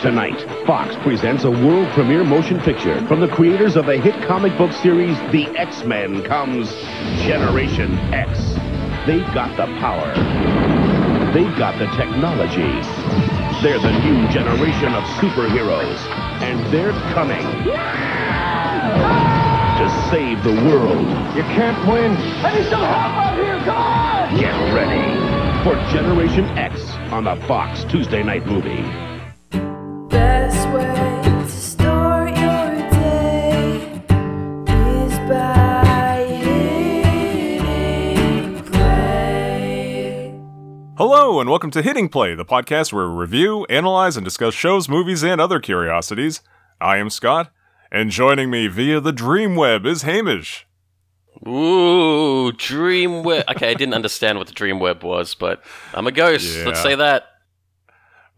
[0.00, 4.56] Tonight, Fox presents a world premiere motion picture from the creators of the hit comic
[4.56, 6.72] book series The X-Men comes
[7.20, 8.54] Generation X.
[9.06, 10.08] They've got the power.
[11.34, 12.72] They've got the technology.
[13.60, 15.98] They're the new generation of superheroes.
[16.40, 17.44] And they're coming
[19.76, 21.06] to save the world.
[21.36, 22.16] You can't win.
[22.42, 23.58] I need some help out here.
[23.66, 24.40] Come on!
[24.40, 26.80] Get ready for Generation X
[27.12, 29.09] on the Fox Tuesday Night Movie.
[41.40, 44.90] Hello, and welcome to Hitting Play, the podcast where we review, analyze, and discuss shows,
[44.90, 46.42] movies, and other curiosities.
[46.82, 47.50] I am Scott,
[47.90, 50.66] and joining me via the Dream Web is Hamish.
[51.48, 53.46] Ooh, dream web.
[53.48, 56.58] Okay, I didn't understand what the dream web was, but I'm a ghost.
[56.58, 56.64] Yeah.
[56.66, 57.29] Let's say that.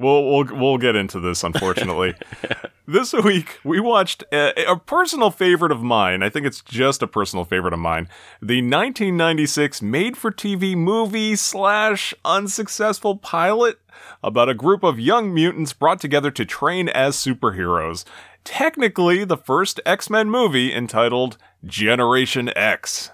[0.03, 1.45] We'll we'll we'll get into this.
[1.45, 2.15] Unfortunately,
[2.87, 6.23] this week we watched a, a personal favorite of mine.
[6.23, 8.09] I think it's just a personal favorite of mine.
[8.41, 13.79] The 1996 made-for-TV movie slash unsuccessful pilot
[14.23, 18.05] about a group of young mutants brought together to train as superheroes.
[18.45, 23.11] Technically, the first X-Men movie entitled Generation X.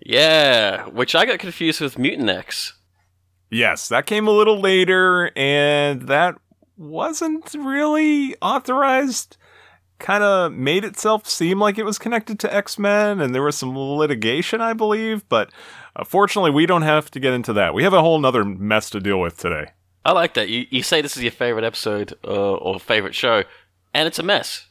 [0.00, 2.74] Yeah, which I got confused with Mutant X.
[3.52, 6.36] Yes, that came a little later, and that
[6.78, 9.36] wasn't really authorized.
[9.98, 13.56] Kind of made itself seem like it was connected to X Men, and there was
[13.56, 15.28] some litigation, I believe.
[15.28, 15.50] But
[15.94, 17.74] uh, fortunately, we don't have to get into that.
[17.74, 19.72] We have a whole nother mess to deal with today.
[20.04, 20.48] I like that.
[20.48, 23.44] You, you say this is your favorite episode uh, or favorite show,
[23.94, 24.66] and it's a mess.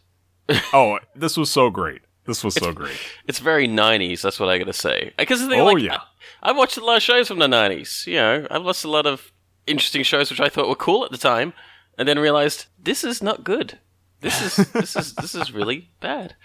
[0.74, 2.02] Oh, this was so great.
[2.26, 2.98] This was so great.
[3.28, 5.14] It's very 90s, that's what I gotta say.
[5.18, 6.00] Because the thing, Oh, like, yeah.
[6.42, 8.08] I, I've watched a lot of shows from the 90s.
[8.08, 9.32] You know, I've watched a lot of
[9.68, 11.54] interesting shows which I thought were cool at the time,
[11.98, 13.80] and then realized this is not good.
[14.22, 16.36] This is this is this is really bad.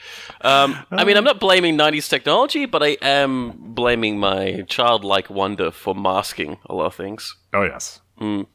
[0.41, 5.71] Um, I mean, I'm not blaming 90s technology, but I am blaming my childlike wonder
[5.71, 7.37] for masking a lot of things.
[7.53, 8.01] Oh, yes.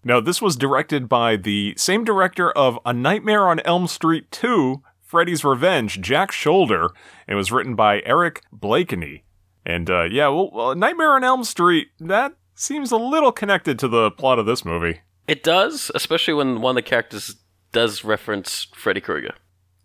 [0.04, 4.82] Now, this was directed by the same director of A Nightmare on Elm Street 2,
[5.04, 6.90] Freddy's Revenge, Jack Sholder.
[7.28, 9.24] It was written by Eric Blakeney.
[9.66, 14.12] And uh, yeah, well, Nightmare on Elm Street, that seems a little connected to the
[14.12, 15.02] plot of this movie.
[15.28, 17.36] It does, especially when one of the characters
[17.72, 19.34] does reference Freddy Krueger.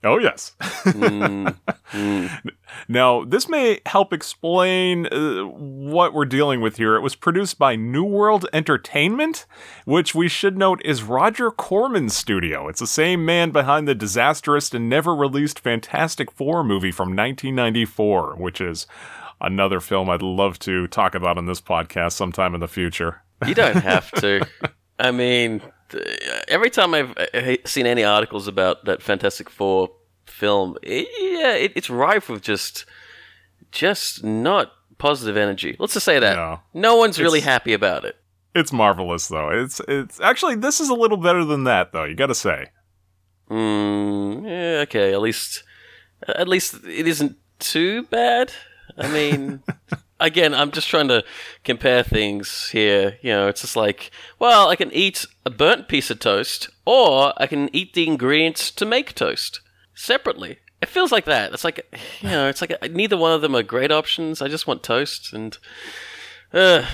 [0.04, 0.54] Oh, yes.
[0.96, 1.56] Mm,
[2.88, 6.96] Now, this may help explain uh, what we're dealing with here.
[6.96, 9.46] It was produced by New World Entertainment,
[9.84, 12.68] which we should note is Roger Corman's studio.
[12.68, 18.36] It's the same man behind the disastrous and never released Fantastic Four movie from 1994,
[18.36, 18.86] which is
[19.40, 23.22] another film I'd love to talk about on this podcast sometime in the future.
[23.46, 24.46] You don't have to.
[24.98, 25.60] I mean,
[26.48, 29.90] every time I've uh, seen any articles about that Fantastic Four
[30.24, 32.86] film, it, yeah, it, it's rife with just,
[33.72, 35.76] just not positive energy.
[35.78, 36.36] Let's just say that.
[36.36, 36.60] No.
[36.72, 38.16] No one's really happy about it.
[38.54, 39.50] It's marvelous, though.
[39.50, 42.04] It's it's actually this is a little better than that, though.
[42.04, 42.70] You got to say.
[43.50, 45.12] Mm, yeah, okay.
[45.12, 45.62] At least,
[46.26, 48.52] at least it isn't too bad.
[48.96, 49.62] I mean,
[50.20, 51.24] again, I'm just trying to
[51.64, 53.18] compare things here.
[53.22, 57.32] You know, it's just like, well, I can eat a burnt piece of toast, or
[57.36, 59.60] I can eat the ingredients to make toast
[59.94, 60.58] separately.
[60.82, 61.52] It feels like that.
[61.52, 61.86] It's like,
[62.20, 64.42] you know, it's like neither one of them are great options.
[64.42, 65.56] I just want toast, and
[66.52, 66.86] uh,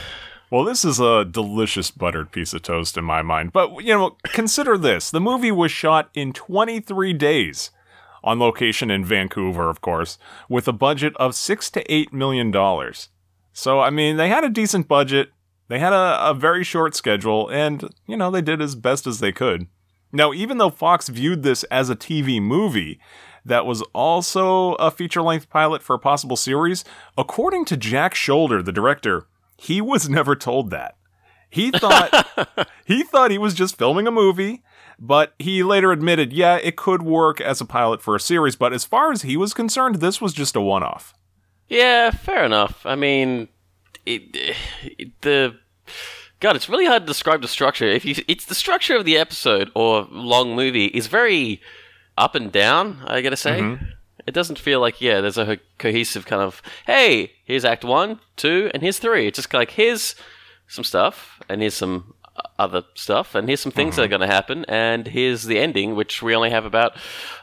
[0.51, 3.53] Well, this is a delicious buttered piece of toast in my mind.
[3.53, 5.11] But, you know, consider this.
[5.11, 7.71] The movie was shot in 23 days
[8.25, 10.19] on location in Vancouver, of course,
[10.49, 13.09] with a budget of 6 to 8 million dollars.
[13.53, 15.31] So, I mean, they had a decent budget.
[15.69, 19.21] They had a, a very short schedule and, you know, they did as best as
[19.21, 19.67] they could.
[20.13, 23.01] Now, even though Fox viewed this as a TV movie
[23.45, 26.85] that was also a feature length pilot for a possible series,
[27.17, 30.97] according to Jack Sholder, the director, he was never told that.
[31.49, 34.63] He thought he thought he was just filming a movie,
[35.05, 38.73] but he later admitted, yeah, it could work as a pilot for a series, but
[38.73, 41.13] as far as he was concerned, this was just a one-off.
[41.69, 42.87] Yeah, fair enough.
[42.87, 43.49] I mean,
[44.07, 44.55] it,
[44.97, 45.57] it- the
[46.39, 47.87] God, it's really hard to describe the structure.
[47.87, 51.61] If you, it's the structure of the episode or long movie is very
[52.17, 52.99] up and down.
[53.05, 53.85] I gotta say, mm-hmm.
[54.27, 58.73] it doesn't feel like yeah, there's a cohesive kind of hey, here's Act One, Two,
[58.75, 59.29] and here's Three.
[59.29, 60.17] It's just like here's
[60.67, 62.15] some stuff and here's some
[62.59, 64.19] other stuff and here's some things that are mm-hmm.
[64.19, 66.97] going to happen and here's the ending which we only have about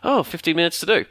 [0.04, 1.06] oh 15 minutes to do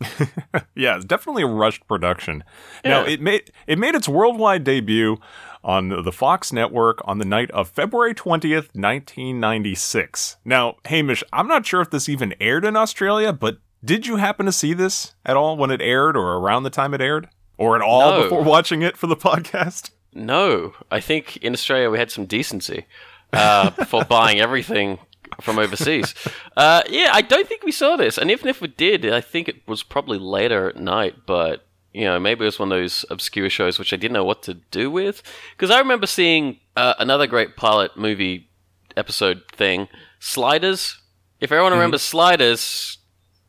[0.74, 2.42] Yeah, it's definitely a rushed production.
[2.84, 5.18] Now it made it made its worldwide debut
[5.62, 10.38] on the Fox network on the night of February 20th, 1996.
[10.44, 14.46] Now, Hamish, I'm not sure if this even aired in Australia, but did you happen
[14.46, 17.28] to see this at all when it aired or around the time it aired?
[17.58, 18.22] Or at all No.
[18.22, 19.90] before watching it for the podcast?
[20.14, 22.86] No, I think in Australia we had some decency
[23.32, 24.98] uh, for buying everything
[25.40, 26.14] from overseas.
[26.56, 29.48] Uh, yeah, I don't think we saw this, and even if we did, I think
[29.48, 31.26] it was probably later at night.
[31.26, 34.24] But you know, maybe it was one of those obscure shows which I didn't know
[34.24, 35.22] what to do with.
[35.56, 38.48] Because I remember seeing uh, another great pilot movie
[38.96, 39.88] episode thing,
[40.18, 41.00] Sliders.
[41.40, 42.98] If everyone remembers Sliders,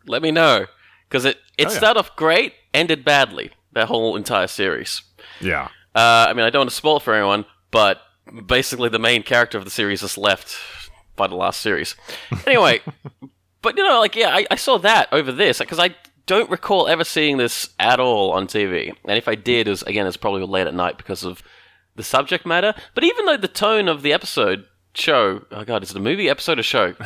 [0.07, 0.66] let me know
[1.10, 1.77] because it it Oh, yeah.
[1.77, 3.51] started off great, ended badly.
[3.74, 5.01] That whole entire series.
[5.39, 5.69] Yeah.
[5.95, 8.01] Uh, I mean, I don't want to spoil it for anyone, but
[8.45, 10.57] basically the main character of the series just left
[11.15, 11.95] by the last series.
[12.47, 12.81] Anyway,
[13.62, 15.95] but you know, like yeah, I, I saw that over this because I
[16.25, 19.83] don't recall ever seeing this at all on TV, and if I did, it was
[19.83, 21.41] again, it's probably late at night because of
[21.95, 22.73] the subject matter.
[22.95, 26.29] But even though the tone of the episode show, oh god, is it a movie
[26.29, 26.95] episode or show?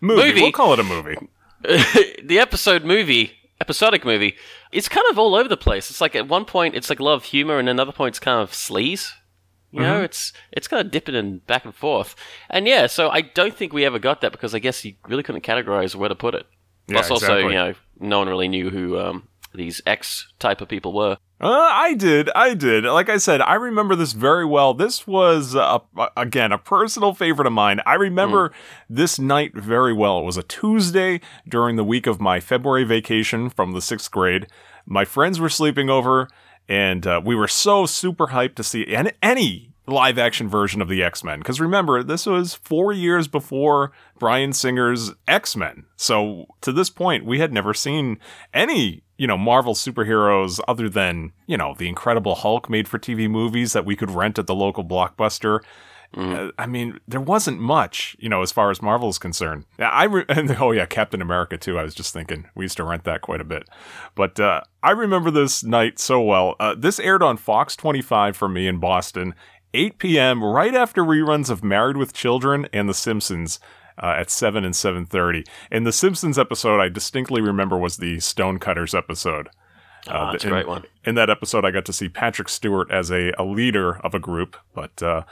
[0.00, 0.28] Movie.
[0.28, 0.42] Movie.
[0.42, 1.16] We'll call it a movie.
[1.62, 4.36] the episode movie, episodic movie,
[4.70, 5.90] it's kind of all over the place.
[5.90, 8.52] It's like at one point it's like of humor, and another point it's kind of
[8.52, 9.12] sleaze.
[9.72, 10.04] You know, Mm-hmm.
[10.04, 12.14] it's it's kind of dipping and back and forth.
[12.50, 15.22] And yeah, so I don't think we ever got that because I guess you really
[15.22, 16.46] couldn't categorize where to put it.
[16.88, 17.52] Yeah, Plus, also, exactly.
[17.52, 21.16] you know, no one really knew who um, these X type of people were.
[21.40, 22.30] Uh, I did.
[22.36, 22.84] I did.
[22.84, 24.74] Like I said, I remember this very well.
[24.74, 25.78] This was, uh,
[26.16, 27.80] again, a personal favorite of mine.
[27.84, 28.52] I remember
[28.88, 30.20] this night very well.
[30.20, 34.46] It was a Tuesday during the week of my February vacation from the sixth grade.
[34.86, 36.28] My friends were sleeping over,
[36.68, 40.88] and uh, we were so super hyped to see an- any live action version of
[40.88, 41.40] the X Men.
[41.40, 45.84] Because remember, this was four years before Bryan Singer's X Men.
[45.96, 48.18] So to this point, we had never seen
[48.54, 53.28] any, you know, Marvel superheroes other than, you know, the Incredible Hulk made for TV
[53.28, 55.60] movies that we could rent at the local blockbuster.
[56.16, 59.64] Uh, I mean, there wasn't much, you know, as far as Marvel is concerned.
[59.78, 61.78] I re- and oh yeah, Captain America too.
[61.78, 63.68] I was just thinking we used to rent that quite a bit,
[64.14, 66.54] but uh, I remember this night so well.
[66.60, 69.34] Uh, this aired on Fox 25 for me in Boston,
[69.72, 70.44] 8 p.m.
[70.44, 73.58] right after reruns of Married with Children and The Simpsons.
[74.02, 78.94] Uh, at 7 and 7.30 and the simpsons episode i distinctly remember was the stonecutters
[78.94, 79.50] episode
[80.08, 80.84] Ah, that's a in- great one.
[81.04, 84.18] in that episode, I got to see Patrick Stewart as a, a leader of a
[84.18, 85.22] group, but uh,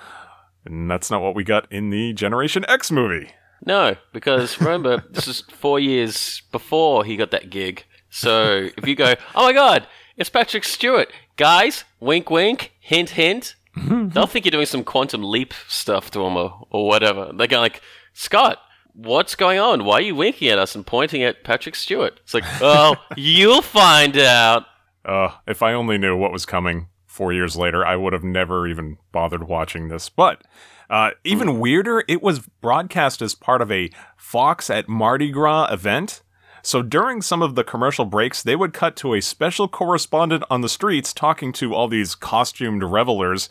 [0.64, 3.30] and that's not what we got in the Generation X movie.
[3.64, 7.84] No, because remember, this is four years before he got that gig.
[8.08, 9.86] So if you go, oh my god,
[10.16, 15.54] it's Patrick Stewart, guys, wink, wink, hint, hint, they'll think you're doing some quantum leap
[15.68, 17.32] stuff to him or, or whatever.
[17.34, 18.58] They're going like, Scott,
[18.94, 19.84] what's going on?
[19.84, 22.20] Why are you winking at us and pointing at Patrick Stewart?
[22.22, 24.64] It's like, oh, you'll find out.
[25.04, 28.66] Uh, if I only knew what was coming four years later, I would have never
[28.68, 30.08] even bothered watching this.
[30.08, 30.42] But
[30.88, 36.22] uh, even weirder, it was broadcast as part of a Fox at Mardi Gras event.
[36.62, 40.60] So during some of the commercial breaks, they would cut to a special correspondent on
[40.60, 43.48] the streets talking to all these costumed revelers.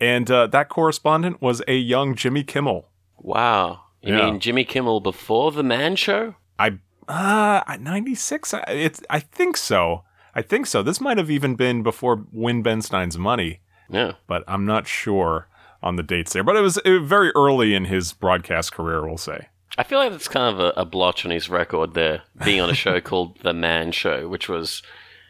[0.00, 2.88] And uh, that correspondent was a young Jimmy Kimmel.
[3.16, 3.84] Wow.
[4.02, 4.26] You Yeah.
[4.26, 6.34] mean Jimmy Kimmel before the Man Show?
[6.58, 6.78] I
[7.08, 10.04] uh 96 I- it's I think so.
[10.38, 10.82] I think so.
[10.84, 13.58] This might have even been before Win Ben Stein's money,
[13.90, 14.12] Yeah.
[14.28, 15.48] but I'm not sure
[15.82, 16.44] on the dates there.
[16.44, 19.48] But it was, it was very early in his broadcast career, we'll say.
[19.76, 22.70] I feel like that's kind of a, a blotch on his record there, being on
[22.70, 24.80] a show called The Man Show, which was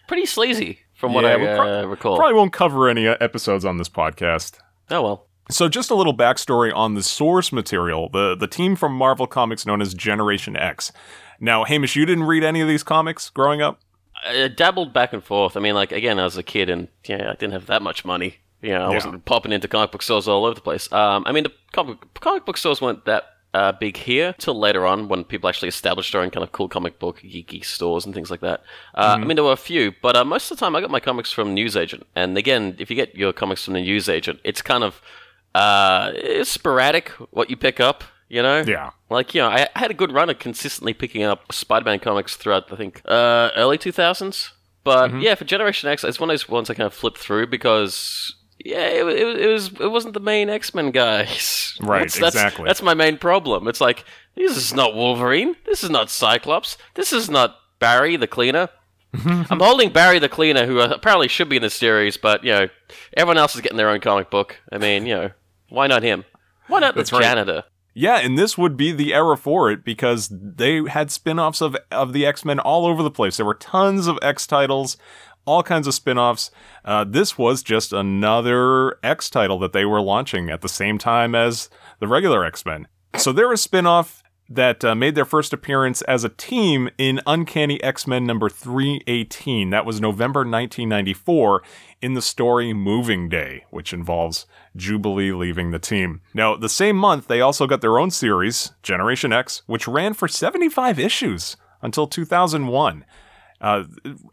[0.08, 2.16] pretty sleazy from what Yeah, I we uh, pro- recall.
[2.18, 4.58] Probably won't cover any uh, episodes on this podcast.
[4.90, 5.24] oh well.
[5.50, 9.64] So just a little backstory on the source material, the the team from Marvel Comics
[9.64, 10.92] known as Generation X.
[11.40, 13.80] Now, Hamish, you didn't read any of these comics growing up?
[14.26, 15.56] I dabbled back and forth.
[15.56, 18.04] I mean, like again, I was a kid, and yeah, I didn't have that much
[18.04, 18.36] money.
[18.62, 18.94] You know, I Yeah.
[18.94, 20.90] wasn't popping into comic book stores all over the place.
[20.92, 24.84] Um, I mean, the comic, comic book stores weren't that uh, big here till later
[24.84, 28.14] on when people actually established their own kind of cool comic book geeky stores and
[28.14, 28.62] things like that.
[28.94, 30.90] Uh, I mean, there were a few, but uh, most of the time I got
[30.90, 32.04] my comics from Newsagent.
[32.16, 35.00] And again, if you get your comics from the Newsagent, it's kind of
[35.54, 38.04] uh, it's sporadic what you pick up.
[38.28, 38.90] You know, Yeah.
[39.10, 42.36] like you know, I, I had a good run of consistently picking up Spider-Man comics
[42.36, 44.50] throughout I think uh, early two thousands.
[44.84, 45.20] But Mm-hmm.
[45.20, 48.34] yeah, for Generation X, it's one of those ones I kind of flipped through because
[48.64, 51.64] yeah, it, it, it was it wasn't the main X Men guys.
[51.80, 52.64] Right, That's- that's, exactly.
[52.66, 53.68] That's my main problem.
[53.68, 54.04] It's like
[54.34, 55.54] this is not Wolverine.
[55.64, 56.76] This is not Cyclops.
[56.94, 58.68] This is not Barry the Cleaner.
[59.14, 62.68] I'm holding Barry the Cleaner, who apparently should be in the series, but you know,
[63.16, 64.58] everyone else is getting their own comic book.
[64.72, 65.30] I mean, you know,
[65.70, 66.24] why not him?
[66.66, 67.24] Why not That's the right.
[68.00, 72.12] Yeah, and this would be the era for it because they had spin-offs of of
[72.12, 73.38] the X-Men all over the place.
[73.38, 74.96] There were tons of X titles,
[75.44, 76.52] all kinds of spin offs.
[76.84, 81.34] Uh, this was just another X title that they were launching at the same time
[81.34, 82.86] as the regular X Men.
[83.16, 86.88] So there was a spin off that uh, made their first appearance as a team
[86.96, 89.70] in Uncanny X Men number 318.
[89.70, 91.62] That was November 1994
[92.00, 96.22] in the story Moving Day, which involves Jubilee leaving the team.
[96.32, 100.28] Now, the same month, they also got their own series, Generation X, which ran for
[100.28, 103.04] 75 issues until 2001.
[103.60, 103.84] Uh,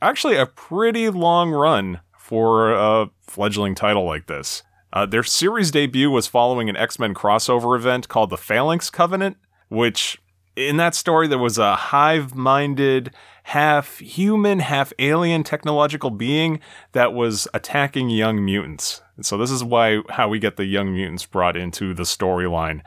[0.02, 4.64] actually, a pretty long run for a fledgling title like this.
[4.94, 9.36] Uh, their series debut was following an X Men crossover event called the Phalanx Covenant,
[9.70, 10.18] which
[10.56, 13.12] in that story there was a hive minded,
[13.44, 16.60] half human, half alien technological being
[16.94, 19.02] that was attacking young mutants.
[19.18, 22.82] And so this is why how we get the young mutants brought into the storyline.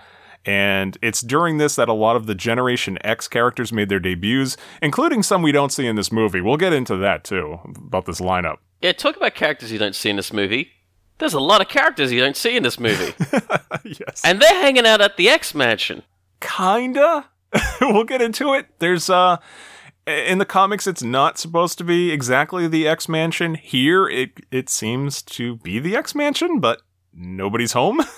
[0.44, 4.56] And it's during this that a lot of the Generation X characters made their debuts,
[4.80, 6.40] including some we don't see in this movie.
[6.40, 8.56] We'll get into that too, about this lineup.
[8.80, 10.70] Yeah, talk about characters you don't see in this movie.
[11.18, 13.12] There's a lot of characters you don't see in this movie.
[13.84, 14.22] yes.
[14.24, 16.02] and they're hanging out at the X Mansion.
[16.40, 17.28] Kinda
[17.80, 19.36] we'll get into it there's uh
[20.06, 24.68] in the comics it's not supposed to be exactly the x mansion here it it
[24.68, 28.00] seems to be the x mansion but nobody's home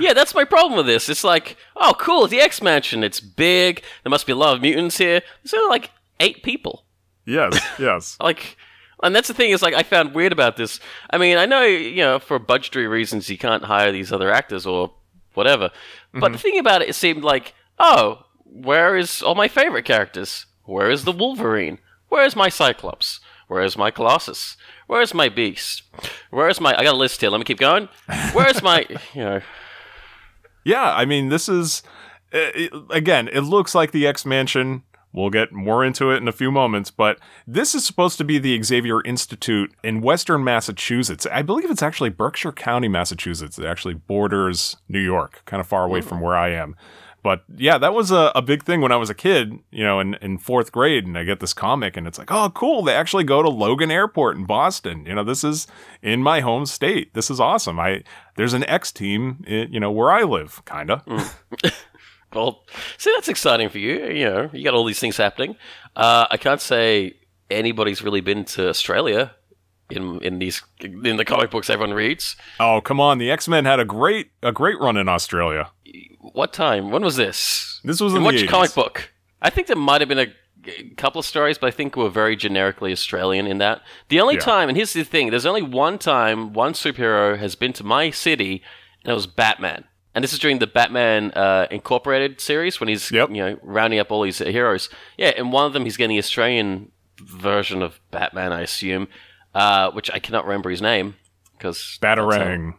[0.00, 1.08] Yeah, that's my problem with this.
[1.08, 3.04] It's like, oh, cool, the X Mansion.
[3.04, 3.80] It's big.
[4.02, 5.22] There must be a lot of mutants here.
[5.44, 6.84] There's only like eight people.
[7.26, 8.56] yes yes Like,
[9.04, 10.80] and that's the thing is like I found weird about this.
[11.10, 14.66] I mean, I know you know for budgetary reasons you can't hire these other actors
[14.66, 14.92] or
[15.34, 15.70] whatever,
[16.20, 20.46] but the thing about it, it seemed like, oh, where is all my favorite characters?
[20.64, 21.78] Where is the Wolverine?
[22.08, 23.20] Where is my Cyclops?
[23.48, 24.56] Where is my Colossus?
[24.86, 25.82] Where is my Beast?
[26.30, 26.74] Where is my?
[26.78, 27.30] I got a list here.
[27.30, 27.88] Let me keep going.
[28.32, 28.86] Where is my?
[29.14, 29.40] You know,
[30.64, 31.82] yeah i mean this is
[32.32, 34.82] uh, it- again it looks like the x mansion
[35.14, 38.38] we'll get more into it in a few moments but this is supposed to be
[38.38, 41.26] the xavier institute in western massachusetts.
[41.32, 43.58] I believe it's actually berkshire county massachusetts.
[43.58, 46.76] It actually borders new york kind of far away from where i am.
[47.22, 49.98] But yeah that was a, a big thing when i was a kid you know
[50.00, 52.94] in, in fourth grade and i get this comic and it's like oh cool they
[52.94, 55.06] actually go to logan airport in boston.
[55.06, 55.66] You know this is
[56.02, 57.14] in my home state.
[57.14, 57.80] This is awesome.
[57.80, 58.02] I
[58.36, 61.34] there's an x team i- you know where i live kinda mm.
[62.34, 62.64] Well,
[62.98, 64.06] see, that's exciting for you.
[64.06, 65.56] You know, you got all these things happening.
[65.96, 67.14] Uh, I can't say
[67.50, 69.34] anybody's really been to Australia
[69.90, 72.36] in in these in the comic books everyone reads.
[72.58, 73.18] Oh, come on.
[73.18, 75.70] The X-Men had a great a great run in Australia.
[76.20, 76.90] What time?
[76.90, 77.80] When was this?
[77.84, 78.48] This was in, In the which 80s.
[78.48, 79.12] comic book?
[79.42, 80.32] I think there might have been a
[80.66, 83.82] a couple of stories, but I think were very generically Australian in that.
[84.08, 84.40] The only Yeah.
[84.40, 88.10] time, and here's the thing: there's only one time one superhero has been to my
[88.10, 88.62] city,
[89.04, 89.84] and it was Batman.
[90.14, 93.30] And this is during the Batman uh, Incorporated series when he's Yep.
[93.30, 94.88] you know rounding up all these heroes.
[95.18, 99.08] Yeah, and one of them he's getting the Australian version of Batman, I assume,
[99.54, 101.16] uh, which I cannot remember his name
[101.58, 102.74] because Batarang.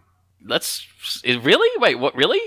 [0.48, 0.88] That's
[1.24, 1.96] it, really wait.
[1.96, 2.40] What really?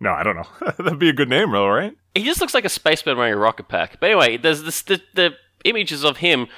[0.00, 0.46] No, I don't know.
[0.78, 1.96] That'd be a good name, though, right?
[2.14, 3.98] He just looks like a spaceman wearing a rocket pack.
[4.00, 5.34] But anyway, there's this the, the
[5.64, 6.48] images of him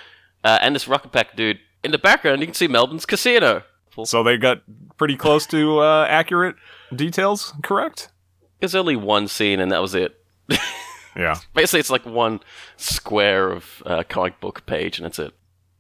[0.43, 2.41] uh, and this rocket pack dude in the background.
[2.41, 3.63] You can see Melbourne's casino.
[4.05, 4.63] So they got
[4.99, 6.57] pretty close to uh, accurate
[6.95, 8.11] details, correct?
[8.61, 10.21] It's only one scene, and that was it.
[11.17, 11.37] Yeah.
[11.55, 12.41] Basically, it's like one
[12.77, 15.33] square of uh, comic book page, and that's it.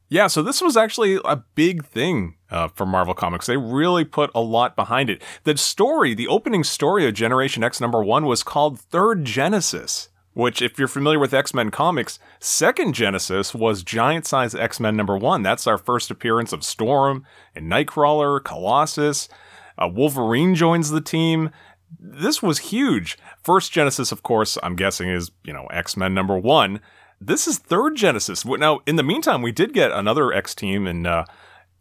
[0.09, 3.47] Yeah, so this was actually a big thing uh, for Marvel Comics.
[3.47, 5.21] They really put a lot behind it.
[5.45, 10.63] The story, the opening story of Generation X number one was called Third Genesis, which,
[10.63, 15.19] if you're familiar with X Men comics, Second Genesis was Giant Size X Men number
[15.19, 15.43] one.
[15.43, 19.29] That's our first appearance of Storm and Nightcrawler, Colossus.
[19.78, 21.50] Uh, Wolverine joins the team.
[21.99, 23.18] This was huge.
[23.42, 26.80] First Genesis, of course, I'm guessing is, you know, X Men number one.
[27.21, 28.45] This is third Genesis.
[28.45, 31.25] Now, in the meantime, we did get another X team in uh,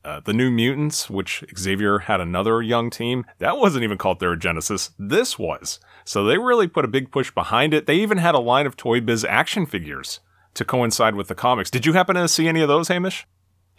[0.06, 3.26] uh, the New Mutants, which Xavier had another young team.
[3.40, 4.92] That wasn't even called Third Genesis.
[5.00, 5.80] This was.
[6.06, 7.88] So they really put a big push behind it.
[7.88, 10.20] They even had a line of Toy Biz action figures
[10.54, 11.72] to coincide with the comics.
[11.72, 13.28] Did you happen to see any of those, Hamish?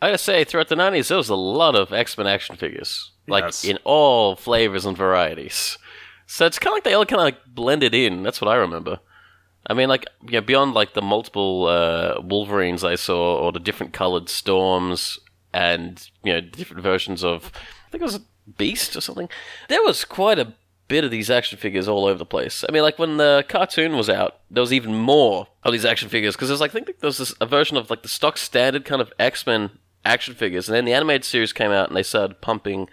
[0.03, 3.13] I gotta say, throughout the 90s, there was a lot of X Men action figures.
[3.29, 3.65] Like, Yes.
[3.65, 5.79] in all flavors and varieties.
[6.27, 8.23] So it's kind of like they all kind of like blended in.
[8.23, 8.99] That's what I remember.
[9.69, 13.93] I mean, like, yeah, beyond like the multiple uh, Wolverines I saw, or the different
[13.93, 15.19] colored Storms,
[15.53, 17.51] and, you know, different versions of,
[17.87, 18.23] I think it was a
[18.59, 19.29] Beast or something.
[19.69, 20.53] There was quite a
[20.87, 22.65] bit of these action figures all over the place.
[22.69, 26.09] I mean, like when the cartoon was out, there was even more of these action
[26.09, 28.37] figures because there's like I think there was this, a version of like the stock
[28.39, 29.71] standard kind of X Men
[30.07, 32.89] action figures, and then the animated series came out and they started pumping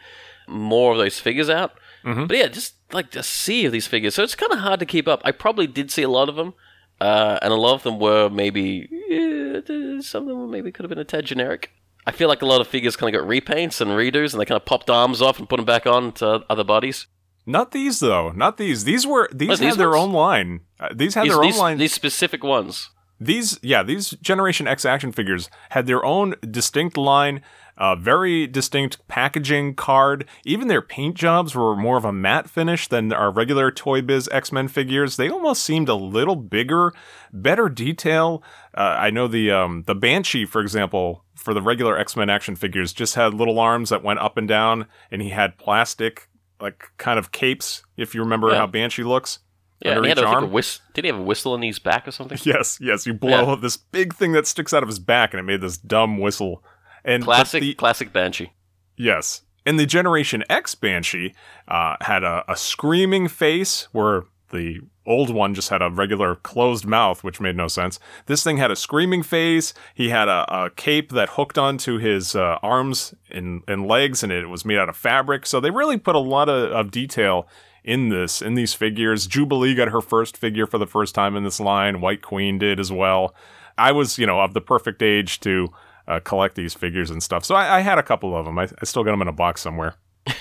[0.48, 1.74] more of those figures out.
[2.06, 4.86] But yeah, just like a sea of these figures, so it's kind of hard to
[4.86, 5.22] keep up.
[5.24, 6.54] I probably did see a lot of them,
[7.00, 10.90] uh, and a lot of them were maybe eh, some of them maybe could have
[10.90, 11.72] been a tad generic.
[12.06, 14.46] I feel like a lot of figures kind of got repaints and redos, and they
[14.46, 17.08] kind of popped arms off and put them back on to other bodies.
[17.46, 18.32] Not these though.
[18.32, 18.84] Not these.
[18.84, 20.02] These were these Oh, had these their ones?
[20.02, 20.60] own line.
[20.82, 21.78] Uh, these had These, their own these, line.
[21.78, 22.90] these specific ones.
[23.20, 27.42] These yeah these generation x action figures had their own distinct line
[27.76, 30.28] uh, very distinct packaging card.
[30.46, 34.30] Even their paint jobs were more of a matte finish than our regular toy biz
[34.32, 35.18] x-men figures.
[35.18, 36.94] They almost seemed a little bigger
[37.32, 38.44] better detail.
[38.76, 42.94] Uh, i know the um, the banshee for example for the regular x-men action figures
[42.94, 46.30] just had little arms that went up and down and he had plastic
[46.62, 48.58] like kind of capes if you remember Yeah.
[48.58, 49.40] how banshee looks
[49.84, 50.44] Yeah, he had think, arm.
[50.46, 52.38] a whist- Did he have a whistle in his back or something?
[52.44, 53.06] Yes, yes.
[53.06, 53.56] You blow Yeah.
[53.56, 56.64] this big thing that sticks out of his back, and it made this dumb whistle.
[57.04, 58.54] And Classic, the- classic Banshee.
[58.96, 61.34] yes, and the Generation X Banshee
[61.68, 66.86] uh, had a, a screaming face, where the old one just had a regular closed
[66.86, 68.00] mouth, which made no sense.
[68.28, 69.74] This thing had a screaming face.
[69.94, 74.32] He had a, a cape that hooked onto his uh, arms and, and legs, and
[74.32, 75.46] it was made out of fabric.
[75.46, 77.48] So they really put a lot of, of detail
[77.84, 79.28] in this in these figures.
[79.28, 82.02] Jubilee got her first figure for the first time in this line.
[82.02, 83.36] White Queen did as well.
[83.78, 85.68] I was, you know, of the perfect age to
[86.08, 87.44] uh, collect these figures and stuff.
[87.44, 88.60] So I, I had a couple of them.
[88.60, 89.96] I, I still got them in a box somewhere.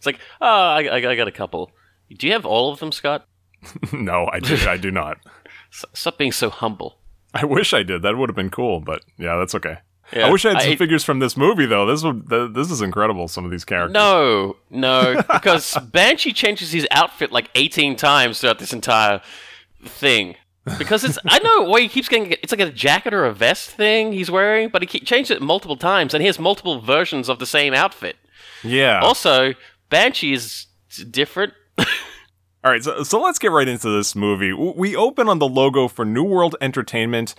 [0.00, 1.72] It's like, oh, I, I, I got a couple.
[2.16, 3.26] Do you have all of them, Scott?
[3.92, 4.56] no, I do.
[4.66, 5.18] I do not.
[5.70, 6.96] Stop being so humble.
[7.34, 8.00] I wish I did.
[8.00, 8.80] That would have been cool.
[8.80, 9.76] But yeah, that's okay.
[10.12, 11.86] Yeah, I wish I had some I- figures from this movie though.
[11.86, 13.28] This would th- this is incredible.
[13.28, 13.94] Some of these characters.
[13.94, 19.20] No, no, because Banshee changes his outfit like 18 times throughout this entire
[19.84, 20.36] thing.
[20.78, 23.70] Because it's, I know why he keeps getting, it's like a jacket or a vest
[23.70, 27.28] thing he's wearing, but he keep, changes it multiple times, and he has multiple versions
[27.30, 28.16] of the same outfit.
[28.62, 29.00] Yeah.
[29.00, 29.54] Also,
[29.88, 30.66] Banshee is
[31.10, 31.54] different.
[32.62, 34.52] All right, so, so let's get right into this movie.
[34.52, 37.34] We open on the logo for New World Entertainment,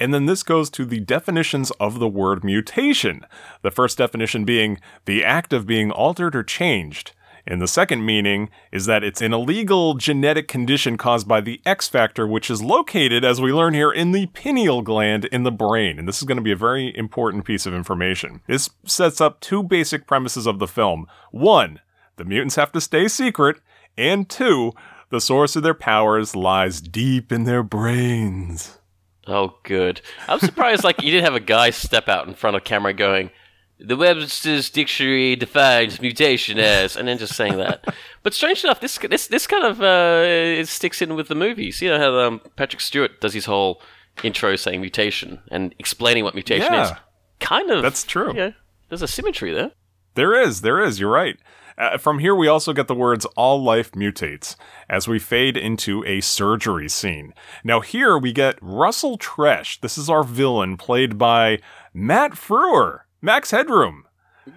[0.00, 3.24] and then this goes to the definitions of the word mutation.
[3.62, 7.12] The first definition being the act of being altered or changed.
[7.46, 11.86] And the second meaning is that it's an illegal genetic condition caused by the X
[11.86, 16.00] factor, which is located, as we learn here, in the pineal gland in the brain.
[16.00, 18.40] And this is going to be a very important piece of information.
[18.48, 21.06] This sets up two basic premises of the film.
[21.30, 21.78] One,
[22.16, 23.60] the mutants have to stay secret,
[23.96, 24.72] and two,
[25.10, 28.78] the source of their powers lies deep in their brains.
[29.26, 30.00] Oh, good.
[30.28, 33.30] I'm surprised, like, you didn't have a guy step out in front of camera going,
[33.78, 37.84] the Webster's Dictionary defines mutation as, and then just saying that.
[38.22, 41.82] but strange enough, this this this kind of uh, sticks in with the movies.
[41.82, 43.82] You know how um, Patrick Stewart does his whole
[44.22, 46.90] intro saying mutation and explaining what mutation is.
[46.90, 46.98] Yeah.
[47.40, 47.82] Kind of.
[47.82, 48.32] That's true.
[48.34, 48.52] Yeah,
[48.88, 49.72] there's a symmetry there.
[50.14, 51.36] There is, there is, you're right.
[51.76, 54.56] Uh, from here, we also get the words all life mutates
[54.88, 57.34] as we fade into a surgery scene.
[57.64, 59.80] Now, here we get Russell Tresh.
[59.80, 61.58] This is our villain, played by
[61.92, 64.04] Matt Frewer, Max Headroom.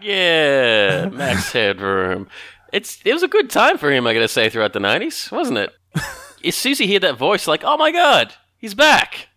[0.01, 2.27] Yeah, Max Headroom.
[2.73, 5.57] It's it was a good time for him, I gotta say, throughout the nineties, wasn't
[5.57, 5.73] it?
[6.45, 9.29] as soon as you hear that voice, like, oh my god, he's back.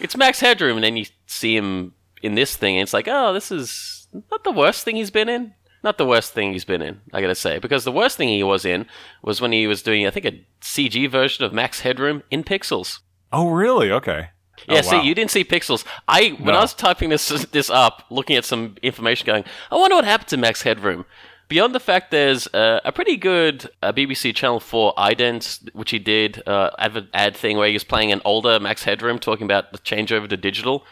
[0.00, 3.32] It's Max Headroom, and then you see him in this thing, and it's like, oh,
[3.32, 5.54] this is not the worst thing he's been in.
[5.88, 8.42] Not the worst thing he's been in, I gotta say, because the worst thing he
[8.42, 8.84] was in
[9.22, 12.98] was when he was doing, I think, a CG version of Max Headroom in Pixels.
[13.32, 13.90] Oh, really?
[13.90, 14.28] Okay.
[14.68, 15.02] Yeah, Oh, see, wow.
[15.02, 15.86] you didn't see pixels.
[16.06, 16.58] I when No.
[16.58, 20.28] I was typing this this up, looking at some information, going, I wonder what happened
[20.28, 21.06] to Max Headroom.
[21.48, 25.98] Beyond the fact there's uh, a pretty good uh, BBC Channel 4 ident, which he
[25.98, 29.72] did, uh, ad, ad thing where he was playing an older Max Headroom, talking about
[29.72, 30.84] the changeover to digital,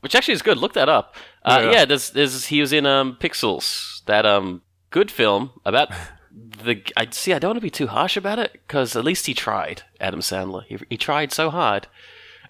[0.00, 0.58] which actually is good.
[0.58, 1.14] Look that up.
[1.44, 1.70] Uh, Yeah.
[1.70, 5.88] yeah, there's, there's he was in um, Pixels, that um good film about
[6.64, 6.82] the.
[6.96, 7.32] I see.
[7.32, 9.82] I don't want to be too harsh about it because at least he tried.
[10.00, 10.64] Adam Sandler.
[10.64, 11.86] He, he tried so hard.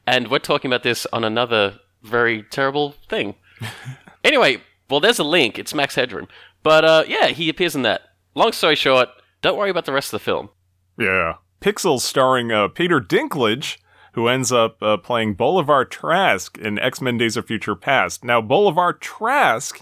[0.07, 3.35] And we're talking about this on another very terrible thing.
[4.25, 5.59] anyway, well, there's a link.
[5.59, 6.29] It's Max Headroom.
[6.67, 8.01] But uh, yeah, he appears in that.
[8.35, 9.09] Long story short,
[9.41, 10.49] don't worry about the rest of the film.
[10.99, 11.35] Yeah.
[11.61, 13.77] Pixels starring uh, Peter Dinklage,
[14.15, 18.25] who ends up uh, playing Bolivar Trask in X Men Days of Future Past.
[18.25, 19.81] Now, Bolivar Trask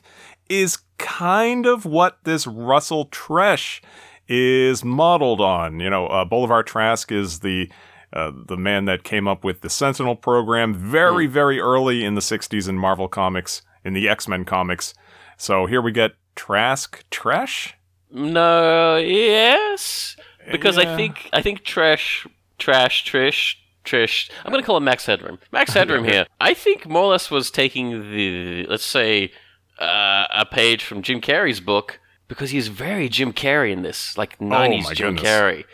[0.50, 3.80] is kind of what this Russell Tresh
[4.28, 5.80] is modeled on.
[5.80, 7.72] You know, uh, Bolivar Trask is the
[8.12, 12.20] uh, the man that came up with the Sentinel program very, very early in the
[12.20, 14.92] 60s in Marvel Comics, in the X Men comics.
[15.38, 17.72] So here we get Trask Tresh?
[18.10, 20.16] No, yes,
[20.50, 20.92] because Yeah.
[20.92, 22.26] I think I think trash,
[22.58, 24.30] trash, Trish, Trish.
[24.44, 25.38] I'm gonna call him Max Headroom.
[25.52, 26.26] Max Headroom here.
[26.40, 29.32] I think more or less was taking the let's say
[29.80, 34.38] uh, a page from Jim Carrey's book because he's very Jim Carrey in this, like
[34.38, 35.24] '90s my Jim goodness.
[35.30, 35.64] Carrey.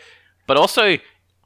[0.47, 0.97] But also,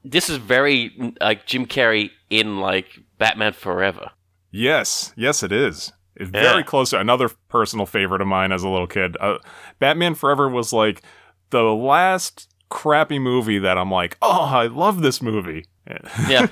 [0.03, 4.11] this is very like Jim Carrey in like Batman Forever.
[4.51, 5.91] Yes, yes, it is.
[6.17, 6.61] Is very Yeah.
[6.63, 9.17] close to another personal favorite of mine as a little kid.
[9.19, 9.37] Uh,
[9.79, 11.01] Batman Forever was like
[11.49, 15.65] the last crappy movie that I'm like, oh, I love this movie.
[16.27, 16.47] Yeah,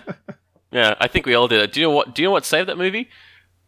[0.71, 0.95] yeah.
[0.99, 1.71] I think we all did.
[1.71, 2.13] Do you know what?
[2.13, 3.09] Do you know what saved that movie?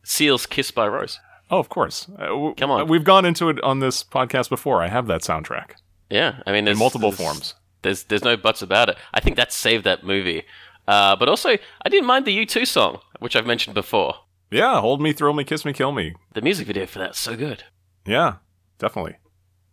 [0.04, 2.08] Seal's "Kiss by Rose." Oh, of course.
[2.20, 2.88] Uh, w- Come on.
[2.88, 4.82] We've gone into it on this podcast before.
[4.84, 5.72] I have that soundtrack
[6.10, 7.54] Yeah, I mean, in there's multiple there's- forms.
[7.82, 8.98] There's there's no buts about it.
[9.14, 10.44] I think that saved that movie.
[10.88, 11.50] Uh, but also,
[11.84, 14.16] I didn't mind the U2 song, which I've mentioned before.
[14.52, 16.14] Yeah, hold me, throw me, kiss me, kill me.
[16.34, 17.64] The music video for that's so good.
[18.06, 18.36] Yeah,
[18.78, 19.16] definitely.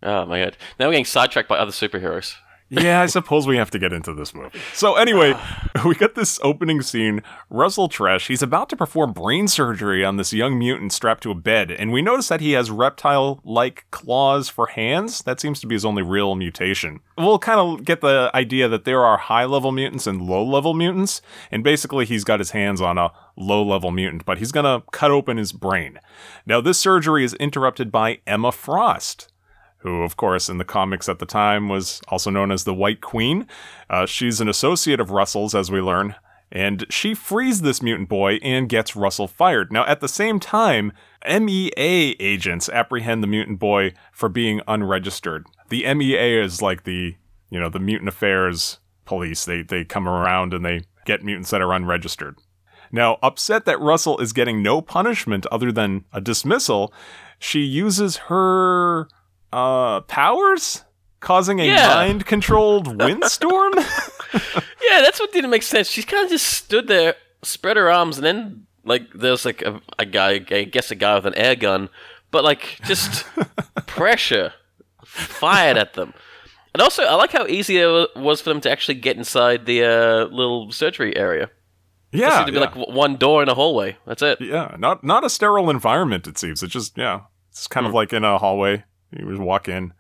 [0.03, 0.57] Oh my god!
[0.79, 2.35] Now we're getting sidetracked by other superheroes.
[2.73, 4.59] Yeah, I suppose we have to get into this movie.
[4.73, 5.35] So anyway,
[5.85, 7.23] we got this opening scene.
[7.51, 11.35] Russell Tresh, he's about to perform brain surgery on this young mutant strapped to a
[11.35, 15.21] bed, and we notice that he has reptile-like claws for hands.
[15.25, 17.01] That seems to be his only real mutation.
[17.19, 21.63] We'll kind of get the idea that there are high-level mutants and low-level mutants, and
[21.63, 25.53] basically he's got his hands on a low-level mutant, but he's gonna cut open his
[25.53, 26.01] brain.
[26.47, 29.29] Now this surgery is interrupted by Emma Frost
[29.83, 33.01] who, of course, in the comics at the time was also known as the White
[33.01, 33.47] Queen.
[33.91, 36.15] Uh, she's an associate of Russell's, as we learn,
[36.53, 39.73] and she frees this mutant boy and gets Russell fired.
[39.73, 40.93] Now, at the same time,
[41.27, 45.47] MEA agents apprehend the mutant boy for being unregistered.
[45.69, 47.17] The MEA is like the,
[47.51, 49.45] you know, the mutant affairs police.
[49.45, 52.37] They they come around and they get mutants that are unregistered.
[52.93, 56.93] Now, upset that Russell is getting no punishment other than a dismissal,
[57.39, 59.09] she uses her
[59.53, 60.83] uh powers
[61.21, 61.89] causing a Yeah.
[61.95, 63.75] mind controlled windstorm
[64.83, 65.89] Yeah, that's what didn't make sense.
[65.89, 69.81] She kind of just stood there, spread her arms, and then like there's like a,
[69.99, 71.89] a guy, I guess a guy with an air gun,
[72.31, 73.25] but like just
[73.87, 74.53] pressure
[75.05, 76.15] fired at them.
[76.75, 79.85] And also, I like how easy it was for them to actually get inside the
[79.85, 81.51] uh, little surgery area.
[82.11, 82.65] Yeah seemed to be yeah.
[82.75, 83.97] like one door in a hallway.
[84.07, 84.41] That's it.
[84.41, 87.91] yeah not not a sterile environment it seems it's just yeah it's kind Hmm.
[87.91, 89.93] of like in a hallway you just walk in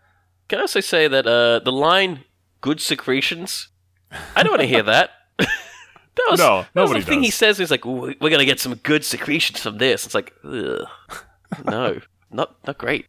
[0.48, 2.24] Can I also say that uh, the line
[2.60, 3.68] "good secretions"?
[4.36, 5.10] I don't want to hear that.
[5.38, 7.58] that was, No, that was the thing he says.
[7.58, 10.86] He's like, "We're gonna get some good secretions from this." It's like, ugh.
[11.64, 13.06] no, not not great.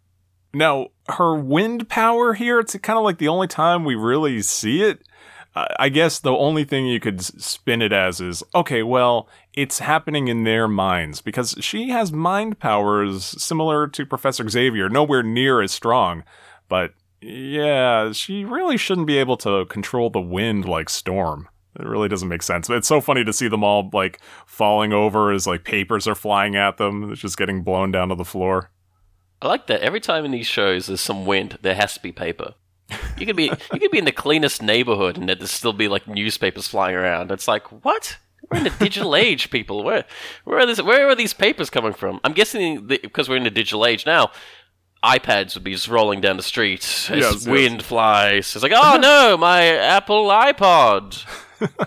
[0.53, 4.83] Now, her wind power here, it's kind of like the only time we really see
[4.83, 5.01] it.
[5.55, 10.27] I guess the only thing you could spin it as is okay, well, it's happening
[10.27, 15.71] in their minds because she has mind powers similar to Professor Xavier, nowhere near as
[15.71, 16.23] strong.
[16.67, 21.47] But yeah, she really shouldn't be able to control the wind like Storm.
[21.79, 22.69] It really doesn't make sense.
[22.69, 26.55] It's so funny to see them all like falling over as like papers are flying
[26.55, 27.11] at them.
[27.11, 28.71] It's just getting blown down to the floor.
[29.41, 29.81] I like that.
[29.81, 32.55] Every time in these shows there's some wind, there has to be paper.
[33.17, 36.07] You could be you could be in the cleanest neighborhood and there'd still be like
[36.07, 37.31] newspapers flying around.
[37.31, 38.17] It's like what?
[38.51, 39.83] We're in the digital age, people.
[39.83, 40.05] Where
[40.43, 40.81] where are this?
[40.81, 42.19] Where are these papers coming from?
[42.23, 44.31] I'm guessing because we're in the digital age now.
[45.03, 47.47] iPads would be just rolling down the street as Yes, yes.
[47.47, 48.55] wind flies.
[48.55, 51.23] It's like, oh no, my Apple iPod.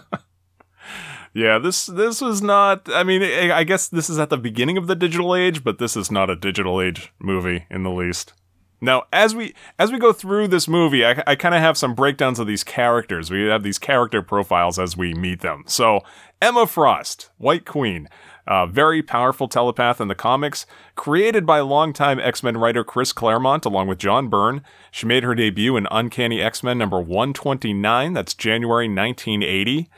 [1.35, 2.89] Yeah, this this was not.
[2.91, 5.95] I mean, I guess this is at the beginning of the digital age, but this
[5.95, 8.33] is not a digital age movie in the least.
[8.81, 11.95] Now, as we as we go through this movie, I, I kind of have some
[11.95, 13.31] breakdowns of these characters.
[13.31, 15.65] We have these character profiles as we meet them.
[15.67, 16.01] So,
[16.43, 18.09] Emma Frost, White Queen,
[18.47, 23.65] a very powerful telepath in the comics, created by longtime X Men writer Chris Claremont
[23.65, 24.63] along with John Byrne.
[24.91, 28.13] She made her debut in Uncanny X Men number 129.
[28.13, 29.89] That's January 1980.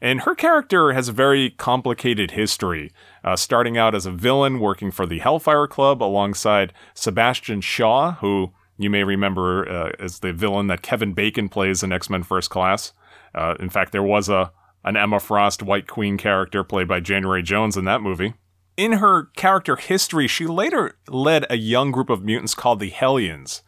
[0.00, 2.92] And her character has a very complicated history,
[3.26, 8.52] uh, starting out as a villain working for the Hellfire Club alongside Sebastian Shaw, who
[8.78, 12.50] you may remember uh, as the villain that Kevin Bacon plays in X Men First
[12.50, 12.92] Class.
[13.34, 14.52] Uh, in fact, there was a
[14.84, 18.34] an Emma Frost White Queen character played by January Jones in that movie.
[18.76, 23.62] In her character history, she later led a young group of mutants called the Hellions.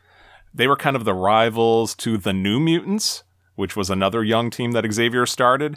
[0.55, 3.25] They were kind of the rivals to the New Mutants,
[3.57, 5.77] which was another young team that Xavier started.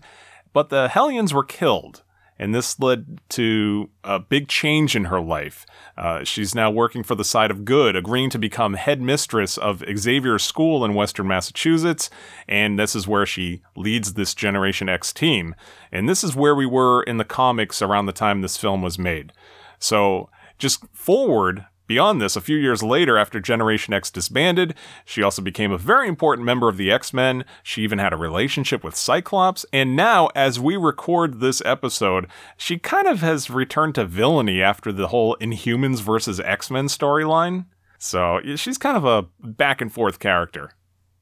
[0.54, 2.04] But the Hellions were killed,
[2.42, 5.64] and this led to a big change in her life.
[5.96, 10.40] Uh, she's now working for the side of good, agreeing to become headmistress of Xavier
[10.40, 12.10] school in Western Massachusetts,
[12.48, 15.54] and this is where she leads this Generation X team.
[15.92, 18.98] And this is where we were in the comics around the time this film was
[18.98, 19.34] made.
[19.78, 25.42] So, just forward beyond this, a few years later, after Generation X disbanded, she also
[25.42, 27.44] became a very important member of the X Men.
[27.64, 29.66] She even had a relationship with Cyclops.
[29.74, 34.94] And now, as we record this episode, she kind of has returned to villainy after
[34.94, 37.66] the whole Inhumans versus X Men storyline.
[37.98, 40.72] So, she's kind of a back and forth character.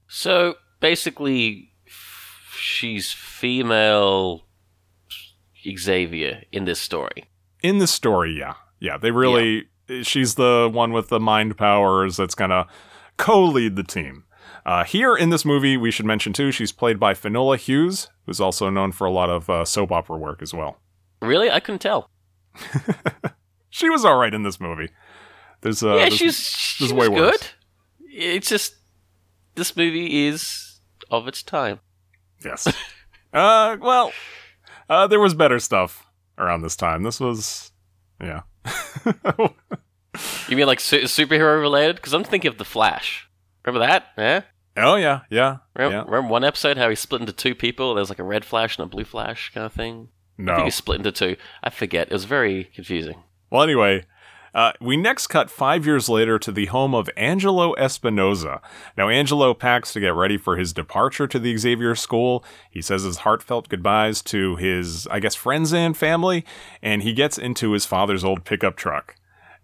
[0.07, 1.73] So basically,
[2.51, 4.45] she's female
[5.67, 7.25] Xavier in this story.
[7.63, 8.53] In the story, yeah.
[8.79, 9.67] Yeah, they really
[10.03, 12.67] she's the one with the mind powers that's gonna
[13.17, 14.23] co-lead the team.
[14.65, 18.39] Uh, here in this movie, we should mention too, she's played by Finola Hughes, who's
[18.41, 20.77] also known for a lot of uh, soap opera work as well.
[21.21, 22.09] Really, I couldn't tell.
[23.71, 24.89] She was all right in this movie.
[25.61, 27.37] There's uh, yeah, there's- she's she there's was way worse.
[27.37, 27.47] good.
[28.11, 28.75] It's just
[29.55, 30.79] this movie is
[31.11, 31.79] of its time.
[32.43, 32.67] Yes.
[33.31, 34.11] uh, well,
[34.89, 36.03] uh, there was better stuff
[36.39, 37.03] around this time.
[37.03, 37.71] This was,
[38.19, 38.41] yeah.
[40.49, 41.95] You mean like su- superhero related?
[41.97, 43.29] Because I'm thinking of the Flash.
[43.63, 44.07] Remember that?
[44.17, 44.41] Yeah.
[44.77, 46.03] oh yeah, yeah, Remember, yeah.
[46.05, 47.93] remember one episode how he split into two people?
[47.93, 50.09] There's like a red Flash and a blue Flash kind of thing.
[50.37, 51.35] No, I think he split into two.
[51.63, 52.07] I forget.
[52.07, 53.23] It was very confusing.
[53.51, 54.05] Well, anyway,
[54.53, 58.61] uh, we next cut five years later to the home of Angelo Espinosa.
[58.97, 62.43] Now, Angelo packs to get ready for his departure to the Xavier School.
[62.69, 66.45] He says his heartfelt goodbyes to his, I guess, friends and family,
[66.81, 69.15] and he gets into his father's old pickup truck.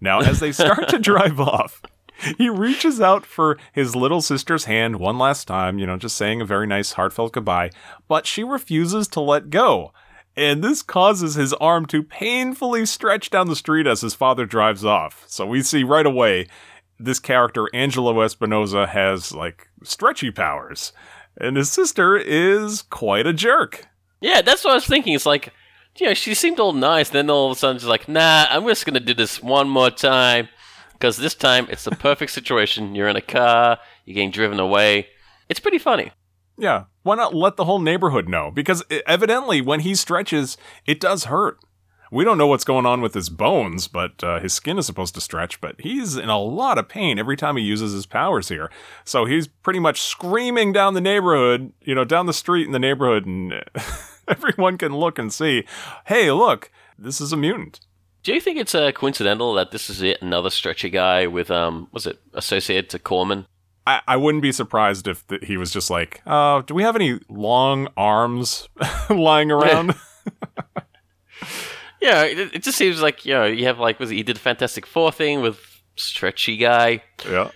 [0.02, 1.82] Now, as they start to drive off,
[2.38, 6.41] he reaches out for his little sister's hand one last time, you know, just saying
[6.41, 7.71] a very nice, heartfelt goodbye,
[8.08, 9.91] but she refuses to let go.
[10.38, 14.84] And this causes his arm to painfully stretch down the street as his father drives
[14.84, 15.24] off.
[15.28, 16.48] So we see right away
[17.00, 20.91] this character, Angelo Espinosa, has like stretchy powers.
[21.39, 23.88] And his sister is quite a jerk.
[24.21, 25.13] Yeah, that's what I was thinking.
[25.13, 25.54] It's like,
[25.98, 27.10] you know, she seemed all nice.
[27.10, 29.69] Then all of a sudden she's like, nah, I'm just going to do this one
[29.69, 30.50] more time.
[30.93, 32.95] Because this time it's the perfect situation.
[32.95, 35.08] You're in a car, you're getting driven away.
[35.50, 36.12] It's pretty funny.
[36.58, 36.86] Yeah.
[37.04, 38.52] Why not let the whole neighborhood know?
[38.52, 41.60] Because evidently, when he stretches, it does hurt.
[42.12, 45.15] We don't know what's going on with his bones, but uh, his skin is supposed
[45.15, 48.48] to stretch, but he's in a lot of pain every time he uses his powers
[48.48, 48.72] here.
[49.04, 52.80] So he's pretty much screaming down the neighborhood, you know, down the street in the
[52.80, 53.62] neighborhood, and
[54.28, 55.65] everyone can look and see,
[56.06, 57.80] hey, look, this is a mutant.
[58.24, 61.89] Do you think it's uh, coincidental that this is it, another stretchy guy with, um,
[61.91, 63.46] was it associated to Corman?
[63.88, 66.95] I, I wouldn't be surprised if th- he was just like, uh, do we have
[66.95, 68.67] any long arms
[69.10, 69.95] lying around?
[72.02, 74.39] Yeah, it, it just seems like, you know, you have like, was he did the
[74.39, 75.60] Fantastic Four thing with
[75.95, 77.02] stretchy guy.
[77.28, 77.50] yeah.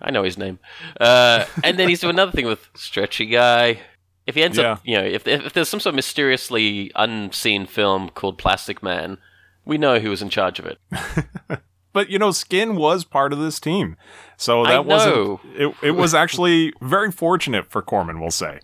[0.00, 0.58] I know his name.
[0.98, 3.80] Uh, and then he's doing another thing with stretchy guy.
[4.26, 4.72] If he ends Yeah.
[4.72, 9.18] up, you know, if, if there's some sort of mysteriously unseen film called Plastic Man,
[9.66, 10.78] we know who was in charge of it.
[11.92, 13.96] But you know, Skin was part of this team,
[14.36, 15.40] so that wasn't.
[15.56, 18.60] It, it was actually very fortunate for Corman, we'll say.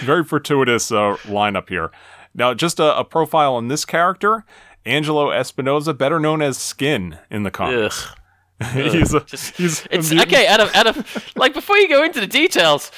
[0.00, 1.90] Very fortuitous uh, lineup here.
[2.34, 4.44] Now, just a, a profile on this character:
[4.84, 8.06] Angelo Espinosa, better known as Skin in the comics.
[8.08, 8.14] Ugh.
[8.72, 10.32] he's a, Just- he's It's mutant.
[10.32, 10.46] okay.
[10.48, 12.90] Out of like before you go into the details,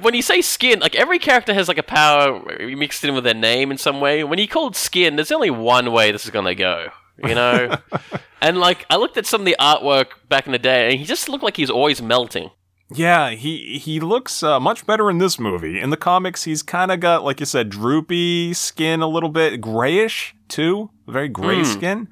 [0.00, 2.42] when you say skin, like every character has like a power
[2.76, 4.24] mixed in with their name in some way.
[4.24, 6.88] When you called skin, there's only one way this is gonna go.
[7.22, 7.76] You know,
[8.40, 11.04] and like I looked at some of the artwork back in the day, and he
[11.04, 12.50] just looked like he's always melting.
[12.92, 15.80] Yeah, he he looks uh, much better in this movie.
[15.80, 19.60] In the comics, he's kind of got, like you said, droopy skin, a little bit
[19.60, 22.08] grayish too, very gray skin.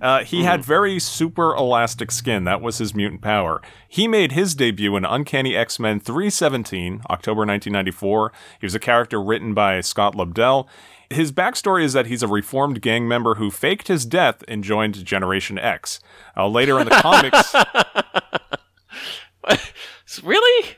[0.00, 2.44] Uh, he had very super elastic skin.
[2.44, 3.60] That was his mutant power.
[3.88, 8.32] He made his debut in Uncanny X Men 317, October 1994.
[8.60, 10.68] He was a character written by Scott Lobdell.
[11.10, 15.04] His backstory is that he's a reformed gang member who faked his death and joined
[15.04, 16.00] Generation X.
[16.36, 16.90] Uh, later in the
[19.44, 20.76] comics, really?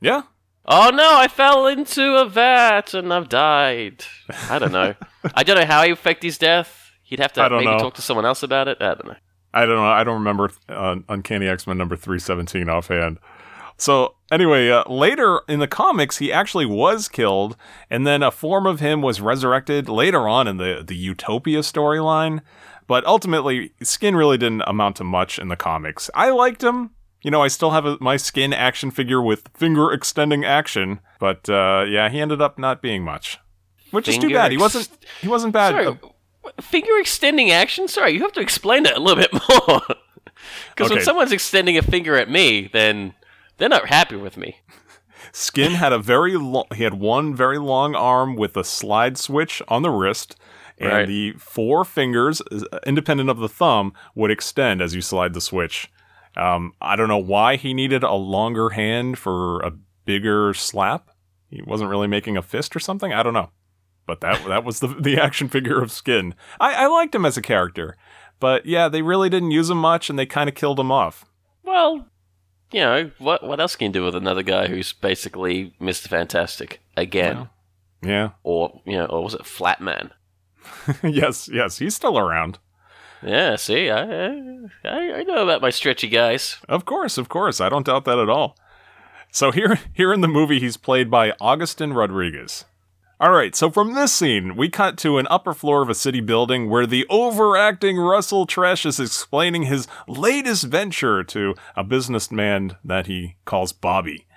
[0.00, 0.22] yeah,
[0.70, 4.04] Oh no, I fell into a vat and I've died.
[4.50, 4.94] I don't know.
[5.34, 6.90] I don't know how he faked his death.
[7.02, 7.78] He'd have to maybe know.
[7.78, 8.76] talk to someone else about it.
[8.80, 9.16] I don't know.
[9.54, 9.86] I don't know.
[9.86, 13.18] I don't remember uh, Uncanny X Men number 317 offhand.
[13.78, 17.56] So, anyway, uh, later in the comics, he actually was killed,
[17.88, 22.40] and then a form of him was resurrected later on in the, the Utopia storyline.
[22.88, 26.10] But ultimately, Skin really didn't amount to much in the comics.
[26.14, 26.90] I liked him.
[27.22, 31.48] You know, I still have a, my Skin action figure with finger extending action, but
[31.48, 33.38] uh, yeah, he ended up not being much,
[33.90, 34.50] which is too bad.
[34.52, 34.88] He wasn't.
[35.20, 35.70] He wasn't bad.
[35.70, 37.88] Sorry, Uh, finger extending action?
[37.88, 39.32] Sorry, you have to explain that a little bit
[39.66, 39.82] more.
[40.74, 43.14] Because when someone's extending a finger at me, then
[43.58, 44.60] they're not happy with me.
[45.32, 49.60] Skin had a very long, he had one very long arm with a slide switch
[49.68, 50.36] on the wrist,
[50.78, 51.06] and Right.
[51.08, 55.90] the four fingers, uh, independent of the thumb, would extend as you slide the switch.
[56.36, 59.72] Um, I don't know why he needed a longer hand for a
[60.04, 61.10] bigger slap.
[61.50, 63.12] He wasn't really making a fist or something.
[63.12, 63.50] I don't know,
[64.06, 66.34] but that that was the the action figure of Skin.
[66.60, 67.96] I, I liked him as a character,
[68.38, 71.24] but yeah, they really didn't use him much, and they kind of killed him off.
[71.64, 72.06] Well,
[72.70, 76.08] you know, what what else can you do with another guy who's basically Mr.
[76.08, 77.48] Fantastic again?
[78.02, 78.30] Yeah.
[78.42, 80.10] Or, you know, or was it Flatman?
[81.02, 82.58] yes, yes, he's still around.
[83.22, 84.02] Yeah, see, I,
[84.84, 86.58] I I know about my stretchy guys.
[86.68, 87.60] Of course, of course.
[87.60, 88.56] I don't doubt that at all.
[89.32, 92.64] So here here in the movie he's played by Agustin Rodriguez.
[93.20, 96.20] All right, so from this scene, we cut to an upper floor of a city
[96.20, 103.08] building where the overacting Russell Tresh is explaining his latest venture to a businessman that
[103.08, 104.28] he calls Bobby.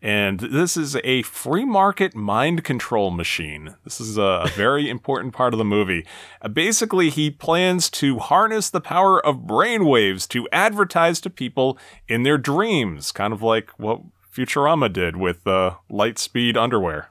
[0.00, 3.74] And this is a free market mind control machine.
[3.84, 6.06] This is a, very important part of the movie.
[6.40, 11.76] Uh, basically, he plans to harness the power of brainwaves to advertise to people
[12.08, 14.00] in their dreams, kind of like what
[14.34, 17.09] Futurama did with uh, Lightspeed underwear.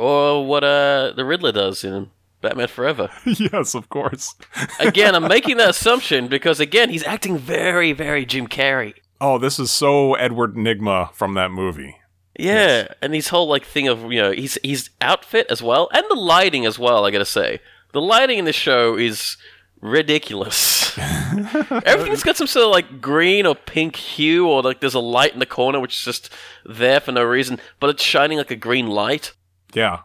[0.00, 2.10] Or what uh the Riddler does in
[2.40, 3.10] Batman Forever.
[3.26, 4.34] yes, of course.
[4.80, 8.94] Again, I'm making that assumption because again, he's acting very, very Jim Carrey.
[9.20, 11.98] Oh, this is so Edward Nygma from that movie.
[12.38, 16.06] Yeah, and his whole like thing of you know his his outfit as well, and
[16.08, 17.04] the lighting as well.
[17.04, 17.60] I gotta say,
[17.92, 19.36] the lighting in this show is
[19.82, 20.96] ridiculous.
[21.84, 25.34] Everything's got some sort of like green or pink hue, or like there's a light
[25.34, 26.32] in the corner which is just
[26.64, 29.34] there for no reason, but it's shining like a green light.
[29.74, 30.00] Yeah.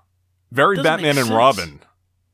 [0.51, 1.29] Very Doesn't Batman and.
[1.29, 1.79] Robin.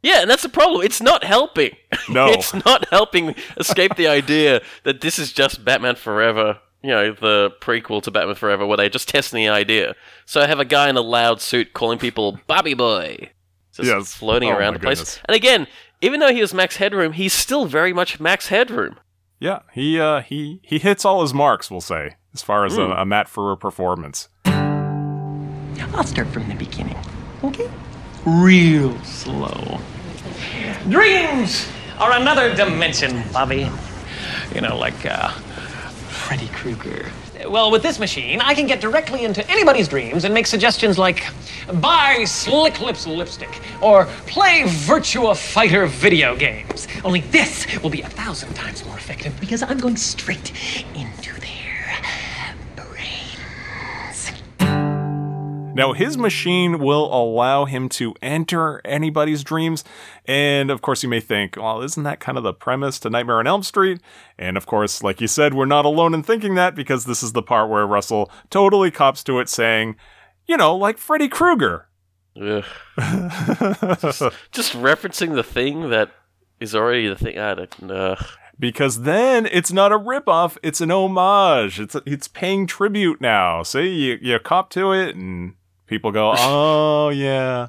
[0.04, 0.82] Yeah, and that's the problem.
[0.84, 1.76] It's not helping.
[2.10, 2.28] No.
[2.28, 6.60] it's not helping escape the idea that this is just Batman Forever.
[6.84, 9.94] You know, the prequel to Batman Forever, where they're just testing the idea.
[10.26, 13.30] So I have a guy in a loud suit calling people Bobby Boy,
[13.74, 14.14] just Yes.
[14.16, 15.20] floating Oh around my the place.
[15.26, 15.68] And again,
[16.02, 18.96] even though he was Max Headroom, he's still very much Max Headroom.
[19.40, 22.82] Yeah, he uh he he hits all his marks, we'll say, as far as Hmm.
[22.82, 24.28] a, a Matt Frewer performance.
[25.94, 26.98] I'll start from the beginning,
[27.44, 27.70] okay?
[28.26, 29.80] Real slow.
[30.90, 31.68] Dreams
[32.00, 33.70] are another dimension, Bobby.
[34.54, 37.12] You know, like uh, Freddy Krueger.
[37.48, 41.26] Well, with this machine, I can get directly into anybody's dreams and make suggestions like
[41.76, 46.88] buy Slick Lips lipstick or play Virtua Fighter video games.
[47.04, 50.52] Only this will be a thousand times more effective because I'm going straight
[50.96, 51.41] into
[55.74, 59.84] Now, his machine will allow him to enter anybody's dreams.
[60.26, 63.40] And of course, you may think, well, isn't that kind of the premise to Nightmare
[63.40, 64.02] on Elm Street?
[64.38, 67.34] And of course, like you said, we're not alone in thinking that because this is
[67.34, 69.96] the part where Russell totally cops to it saying,
[70.48, 71.88] you know, like Freddy Krueger.
[72.38, 72.68] Just,
[74.52, 76.12] just referencing the thing that
[76.60, 77.38] is already the thing.
[77.38, 78.26] I don't ugh.
[78.58, 81.80] because then it's not a ripoff, it's an homage.
[81.80, 83.64] It's it's paying tribute now.
[83.64, 85.56] See, you, you cop to it, and
[85.92, 87.68] people go, oh, yeah.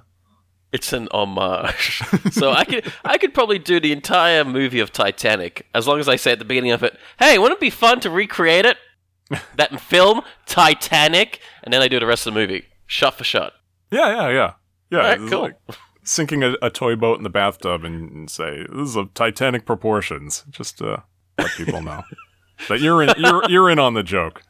[0.73, 2.01] It's an homage.
[2.31, 6.09] so I could I could probably do the entire movie of Titanic as long as
[6.09, 8.79] I say at the beginning of it, "Hey, wouldn't it be fun to recreate it?"
[9.57, 13.53] that film Titanic, and then I do the rest of the movie, shot for shot.
[13.91, 14.53] Yeah, yeah, yeah.
[14.91, 15.43] Yeah, Alright, it's cool.
[15.43, 15.57] like
[16.05, 19.67] sinking a, a toy boat in the bathtub and, and say, this is of Titanic
[19.67, 20.45] proportions.
[20.49, 21.03] Just to
[21.37, 22.03] let people know
[22.71, 24.43] that you're in, you're, you're in on the joke.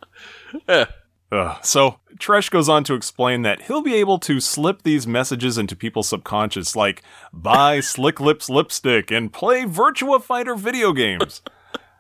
[0.69, 0.85] Yeah.
[1.33, 1.57] Ugh.
[1.63, 5.75] So Tresh goes on to explain that he'll be able to slip these messages into
[5.75, 11.41] people's subconscious, like buy Slick Lips lipstick and play Virtua Fighter video games.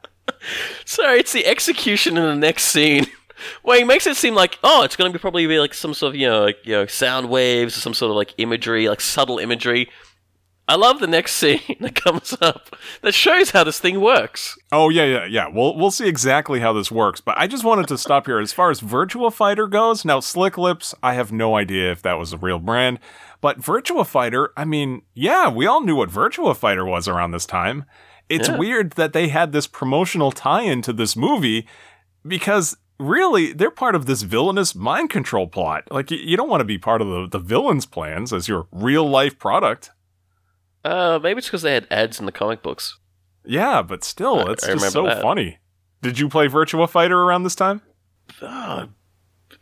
[0.84, 3.06] Sorry, it's the execution in the next scene.
[3.64, 5.94] Well, he makes it seem like oh, it's going to be probably be like some
[5.94, 8.88] sort of you know like you know sound waves or some sort of like imagery,
[8.88, 9.90] like subtle imagery.
[10.72, 14.56] I love the next scene that comes up that shows how this thing works.
[14.72, 15.48] Oh yeah, yeah, yeah.
[15.48, 18.38] We'll we'll see exactly how this works, but I just wanted to stop here.
[18.40, 22.14] As far as Virtua Fighter goes, now Slick Lips, I have no idea if that
[22.14, 23.00] was a real brand,
[23.42, 27.44] but Virtua Fighter, I mean, yeah, we all knew what Virtua Fighter was around this
[27.44, 27.84] time.
[28.30, 28.56] It's Yeah.
[28.56, 31.66] weird that they had this promotional tie-in to this movie
[32.26, 35.84] because really they're part of this villainous mind control plot.
[35.90, 38.68] Like you, you don't want to be part of the, the villain's plans as your
[38.72, 39.90] real life product.
[40.84, 42.98] Uh, maybe it's because they had ads in the comic books.
[43.44, 45.22] Yeah, but still, I- it's I just so that.
[45.22, 45.58] funny.
[46.00, 47.80] Did you play Virtua Fighter around this time?
[48.40, 48.86] Uh,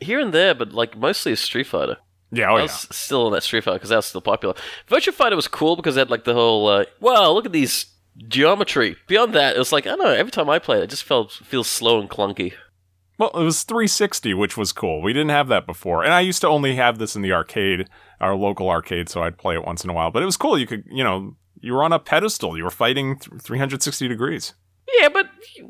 [0.01, 1.99] here and there, but like mostly a Street Fighter.
[2.33, 2.63] Yeah, oh I yeah.
[2.63, 4.55] was still in that Street Fighter because that was still popular.
[4.89, 7.87] Virtua Fighter was cool because it had like the whole, uh, wow, look at these
[8.29, 8.97] geometry.
[9.07, 10.13] Beyond that, it was like I don't know.
[10.13, 12.55] Every time I played, it it just felt feels slow and clunky.
[13.21, 15.03] Well, it was 360, which was cool.
[15.03, 16.03] We didn't have that before.
[16.03, 17.87] And I used to only have this in the arcade,
[18.19, 20.11] our local arcade, so I'd play it once in a while.
[20.11, 20.59] But it was cool.
[20.59, 22.57] You could, you know, you were on a pedestal.
[22.57, 24.55] You were fighting th- 360 degrees.
[24.99, 25.27] Yeah, but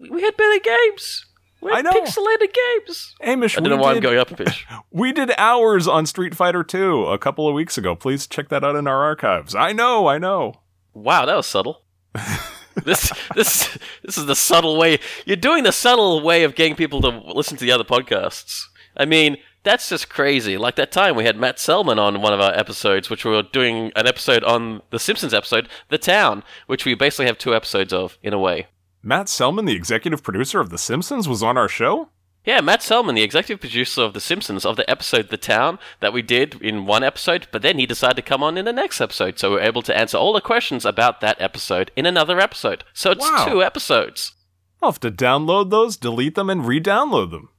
[0.08, 1.26] we had better games.
[1.60, 2.00] We had I know.
[2.00, 3.16] pixelated games.
[3.20, 4.64] Hamish, I we, don't know why I'm going up a pitch.
[4.92, 7.96] we did hours on Street Fighter 2 a couple of weeks ago.
[7.96, 9.56] Please check that out in our archives.
[9.56, 10.54] I know, I know.
[10.94, 11.82] Wow, that was subtle.
[12.84, 17.00] this this this is the subtle way you're doing the subtle way of getting people
[17.02, 18.66] to listen to the other podcasts.
[18.96, 20.56] I mean, that's just crazy.
[20.56, 23.42] Like that time we had Matt Selman on one of our episodes, which we were
[23.42, 27.92] doing an episode on the Simpsons episode, The Town, which we basically have two episodes
[27.92, 28.66] of in a way.
[29.02, 32.08] Matt Selman, the executive producer of The Simpsons, was on our show?
[32.44, 36.12] Yeah, Matt Selman, the executive producer of The Simpsons, of the episode The Town that
[36.14, 39.00] we did in one episode, but then he decided to come on in the next
[39.00, 42.82] episode, so we're able to answer all the questions about that episode in another episode.
[42.94, 43.44] So it's Wow.
[43.46, 44.32] two episodes.
[44.82, 47.50] I'll have to download those, delete them, and re download them.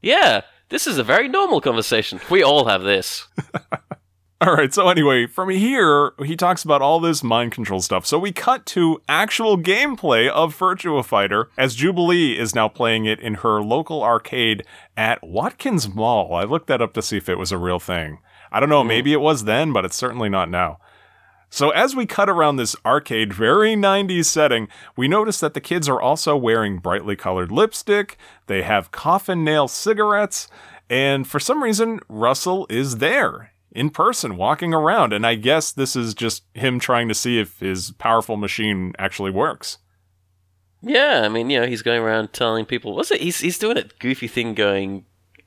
[0.00, 2.18] Yeah, this is a very normal conversation.
[2.30, 3.28] We all have this.
[4.38, 8.04] All right, so anyway, from here, he talks about all this mind control stuff.
[8.04, 13.18] So we cut to actual gameplay of Virtua Fighter as Jubilee is now playing it
[13.18, 14.62] in her local arcade
[14.94, 16.34] at Watkins Mall.
[16.34, 18.18] I looked that up to see if it was a real thing.
[18.52, 18.88] I don't know, hmm.
[18.88, 20.80] maybe it was then, but it's certainly not now.
[21.48, 24.68] So as we cut around this arcade, very 90s setting,
[24.98, 28.18] we notice that the kids are also wearing brightly colored lipstick,
[28.48, 30.46] they have coffin nail cigarettes,
[30.90, 35.12] and for some reason, Russell is there in person walking around.
[35.12, 39.30] And I guess this is just him trying to see if his powerful machine actually
[39.30, 39.78] works.
[40.82, 42.94] Yeah, I mean, you know, he's going around telling people.
[42.94, 43.20] What's it?
[43.20, 45.04] He's he's doing a goofy thing, going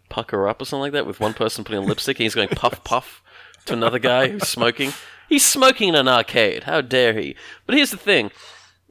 [0.10, 2.50] pucker up or something like that, with one person putting on lipstick, and he's going
[2.50, 3.22] puff puff
[3.66, 4.94] to another guy who's smoking.
[5.28, 6.64] He's smoking in an arcade.
[6.64, 7.36] How dare he?
[7.66, 8.32] But here's the thing: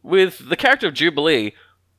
[0.03, 1.55] with the character of Jubilee,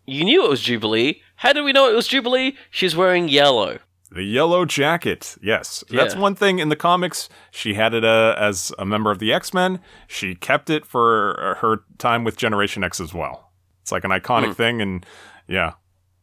[0.06, 1.22] you knew it was Jubilee.
[1.36, 2.58] How did we know it was Jubilee?
[2.72, 3.80] She's wearing yellow.
[4.12, 5.84] The yellow jacket, yes.
[5.90, 7.30] That's one thing in the comics.
[7.52, 9.80] She had it uh, as a member of the X Men.
[10.08, 13.52] She kept it for uh, her time with Generation X as well.
[13.84, 15.06] It's like an iconic thing, and
[15.48, 15.74] yeah.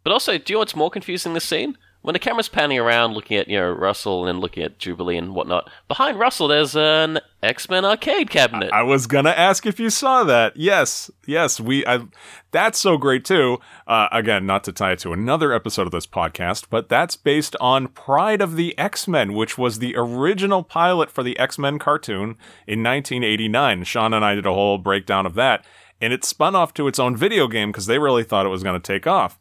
[0.03, 1.77] But also, do you know what's more confusing in this scene?
[2.03, 5.35] When the camera's panning around, looking at you know Russell and looking at Jubilee and
[5.35, 8.73] whatnot, behind Russell there's an X Men arcade cabinet.
[8.73, 10.57] I was gonna ask if you saw that.
[10.57, 11.87] Yes, yes, we.
[11.87, 12.07] I,
[12.51, 13.59] that's so great too.
[13.87, 17.57] Uh, again, not to tie it to another episode of this podcast, but that's based
[17.61, 21.79] on Pride of the X Men, which was the original pilot for the X Men
[21.79, 22.37] cartoon
[22.67, 23.85] in 1989.
[23.85, 25.65] Sean and I did a whole breakdown of that,
[26.01, 28.63] and it spun off to its own video game because they really thought it was
[28.63, 29.39] going to take off.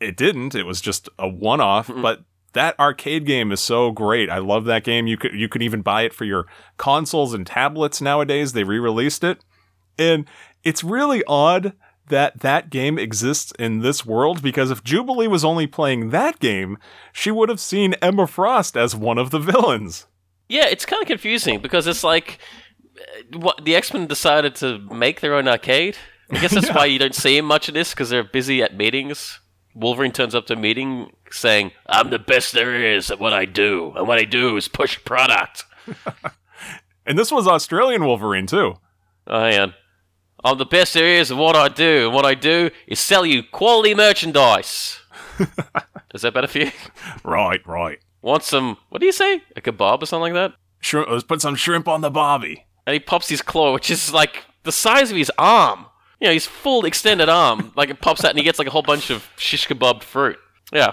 [0.00, 0.54] It didn't.
[0.54, 4.28] It was just a one-off, but that arcade game is so great.
[4.28, 5.06] I love that game.
[5.06, 6.46] You could you could even buy it for your
[6.76, 8.52] consoles and tablets nowadays.
[8.52, 9.44] They re-released it.
[9.98, 10.26] And
[10.64, 11.74] it's really odd
[12.08, 16.76] that that game exists in this world because if Jubilee was only playing that game,
[17.12, 20.06] she would have seen Emma Frost as one of the villains.
[20.48, 22.38] Yeah, it's kind of confusing because it's like
[22.98, 25.96] uh, what the X Men decided to make their own arcade.
[26.30, 28.76] I guess that's why you don't see him much of this because they're busy at
[28.76, 29.40] meetings.
[29.74, 33.44] Wolverine turns up to a meeting saying, "I'm the best there is at what I
[33.44, 35.64] do, and what I do is push product."
[37.06, 38.74] And this was Australian Wolverine too.
[39.26, 39.66] Oh, yeah.
[40.44, 43.26] I'm the best there is at what I do, and what I do is sell
[43.26, 45.00] you quality merchandise.
[46.14, 46.70] is that better for you?
[47.24, 47.98] Right, right.
[48.22, 48.76] Want some?
[48.90, 49.42] What do you say?
[49.56, 50.58] A kebab or something like that?
[50.80, 52.64] Shrimp, let's put some shrimp on the bobby.
[52.86, 55.86] and he pops his claw, which is like the size of his arm.
[56.20, 57.72] You know, his full extended arm.
[57.76, 60.38] Like it pops out and he gets like a whole bunch of shish kebabbed fruit.
[60.72, 60.92] Yeah.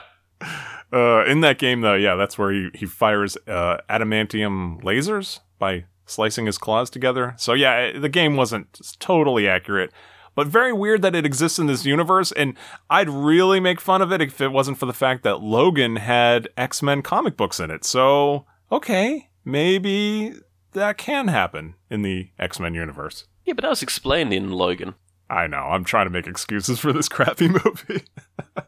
[0.93, 5.85] Uh, in that game, though, yeah, that's where he, he fires uh, adamantium lasers by
[6.05, 7.33] slicing his claws together.
[7.37, 9.91] So, yeah, the game wasn't totally accurate,
[10.35, 12.31] but very weird that it exists in this universe.
[12.31, 12.55] And
[12.89, 16.47] I'd really make fun of it if it wasn't for the fact that Logan had
[16.55, 17.83] X Men comic books in it.
[17.83, 20.35] So, okay, maybe
[20.73, 23.25] that can happen in the X Men universe.
[23.43, 24.95] Yeah, but that was explained in Logan.
[25.29, 28.03] I know, I'm trying to make excuses for this crappy movie.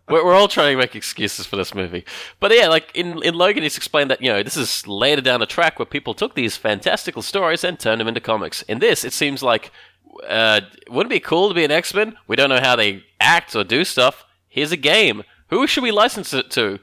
[0.09, 2.03] We're, we're all trying to make excuses for this movie.
[2.39, 5.39] But yeah, like in, in Logan, it's explained that, you know, this is later down
[5.39, 8.61] the track where people took these fantastical stories and turned them into comics.
[8.63, 9.71] In this, it seems like,
[10.27, 12.17] uh, wouldn't it be cool to be an X Men?
[12.27, 14.25] We don't know how they act or do stuff.
[14.49, 15.23] Here's a game.
[15.49, 16.79] Who should we license it to?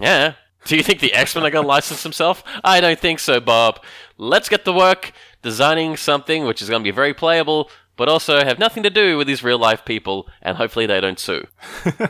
[0.00, 0.34] Yeah.
[0.64, 2.42] Do you think the X Men are going to license themselves?
[2.64, 3.80] I don't think so, Bob.
[4.18, 5.12] Let's get to work
[5.42, 7.70] designing something which is going to be very playable,
[8.00, 11.18] but also have nothing to do with these real life people, and hopefully they don't
[11.18, 11.46] sue.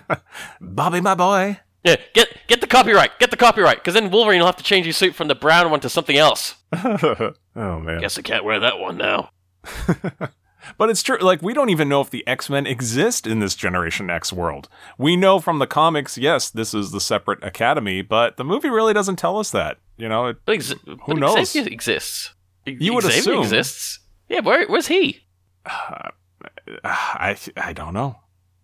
[0.60, 1.58] Bobby, my boy.
[1.82, 3.18] Yeah, get get the copyright.
[3.18, 5.68] Get the copyright, because then Wolverine will have to change his suit from the brown
[5.68, 6.54] one to something else.
[6.72, 8.00] oh, man.
[8.00, 9.30] Guess I can't wear that one now.
[10.76, 11.16] But it's true.
[11.18, 14.68] Like, we don't even know if the X Men exist in this Generation X world.
[14.98, 18.92] We know from the comics, yes, this is the separate academy, but the movie really
[18.92, 19.78] doesn't tell us that.
[19.96, 20.62] You know, it, But
[21.06, 21.50] Who knows?
[21.50, 22.34] Xavier exists.
[22.66, 23.42] You would Xavier assume.
[23.42, 24.00] exists.
[24.28, 25.22] Yeah, where where's he?
[26.84, 28.16] I, I don't know.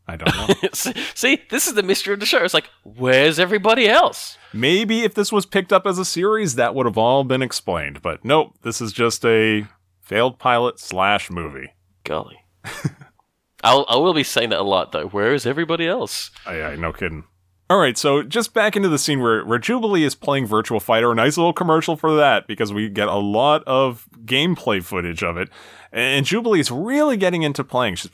[0.09, 0.71] I don't know.
[1.15, 2.45] See, this is the mystery of the show.
[2.45, 4.39] It's like, where's everybody else?
[4.53, 8.03] Maybe if this was picked up as a series, that would have all been explained.
[8.03, 9.67] But nope, this is just a
[10.01, 11.75] failed pilot slash movie.
[12.05, 12.39] Golly.
[13.65, 15.09] I'll, I will be saying that a lot, though.
[15.09, 16.31] Where is everybody else?
[16.47, 17.25] I, aye, no kidding.
[17.69, 21.11] All right, so just back into the scene where, where Jubilee is playing Virtua Fighter,
[21.11, 25.37] a nice little commercial for that because we get a lot of gameplay footage of
[25.37, 25.49] it.
[25.93, 27.97] And Jubilee is really getting into playing.
[27.97, 28.11] She's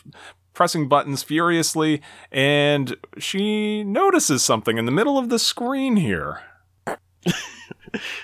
[0.54, 6.40] pressing buttons furiously, and she notices something in the middle of the screen here.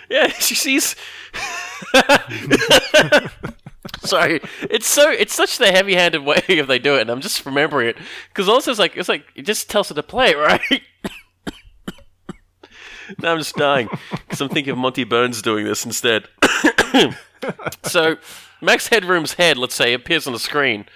[0.09, 0.97] Yeah, she sees.
[4.01, 4.41] Sorry,
[4.71, 7.89] it's so it's such the heavy-handed way if they do it, and I'm just remembering
[7.89, 10.61] it because also it's like it's like it just tells her to play, right?
[13.19, 16.29] now I'm just dying because I'm thinking of Monty Burns doing this instead.
[17.85, 18.17] so
[18.61, 20.87] Max Headroom's head, let's say, appears on the screen.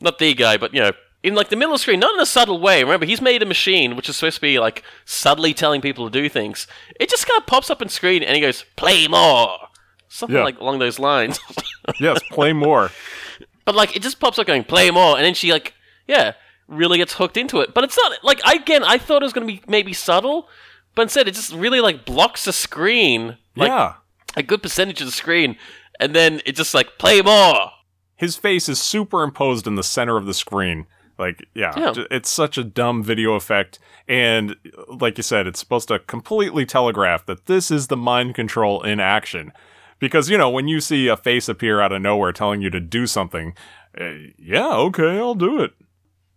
[0.00, 2.20] Not the guy, but you know, in like the middle of the screen, not in
[2.20, 2.82] a subtle way.
[2.84, 6.22] Remember, he's made a machine which is supposed to be like subtly telling people to
[6.22, 6.66] do things.
[7.00, 9.56] It just kind of pops up on screen and he goes, "Play more,"
[10.08, 10.44] something Yeah.
[10.44, 11.38] like along those lines.
[12.00, 12.90] Yes, play more.
[13.64, 15.72] but like, it just pops up going, "Play more," and then she like,
[16.08, 16.32] yeah,
[16.68, 17.72] really gets hooked into it.
[17.72, 20.48] But it's not like I, again, I thought it was going to be maybe subtle,
[20.96, 23.94] but instead it just really like blocks the screen, like yeah.
[24.36, 25.56] a good percentage of the screen,
[26.00, 27.70] and then it just like play more.
[28.16, 30.86] his face is superimposed in the center of the screen.
[31.18, 32.04] Like, yeah, Yeah.
[32.10, 33.78] it's such a dumb video effect.
[34.08, 34.56] And
[34.88, 39.00] like you said, it's supposed to completely telegraph that this is the mind control in
[39.00, 39.52] action.
[39.98, 42.80] Because, you know, when you see a face appear out of nowhere telling you to
[42.80, 43.54] do something,
[43.98, 45.72] uh, yeah, okay, I'll do it.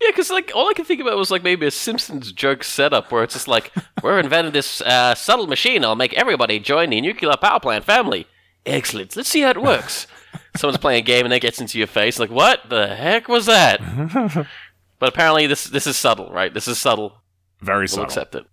[0.02, 3.12] Yeah, because like all I can think about was like maybe a Simpsons joke setup
[3.12, 5.84] where it's just like we're inventing this uh, subtle machine.
[5.84, 8.26] I'll make everybody join the nuclear power plant family.
[8.66, 9.16] Excellent.
[9.16, 10.08] Let's see how it works.
[10.58, 12.20] Someone's playing a game and it gets into your face.
[12.20, 13.80] Like what the heck was that?
[15.00, 16.54] but apparently this this is subtle, right?
[16.54, 17.18] This is subtle.
[17.62, 18.04] Very We'll subtle.
[18.06, 18.46] accept it.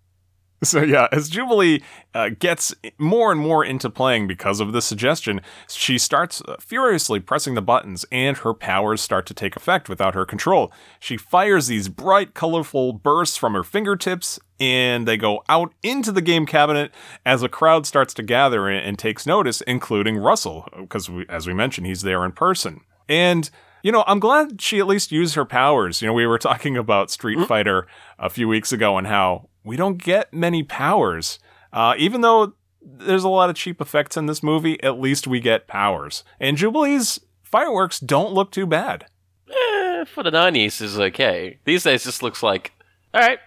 [0.65, 1.83] So yeah, as Jubilee
[2.15, 7.21] uh, gets more and more into playing because of this suggestion, she starts uh, furiously
[7.21, 10.73] pressing the buttons, and her powers start to take effect without her control.
[10.99, 16.23] She fires these bright, colorful bursts from her fingertips, and they go out into the
[16.23, 16.93] game cabinet
[17.25, 21.47] as a crowd starts to gather and, and takes notice, including Russell, because we, as
[21.47, 22.81] we mentioned, he's there in person.
[23.09, 23.51] And
[23.83, 26.03] you know, I'm glad she at least used her powers.
[26.03, 27.87] You know, we were talking about Street Fighter
[28.19, 31.39] a few weeks ago and how we don't get many powers.
[31.73, 35.39] Uh, even though there's a lot of cheap effects in this movie, at least we
[35.39, 36.25] get powers.
[36.41, 39.07] And Jubilee's fireworks don't look too bad.
[39.49, 41.59] Eh, for the nineties is okay.
[41.65, 42.73] These days, this looks like
[43.15, 43.39] all right.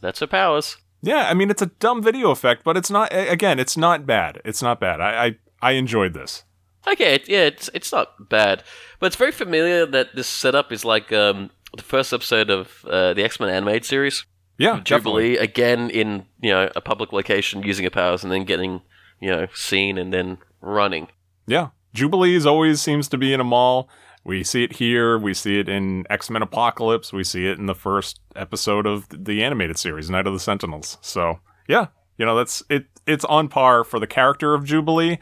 [0.00, 0.76] That's her powers.
[1.02, 4.40] Yeah, I mean, it's a dumb video effect, but it's not, again, it's not bad.
[4.44, 5.00] It's not bad.
[5.00, 6.44] I, I, I enjoyed this.
[6.86, 8.62] Okay, it, yeah, it's it's not bad,
[8.98, 13.12] but it's very familiar that this setup is like um, the first episode of uh,
[13.14, 14.24] the X Men animated series.
[14.56, 15.34] Yeah, definitely.
[15.34, 18.80] Jubilee again in you know a public location using her powers and then getting
[19.20, 21.08] you know seen and then running.
[21.46, 21.68] Yeah.
[21.94, 23.88] Jubilees always seems to be in a mall.
[24.28, 25.16] We see it here.
[25.18, 27.14] We see it in X Men Apocalypse.
[27.14, 30.98] We see it in the first episode of the animated series, Night of the Sentinels.
[31.00, 31.86] So, yeah,
[32.18, 32.88] you know, that's it.
[33.06, 35.18] It's on par for the character of Jubilee.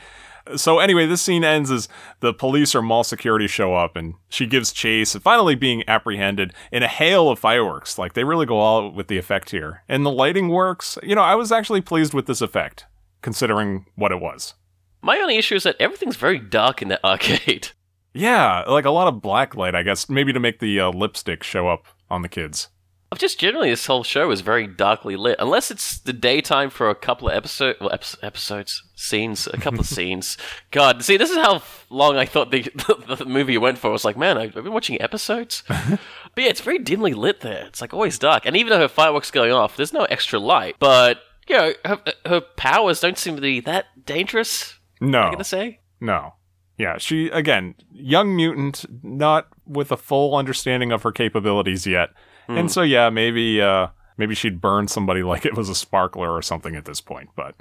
[0.57, 1.89] So, anyway, this scene ends as
[2.19, 6.53] the police or mall security show up and she gives chase, and finally being apprehended
[6.73, 7.99] in a hail of fireworks.
[7.99, 9.85] Like, they really go all out with the effect here.
[9.89, 10.99] And the lighting works.
[11.05, 12.87] You know, I was actually pleased with this effect,
[13.23, 14.55] considering what it was.
[15.01, 17.69] My only issue is that everything's very dark in that arcade.
[18.17, 21.43] Yeah, like a lot of black light, I guess, maybe to make the uh, lipstick
[21.43, 22.69] show up on the kids.
[23.17, 26.95] Just generally, this whole show is very darkly lit, unless it's the daytime for a
[26.95, 30.37] couple of episode, well, epi- episodes, scenes, a couple of scenes.
[30.73, 32.69] God, see, this is how long I thought the,
[33.17, 33.89] the, movie went for.
[33.89, 35.63] I was like, man, I've been watching episodes.
[35.69, 35.99] but
[36.37, 37.65] yeah, it's very dimly lit there.
[37.67, 40.77] It's like always dark, and even though her fireworks going off, there's no extra light.
[40.79, 44.79] But you know, her, her powers don't seem to be that dangerous.
[45.01, 45.81] No, I'm gonna say.
[46.01, 46.35] no.
[46.79, 52.11] Yeah, she, again, young mutant, not with a full understanding of her capabilities yet.
[52.49, 56.43] And so, yeah, maybe, uh, maybe she'd burn somebody like it was a sparkler or
[56.43, 57.55] something at this point, but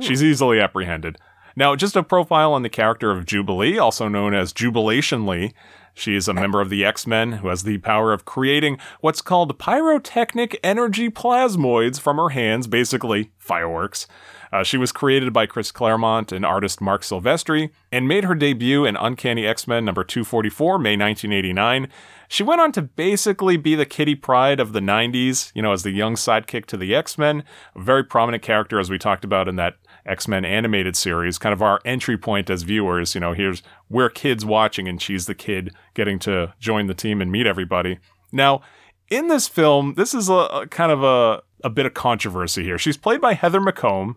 [0.00, 1.18] she's easily apprehended.
[1.56, 5.52] Now, just a profile on the character of Jubilee, also known as Jubilation Lee.
[5.94, 9.22] She is a member of the X Men who has the power of creating what's
[9.22, 14.08] called pyrotechnic energy plasmoids from her hands, basically fireworks.
[14.54, 18.84] Uh, she was created by Chris Claremont and artist Marc Silvestri and made her debut
[18.84, 21.88] in Uncanny X Men number 244, May 1989.
[22.28, 25.82] She went on to basically be the Kitty Pryde of the 90s, you know, as
[25.82, 27.42] the young sidekick to the X Men.
[27.74, 29.74] A very prominent character, as we talked about in that
[30.06, 33.16] X Men animated series, kind of our entry point as viewers.
[33.16, 37.20] You know, here's we're kids watching, and she's the kid getting to join the team
[37.20, 37.98] and meet everybody.
[38.30, 38.62] Now,
[39.10, 42.78] in this film, this is a, a kind of a, a bit of controversy here.
[42.78, 44.14] She's played by Heather McComb,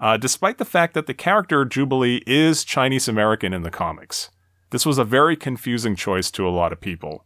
[0.00, 4.30] uh, despite the fact that the character Jubilee is Chinese American in the comics.
[4.70, 7.24] This was a very confusing choice to a lot of people.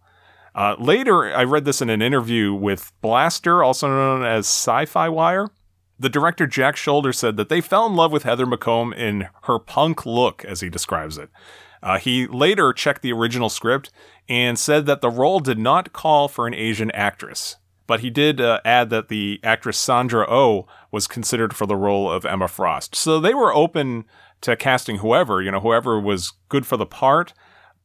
[0.55, 5.09] Uh, later, I read this in an interview with Blastr, also known as Sci Fi
[5.09, 5.49] Wire.
[5.99, 9.59] The director Jack Sholder said that they fell in love with Heather McComb in her
[9.59, 11.31] punk look, as he describes it.
[11.83, 13.91] Uh, he later checked the original script
[14.29, 17.57] and said that the role did not call for an Asian actress.
[17.87, 22.11] But he did uh, add that the actress Sandra Oh was considered for the role
[22.11, 22.95] of Emma Frost.
[22.95, 24.05] So they were open
[24.43, 27.33] to casting whoever, you know, whoever was good for the part.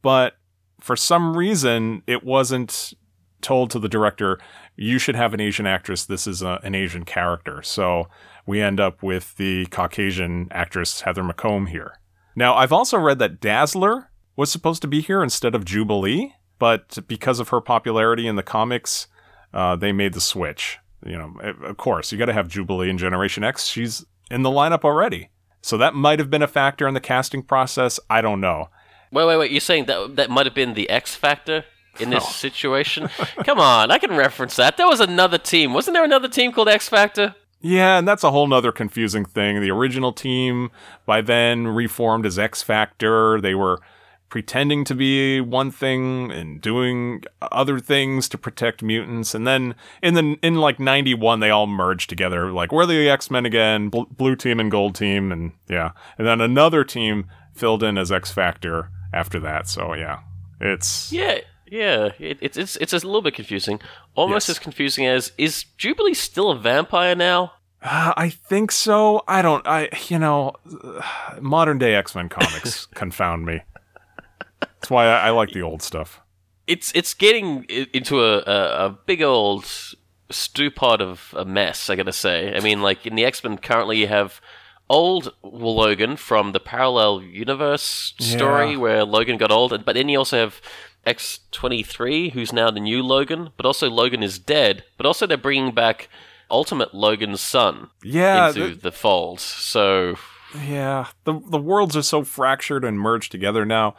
[0.02, 0.34] But
[0.80, 2.94] for some reason, it wasn't
[3.40, 4.38] told to the director,
[4.76, 6.04] you should have an Asian actress.
[6.04, 7.62] This is a, an Asian character.
[7.62, 8.08] So
[8.46, 12.00] we end up with the Caucasian actress Heather McComb here.
[12.34, 16.98] Now, I've also read that Dazzler was supposed to be here instead of Jubilee, but
[17.08, 19.08] because of her popularity in the comics,
[19.52, 20.78] uh, they made the switch.
[21.04, 23.66] You know, of course, you got to have Jubilee in Generation X.
[23.66, 25.30] She's in the lineup already.
[25.60, 28.00] So that might have been a factor in the casting process.
[28.08, 28.68] I don't know.
[29.12, 29.50] Wait, wait, wait.
[29.50, 31.64] You're saying that that might have been the X factor
[32.00, 33.08] in this situation?
[33.44, 34.76] Come on, I can reference that.
[34.76, 35.72] There was another team.
[35.72, 37.34] Wasn't there another team called X Factor?
[37.60, 39.60] Yeah, and that's a whole nother confusing thing.
[39.60, 40.70] The original team
[41.06, 43.40] by then reformed as X Factor.
[43.40, 43.80] They were
[44.28, 50.14] pretending to be one thing and doing other things to protect mutants and then in
[50.14, 54.36] the in like 91 they all merged together like we're the x-men again bl- blue
[54.36, 58.90] team and gold team and yeah and then another team filled in as x factor
[59.14, 60.20] after that so yeah
[60.60, 61.38] it's Yeah,
[61.70, 62.10] yeah.
[62.18, 63.80] It, it's it's it's a little bit confusing.
[64.16, 64.56] Almost Yes.
[64.56, 67.52] as confusing as is Jubilee still a vampire now?
[67.80, 69.22] Uh, I think so.
[69.28, 69.64] I don't.
[69.68, 70.54] I you know,
[71.40, 73.60] modern day X Men comics confound me.
[74.80, 76.20] That's why I, I like the old stuff.
[76.66, 79.64] It's it's getting into a, a, a big old
[80.30, 81.88] stew pot of a mess.
[81.90, 82.54] I gotta say.
[82.54, 84.40] I mean, like in the X Men currently, you have
[84.90, 88.76] old Logan from the parallel universe story Yeah.
[88.78, 90.60] where Logan got old, but then you also have
[91.06, 93.50] X twenty three, who's now the new Logan.
[93.56, 94.84] But also Logan is dead.
[94.98, 96.08] But also they're bringing back
[96.50, 99.40] Ultimate Logan's son Yeah, into th- the fold.
[99.40, 100.16] So
[100.64, 101.06] yeah.
[101.24, 103.94] The the worlds are so fractured and merged together now.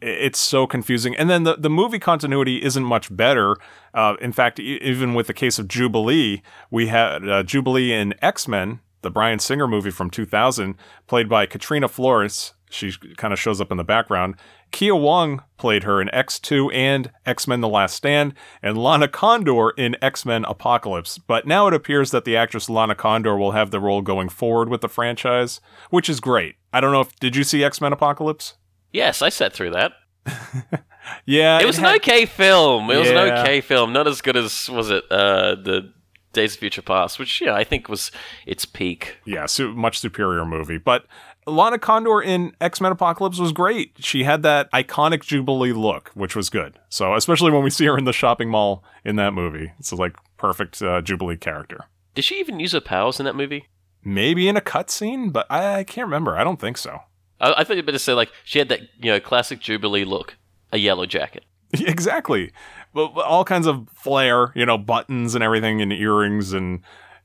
[0.00, 1.16] It's so confusing.
[1.16, 3.56] And then the, the movie continuity isn't much better.
[3.94, 8.46] Uh, in fact, even with the case of Jubilee, we had uh, Jubilee in X
[8.46, 10.74] Men, the Bryan Singer movie from 2000,
[11.06, 12.52] played by Katrina Florece.
[12.68, 14.34] She kind of shows up in the background.
[14.72, 19.70] Kea Wong played her in X2 and X Men The Last Stand, and Lana Condor
[19.70, 21.16] in X Men Apocalypse.
[21.16, 24.68] But now it appears that the actress Lana Condor will have the role going forward
[24.68, 26.56] with the franchise, which is great.
[26.72, 27.14] I don't know if.
[27.16, 28.54] Did you see X Men Apocalypse?
[28.96, 29.92] Yes, I sat through that.
[31.24, 31.60] Yeah.
[31.60, 32.90] It was an had- okay film.
[32.90, 33.92] It was an okay film.
[33.92, 35.92] Not as good as was it uh, the
[36.32, 38.10] Days of Future Past, which yeah, I think was
[38.46, 39.16] its peak.
[39.24, 40.78] yeah, su- much superior movie.
[40.78, 41.06] But
[41.46, 43.92] Lana Condor in X Men Apocalypse was great.
[43.98, 46.78] She had that iconic Jubilee look, which was good.
[46.88, 49.96] So, especially when we see her in the shopping mall in that movie, it's a,
[49.96, 51.84] like perfect uh, Jubilee character.
[52.14, 53.68] Did she even use her powers in that movie?
[54.04, 56.36] Maybe in a cutscene, but I, I can't remember.
[56.36, 57.00] I don't think so.
[57.40, 60.36] I, I thought you'd better say like she had that you know classic Jubilee look,
[60.72, 61.44] a yellow jacket.
[61.72, 62.52] exactly.
[62.94, 66.80] But but all kinds of flair, you know, buttons and everything, and earrings, and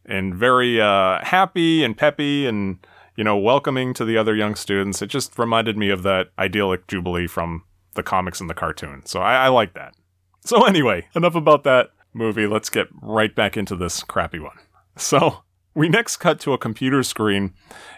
[0.05, 2.79] and very uh, happy and peppy, and
[3.15, 5.01] you know, welcoming to the other young students.
[5.01, 9.03] It just reminded me of that idyllic Jubilee from the comics and the cartoon.
[9.05, 9.93] So I, I like that.
[10.43, 12.47] So anyway, enough about that movie.
[12.47, 14.57] Let's get right back into this crappy one.
[14.97, 15.43] So.
[15.73, 17.53] We next cut to a computer screen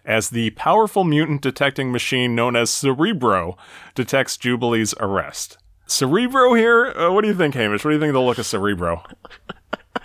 [0.05, 3.57] as the powerful mutant detecting machine known as Cerebro
[3.95, 5.57] detects Jubilee's arrest.
[5.87, 6.87] Cerebro here?
[6.87, 7.83] Uh, what do you think, Hamish?
[7.83, 9.03] What do you think of the look of Cerebro?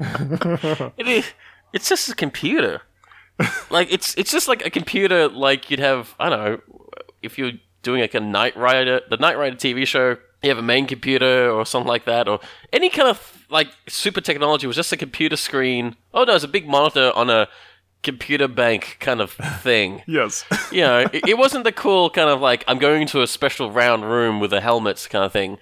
[0.01, 1.33] It is.
[1.73, 2.83] It's just a computer.
[3.71, 5.29] like it's it's just like a computer.
[5.29, 6.61] Like you'd have I don't know
[7.23, 7.53] if you're
[7.83, 10.17] doing like a Knight Rider, the Knight Rider TV show.
[10.43, 12.41] You have a main computer or something like that, or
[12.73, 15.97] any kind of like super technology was just a computer screen.
[16.15, 17.49] Oh no, it's a big monitor on a
[18.03, 19.33] computer bank kind of
[19.63, 20.03] thing.
[20.07, 20.45] Yes.
[20.71, 23.71] you know, it, it wasn't the cool kind of like I'm going to a special
[23.73, 25.59] round room with a helmet kind of thing,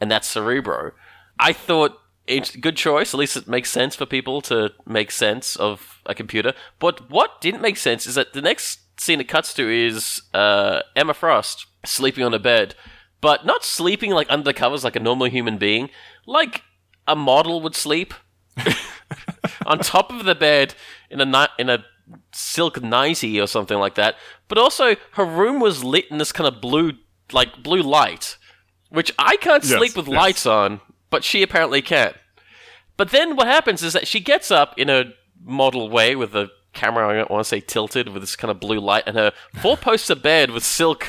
[0.00, 0.92] and that's Cerebro.
[1.38, 3.14] I thought it's a good choice.
[3.14, 6.54] At least it makes sense for people to make sense of a computer.
[6.78, 10.80] But what didn't make sense is that the next scene it cuts to is uh,
[10.94, 12.74] Emma Frost sleeping on a bed,
[13.20, 15.90] but not sleeping like under the covers like a normal human being,
[16.26, 16.62] like
[17.06, 18.14] a model would sleep
[19.66, 20.74] on top of the bed
[21.10, 21.84] in a ni- in a
[22.32, 24.16] silk nightie or something like that.
[24.48, 26.92] But also, her room was lit in this kind of blue,
[27.32, 28.36] like blue light,
[28.88, 30.16] which I can't Yes, sleep with yes.
[30.16, 32.14] lights on, but she apparently can.
[32.96, 35.12] But then what happens is that she gets up in a
[35.42, 38.60] model way with the camera, I don't want to say tilted, with this kind of
[38.60, 41.08] blue light, and her four poster bed with silk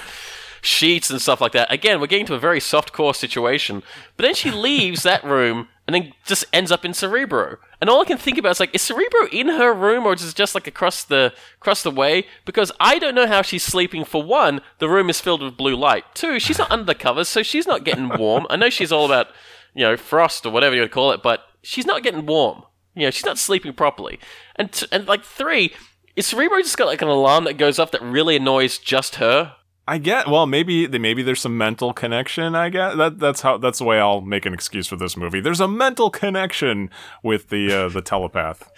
[0.61, 1.71] sheets and stuff like that.
[1.71, 3.83] Again, we're getting to a very soft core situation.
[4.15, 7.57] But then she leaves that room and then just ends up in Cerebro.
[7.81, 10.23] And all I can think about is like, is Cerebro in her room or is
[10.23, 12.27] it just like across the across the way?
[12.45, 14.05] Because I don't know how she's sleeping.
[14.05, 16.05] For one, the room is filled with blue light.
[16.13, 18.45] Two, she's not under the covers, so she's not getting warm.
[18.49, 19.27] I know she's all about
[19.73, 22.63] you know frost or whatever you would call it, but she's not getting warm.
[22.93, 24.19] You know, she's not sleeping properly.
[24.55, 25.73] And t- and like three,
[26.15, 29.55] is Cerebro just got like an alarm that goes off that really annoys just her?
[29.91, 32.55] I get well, maybe maybe there's some mental connection.
[32.55, 35.41] I get that that's how that's the way I'll make an excuse for this movie.
[35.41, 36.89] There's a mental connection
[37.23, 38.71] with the uh, the telepath.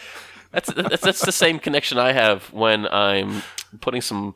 [0.51, 3.43] That's, that's that's the same connection I have when I'm
[3.79, 4.33] putting some,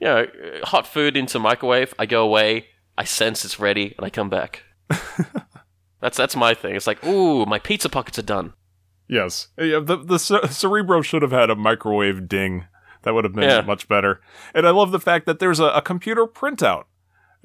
[0.00, 0.26] you know,
[0.62, 1.92] hot food into microwave.
[1.98, 4.62] I go away, I sense it's ready, and I come back.
[6.00, 6.76] that's that's my thing.
[6.76, 8.54] It's like, ooh, my pizza pockets are done.
[9.06, 12.64] Yes, yeah, the the Cerebro should have had a microwave ding.
[13.06, 13.60] That would have been Yeah.
[13.60, 14.20] much better.
[14.52, 16.86] And I love the fact that there's a, a computer printout.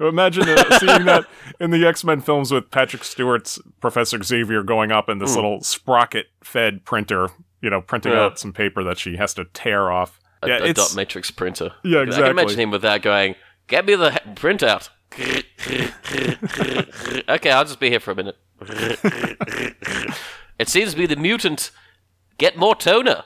[0.00, 1.24] Imagine uh, seeing that
[1.60, 5.60] in the X Men films with Patrick Stewart's Professor Xavier going up in this little
[5.62, 7.28] sprocket fed printer,
[7.60, 8.10] you know, printing.
[8.10, 8.22] Yeah.
[8.22, 10.18] out some paper that she has to tear off.
[10.42, 11.70] A, yeah, a dot matrix printer.
[11.84, 12.28] Yeah, I exactly.
[12.30, 13.36] can imagine him with that going,
[13.68, 14.88] "Get me the he- printout."
[17.28, 18.36] okay, I'll just be here for a minute.
[20.58, 21.70] it seems to be the mutant.
[22.38, 23.22] Get more toner.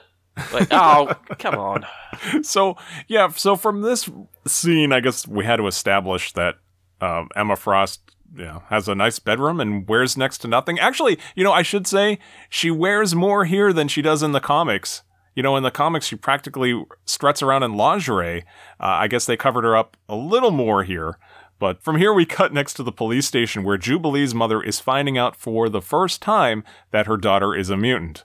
[0.53, 1.85] Like, oh, come on.
[2.43, 2.77] so
[3.07, 3.29] yeah.
[3.29, 4.09] So from this
[4.45, 6.55] scene, I guess we had to establish that
[7.01, 8.01] um, Emma Frost,
[8.35, 10.79] you know, has a nice bedroom and wears next to nothing.
[10.79, 12.19] Actually, you know, I should say
[12.49, 15.03] she wears more here than she does in the comics.
[15.35, 18.43] You know, in the comics, she practically struts around in lingerie.
[18.79, 21.19] Uh, I guess they covered her up a little more here.
[21.59, 25.17] But from here, we cut next to the police station where Jubilee's mother is finding
[25.17, 28.23] out for the first time that her daughter is a mutant.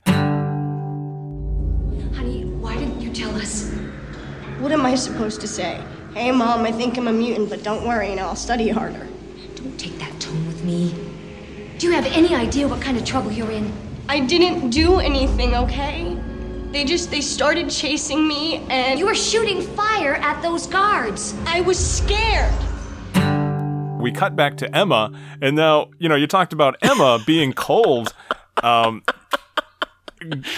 [4.62, 5.82] What am I supposed to say?
[6.14, 9.08] Hey, Mom, I think I'm a mutant, but don't worry, you know, I'll study harder.
[9.56, 10.94] Don't take that tone with me.
[11.78, 13.72] Do you have any idea what kind of trouble you're in?
[14.08, 16.16] I didn't do anything, okay?
[16.70, 21.34] They just, they started chasing me, and You were shooting fire at those guards.
[21.44, 22.54] I was scared.
[24.00, 25.10] we cut back to Emma,
[25.40, 28.14] and now you know you talked about Emma being cold.
[28.62, 29.02] Um,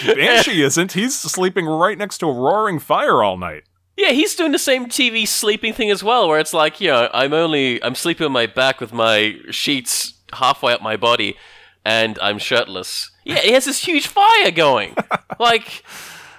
[0.05, 0.91] Banshee isn't.
[0.91, 3.63] He's sleeping right next to a roaring fire all night.
[3.97, 7.09] Yeah, he's doing the same TV sleeping thing as well, where it's like, you know,
[7.13, 11.37] I'm only I'm sleeping on my back with my sheets halfway up my body,
[11.85, 13.11] and I'm shirtless.
[13.23, 14.95] Yeah, he has this huge fire going.
[15.39, 15.83] like,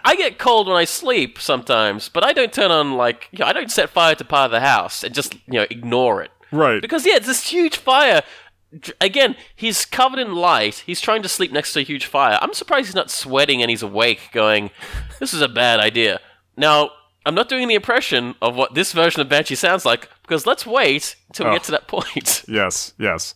[0.04, 3.46] I get cold when I sleep sometimes, but I don't turn on like, you know,
[3.46, 6.30] I don't set fire to part of the house and just you know ignore it.
[6.52, 6.80] Right.
[6.80, 8.22] Because yeah, it's this huge fire.
[9.00, 10.84] Again, he's covered in light.
[10.86, 12.38] He's trying to sleep next to a huge fire.
[12.42, 14.70] I'm surprised he's not sweating and he's awake, going,
[15.20, 16.20] "This is a bad idea."
[16.56, 16.90] Now,
[17.26, 20.64] I'm not doing the impression of what this version of Banshee sounds like because let's
[20.64, 21.54] wait until we Oh.
[21.54, 22.44] get to that point.
[22.48, 23.34] Yes, yes.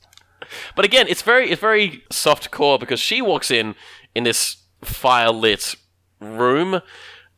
[0.75, 3.75] But again, it's very it's very soft core because she walks in
[4.15, 5.75] in this fire lit
[6.21, 6.81] room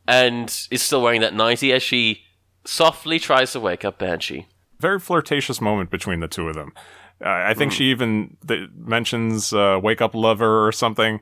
[0.07, 2.23] and is still wearing that 90 as she
[2.65, 4.47] softly tries to wake up Banshee.
[4.79, 6.73] Very flirtatious moment between the two of them.
[7.23, 11.21] Uh, I think she even th- mentions uh, "wake up, lover" or something.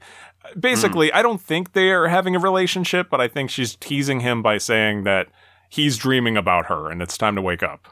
[0.60, 1.18] Basically, hmm.
[1.18, 4.58] I don't think they are having a relationship, but I think she's teasing him by
[4.58, 5.28] saying that
[5.70, 7.88] he's dreaming about her and it's time to wake up.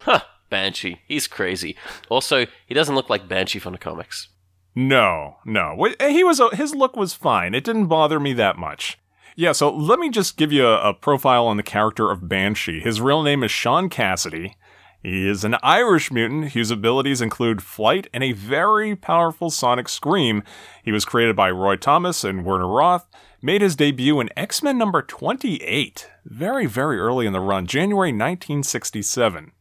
[0.00, 0.20] Huh,
[0.50, 1.00] Banshee.
[1.06, 1.76] He's crazy.
[2.08, 4.28] Also, he doesn't look like Banshee from the comics.
[4.74, 5.86] No, no.
[5.98, 7.54] Eh, he was a, his look was fine.
[7.54, 8.98] It didn't bother me that much.
[9.34, 12.80] Yeah, so let me just give you a, a profile on the character of Banshee.
[12.80, 14.56] His real name is Sean Cassidy.
[15.02, 20.42] He is an Irish mutant whose abilities include flight and a very powerful sonic scream.
[20.82, 23.06] He was created by Roy Thomas and Werner Roth.
[23.42, 28.08] Made his debut in X Men number 28, very, very early in the run, January
[28.08, 29.52] 1967.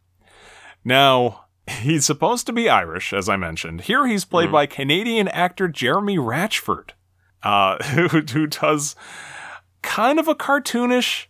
[0.83, 3.81] Now, he's supposed to be Irish, as I mentioned.
[3.81, 6.91] Here he's played by Canadian actor Jeremy Ratchford,
[7.43, 8.95] uh, who, who does
[9.81, 11.25] kind of a cartoonish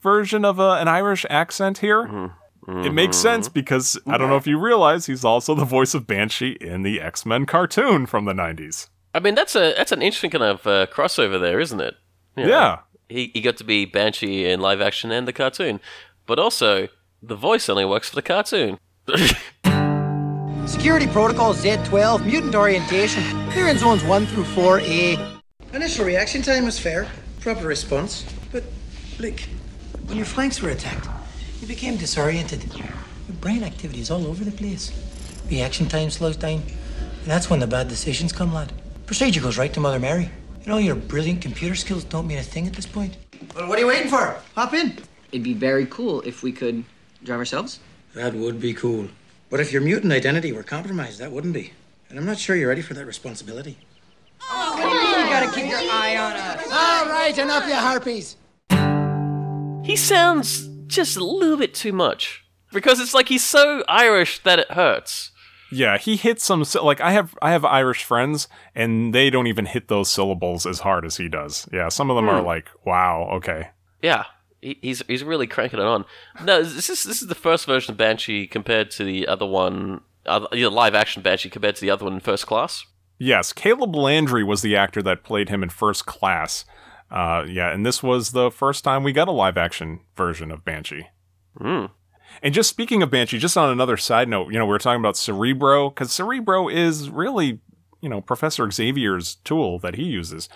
[0.00, 2.32] version of a, an Irish accent here.
[2.68, 6.06] It makes sense because I don't know if you realize he's also the voice of
[6.06, 8.88] Banshee in the X Men cartoon from the 90s.
[9.14, 11.94] I mean, that's a that's an interesting kind of uh, crossover there, isn't it?
[12.36, 12.78] You know, Yeah.
[13.08, 15.80] He, he got to be Banshee in live action and the cartoon.
[16.24, 16.88] But also,
[17.22, 18.78] the voice only works for the cartoon.
[20.66, 23.22] Security protocol Z12, mutant orientation.
[23.50, 25.40] They're in zones 1 through 4A.
[25.74, 27.08] Initial reaction time was fair,
[27.40, 28.24] proper response.
[28.52, 28.64] But,
[29.18, 29.40] look,
[30.06, 31.08] when your flanks were attacked,
[31.62, 32.64] you became disoriented.
[32.74, 34.92] Your brain activity is all over the place.
[35.48, 36.60] Reaction time slows down.
[36.60, 38.72] And that's when the bad decisions come, lad.
[39.06, 40.28] Procedure goes right to Mother Mary.
[40.62, 43.16] You know, your brilliant computer skills don't mean a thing at this point.
[43.54, 44.36] Well, what are you waiting for?
[44.56, 44.98] Hop in.
[45.30, 46.84] It'd be very cool if we could
[47.22, 47.78] drive ourselves.
[48.14, 49.08] That would be cool.
[49.48, 51.72] But if your mutant identity were compromised, that wouldn't be.
[52.10, 53.78] And I'm not sure you're ready for that responsibility.
[54.50, 56.66] Oh you gotta keep your eye on us.
[56.72, 58.36] All right, enough, you harpies.
[59.84, 64.58] He sounds just a little bit too much because it's like he's so Irish that
[64.58, 65.30] it hurts.
[65.70, 69.66] Yeah, he hits some like I have I have Irish friends and they don't even
[69.66, 71.66] hit those syllables as hard as he does.
[71.72, 72.46] Yeah, some of them are Hmm.
[72.46, 73.70] like, wow, okay.
[74.02, 74.24] Yeah,
[74.60, 76.04] he, he's he's really cranking it on.
[76.44, 80.02] No, this is this is the first version of Banshee compared to the other one,
[80.26, 82.84] other, the live action Banshee compared to the other one in First Class.
[83.18, 86.64] Yes, Caleb Landry was the actor that played him in First Class.
[87.12, 90.64] Uh, yeah, and this was the first time we got a live action version of
[90.64, 91.08] Banshee.
[91.58, 91.86] Hmm.
[92.42, 95.00] And just speaking of Banshee, just on another side note, you know, we were talking
[95.00, 97.60] about Cerebro, because Cerebro is really,
[98.00, 100.48] you know, Professor Xavier's tool that he uses.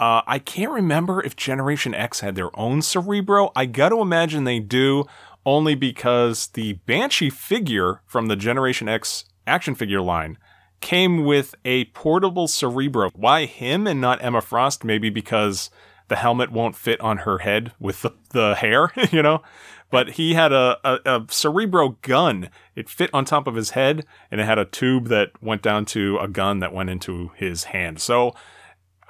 [0.00, 3.52] Uh, I can't remember if Generation X had their own Cerebro.
[3.54, 5.04] I got to imagine they do,
[5.46, 10.38] only because the Banshee figure from the Generation X action figure line
[10.80, 13.10] came with a portable Cerebro.
[13.14, 14.82] Why him and not Emma Frost?
[14.82, 15.70] Maybe because
[16.10, 19.42] the helmet won't fit on her head with the, the hair, you know?
[19.90, 22.50] But he had a, a, a Cerebro gun.
[22.74, 25.86] It fit on top of his head, and it had a tube that went down
[25.86, 28.00] to a gun that went into his hand.
[28.00, 28.34] So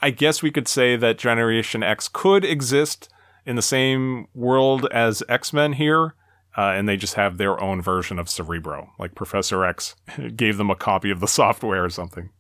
[0.01, 3.09] I guess we could say that Generation X could exist
[3.45, 6.15] in the same world as X Men here,
[6.57, 8.93] uh, and they just have their own version of Cerebro.
[8.99, 9.97] Like Professor X
[10.37, 12.31] gave them a copy of the software or something.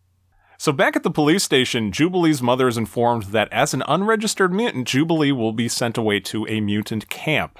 [0.60, 4.86] So back at the police station, Jubilee's mother is informed that as an unregistered mutant,
[4.86, 7.58] Jubilee will be sent away to a mutant camp.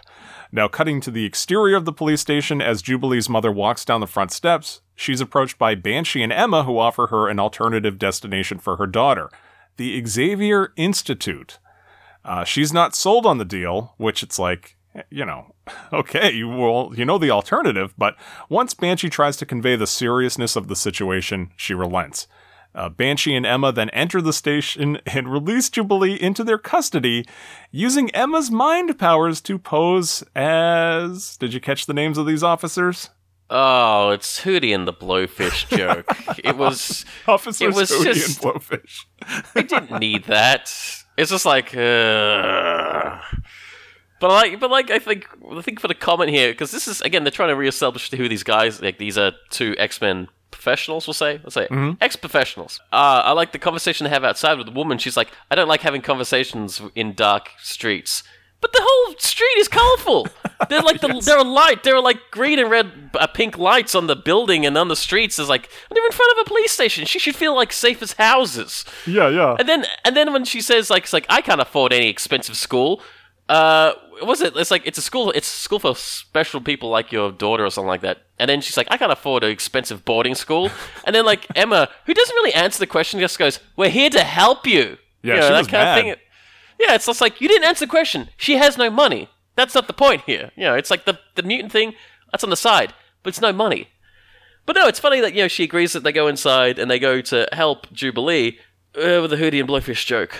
[0.52, 4.06] Now, cutting to the exterior of the police station, as Jubilee's mother walks down the
[4.06, 8.76] front steps, she's approached by Banshee and Emma, who offer her an alternative destination for
[8.76, 9.30] her daughter
[9.78, 11.58] the Xavier Institute.
[12.22, 14.76] Uh, she's not sold on the deal, which it's like,
[15.08, 15.54] you know,
[15.94, 18.14] okay, will, you know the alternative, but
[18.50, 22.26] once Banshee tries to convey the seriousness of the situation, she relents.
[22.74, 27.26] Uh, Banshee and Emma then enter the station and release Jubilee into their custody
[27.70, 31.36] using Emma's mind powers to pose as.
[31.36, 33.10] Did you catch the names of these officers?
[33.52, 36.06] Oh, it's Hootie and the Blowfish joke.
[36.44, 39.06] it was Officers it was Hootie and Blowfish.
[39.56, 40.72] I didn't need that.
[41.18, 43.18] It's just like, uh...
[44.20, 47.00] but like, but like, I think I think for the comment here because this is
[47.00, 48.98] again they're trying to reestablish who these guys like.
[48.98, 50.28] These are two X Men
[50.60, 51.06] professionals.
[51.06, 51.96] We'll say, let's say Mhm.
[52.00, 52.80] ex professionals.
[52.92, 54.98] Uh, I like the conversation they have outside with the woman.
[54.98, 58.22] She's like, I don't like having conversations in dark streets.
[58.60, 60.28] But the whole street is colorful.
[60.68, 61.82] They're like the there are light.
[61.82, 64.96] There are like green and red, uh, pink lights on the building and on the
[64.96, 65.38] streets.
[65.38, 67.06] Is like they're in front of a police station.
[67.06, 68.84] She should feel like safe as houses.
[69.06, 69.56] Yeah, yeah.
[69.58, 72.54] And then and then when she says like it's like I can't afford any expensive
[72.56, 73.00] school.
[73.50, 74.56] Uh, what was it?
[74.56, 75.32] It's like it's a school.
[75.32, 78.18] It's a school for special people like your daughter or something like that.
[78.38, 80.70] And then she's like, I can't afford an expensive boarding school.
[81.04, 84.22] and then like Emma, who doesn't really answer the question, just goes, "We're here to
[84.22, 86.18] help you." Yeah, you know, she was mad.
[86.78, 88.28] Yeah, it's just like you didn't answer the question.
[88.36, 89.28] She has no money.
[89.56, 90.52] That's not the point here.
[90.54, 91.94] You know, it's like the the mutant thing.
[92.30, 92.94] That's on the side,
[93.24, 93.88] but it's no money.
[94.64, 97.00] But no, it's funny that you know she agrees that they go inside and they
[97.00, 98.60] go to help Jubilee
[98.96, 100.36] uh, with the Hootie and Blowfish joke.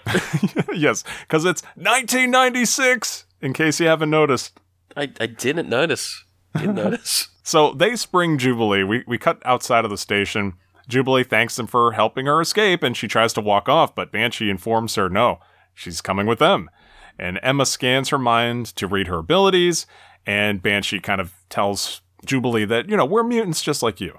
[0.74, 4.58] yes, because it's 1996, in case you haven't noticed.
[4.96, 6.24] I, I didn't notice.
[6.56, 7.28] Didn't notice.
[7.42, 8.84] So they spring Jubilee.
[8.84, 10.54] We, we cut outside of the station.
[10.88, 14.50] Jubilee thanks them for helping her escape, and she tries to walk off, but Banshee
[14.50, 15.38] informs her no,
[15.74, 16.70] she's coming with them.
[17.18, 19.86] And Emma scans her mind to read her abilities,
[20.26, 24.18] and Banshee kind of tells Jubilee that, you know, we're mutants just like you.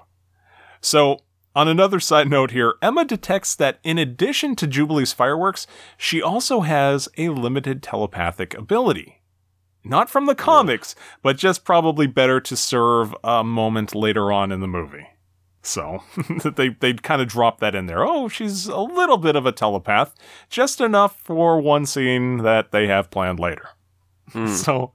[0.80, 1.20] So,
[1.54, 6.60] on another side note here, Emma detects that in addition to Jubilee's fireworks, she also
[6.60, 9.20] has a limited telepathic ability.
[9.84, 14.60] Not from the comics, but just probably better to serve a moment later on in
[14.60, 15.06] the movie.
[15.62, 16.02] So
[16.56, 18.04] they they kind of drop that in there.
[18.04, 20.14] Oh, she's a little bit of a telepath,
[20.48, 23.68] just enough for one scene that they have planned later.
[24.32, 24.46] Hmm.
[24.54, 24.92] So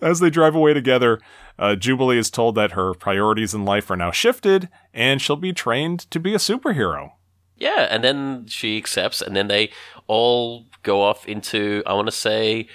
[0.00, 1.20] as they drive away together,
[1.58, 5.52] uh, Jubilee is told that her priorities in life are now shifted, and she'll be
[5.52, 7.12] trained to be a superhero.
[7.56, 9.70] Yeah, and then she accepts, and then they
[10.06, 12.68] all go off into I want to say.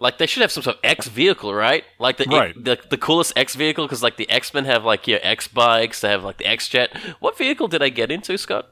[0.00, 1.82] Like they should have some sort of X vehicle, right?
[1.98, 2.54] Like the Right.
[2.54, 6.02] the, the coolest X vehicle, because like the X Men have like your X bikes,
[6.02, 6.96] they have like the X Jet.
[7.18, 8.68] What vehicle did I get into, Scott?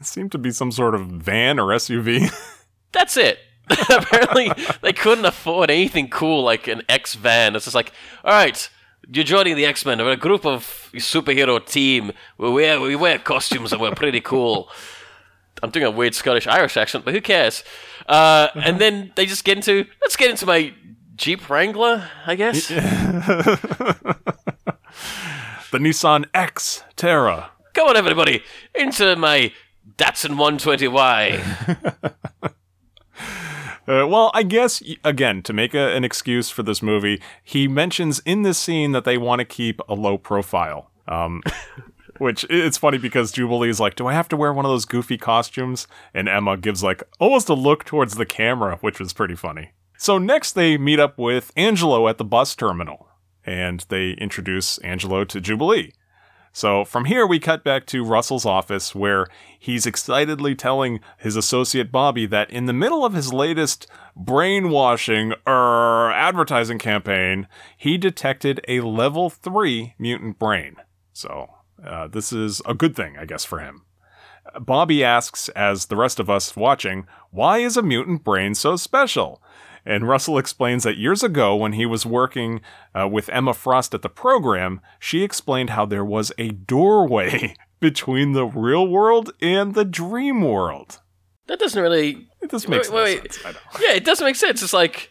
[0.00, 2.30] It seemed to be some sort of van or SUV.
[2.92, 3.40] That's it.
[3.70, 7.54] Apparently, they couldn't afford anything cool like an X van.
[7.56, 7.92] It's just like,
[8.24, 8.68] all right,
[9.12, 9.98] you're joining the X Men.
[9.98, 12.12] We're a group of superhero team.
[12.38, 14.68] We wear we wear costumes and we're pretty cool.
[15.62, 17.64] I'm doing a weird Scottish Irish accent, but who cares?
[18.06, 20.74] Uh, and then they just get into let's get into my
[21.16, 22.68] Jeep Wrangler, I guess.
[22.68, 22.76] the
[25.72, 27.50] Nissan X Terra.
[27.72, 28.42] Come on, everybody,
[28.74, 29.52] into my
[29.96, 32.54] Datsun 120Y.
[33.86, 38.20] Uh, well, I guess again to make a, an excuse for this movie, he mentions
[38.20, 40.90] in this scene that they want to keep a low profile.
[41.06, 41.42] Um,
[42.18, 44.84] which it's funny because Jubilee is like, "Do I have to wear one of those
[44.84, 49.34] goofy costumes?" And Emma gives like almost a look towards the camera, which was pretty
[49.34, 49.72] funny.
[49.96, 53.08] So next, they meet up with Angelo at the bus terminal,
[53.44, 55.92] and they introduce Angelo to Jubilee.
[56.56, 59.26] So from here, we cut back to Russell's office where
[59.58, 66.12] he's excitedly telling his associate Bobby that in the middle of his latest brainwashing er,
[66.12, 70.76] advertising campaign, he detected a level 3 mutant brain.
[71.12, 71.50] So
[71.84, 73.82] uh, this is a good thing, I guess, for him.
[74.60, 79.42] Bobby asks, as the rest of us watching, why is a mutant brain so special?
[79.86, 82.62] And Russell explains that years ago, when he was working
[82.94, 88.32] uh, with Emma Frost at the program, she explained how there was a doorway between
[88.32, 91.00] the real world and the dream world.
[91.46, 92.26] That doesn't really.
[92.40, 93.56] It doesn't make wait, wait, sense.
[93.80, 94.62] Yeah, it doesn't make sense.
[94.62, 95.10] It's like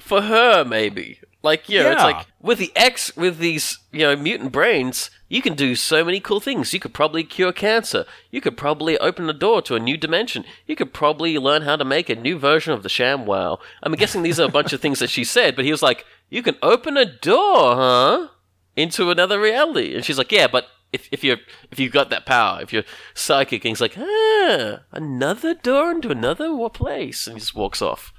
[0.00, 1.20] for her maybe.
[1.46, 5.40] Like you know, it's like with the X with these you know mutant brains, you
[5.40, 6.74] can do so many cool things.
[6.74, 8.04] You could probably cure cancer.
[8.32, 10.44] You could probably open a door to a new dimension.
[10.66, 13.58] You could probably learn how to make a new version of the ShamWow.
[13.80, 16.04] I'm guessing these are a bunch of things that she said, but he was like,
[16.30, 18.28] "You can open a door, huh,
[18.74, 21.40] into another reality?" And she's like, "Yeah, but." If, if you're
[21.72, 26.10] if you've got that power, if you're psychic, and he's like, ah, another door into
[26.10, 28.14] another wa- place, and he just walks off.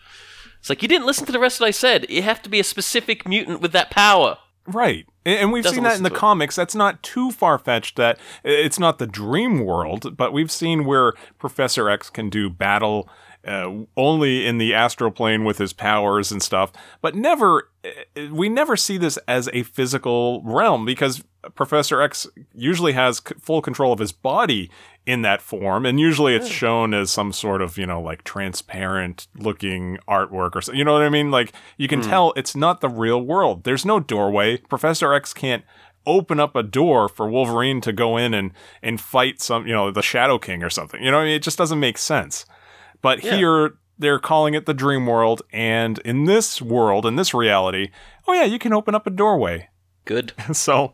[0.59, 2.09] It's like you didn't listen to the rest of what I said.
[2.09, 4.37] You have to be a specific mutant with that power.
[4.65, 5.05] Right.
[5.25, 6.55] And we've Doesn't seen that in the comics.
[6.55, 11.13] That's not too far fetched that it's not the dream world, but we've seen where
[11.37, 13.09] Professor X can do battle
[13.47, 18.49] uh, only in the astral plane with his powers and stuff, but never, uh, we
[18.49, 21.23] never see this as a physical realm because
[21.55, 24.69] Professor X usually has c- full control of his body
[25.05, 29.27] in that form, and usually it's shown as some sort of, you know, like transparent
[29.37, 30.77] looking artwork or something.
[30.77, 31.31] You know what I mean?
[31.31, 32.09] Like you can Hmm.
[32.09, 33.63] tell it's not the real world.
[33.63, 34.57] There's no doorway.
[34.57, 35.63] Professor X can't
[36.05, 38.51] open up a door for Wolverine to go in and
[38.83, 41.01] and fight some, you know, the Shadow King or something.
[41.03, 42.45] You know, what I mean, it just doesn't make sense.
[43.01, 43.35] But Yeah.
[43.35, 47.89] here they're calling it the dream world, and in this world, in this reality,
[48.27, 49.69] oh yeah, you can open up a doorway.
[50.07, 50.33] Good.
[50.53, 50.93] So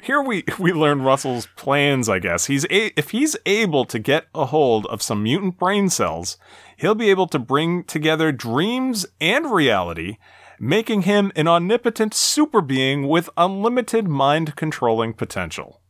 [0.00, 2.08] here we we learn Russell's plans.
[2.08, 5.90] I guess he's a, if he's able to get a hold of some mutant brain
[5.90, 6.38] cells,
[6.76, 10.16] he'll be able to bring together dreams and reality,
[10.58, 15.82] making him an omnipotent super being with unlimited mind controlling potential.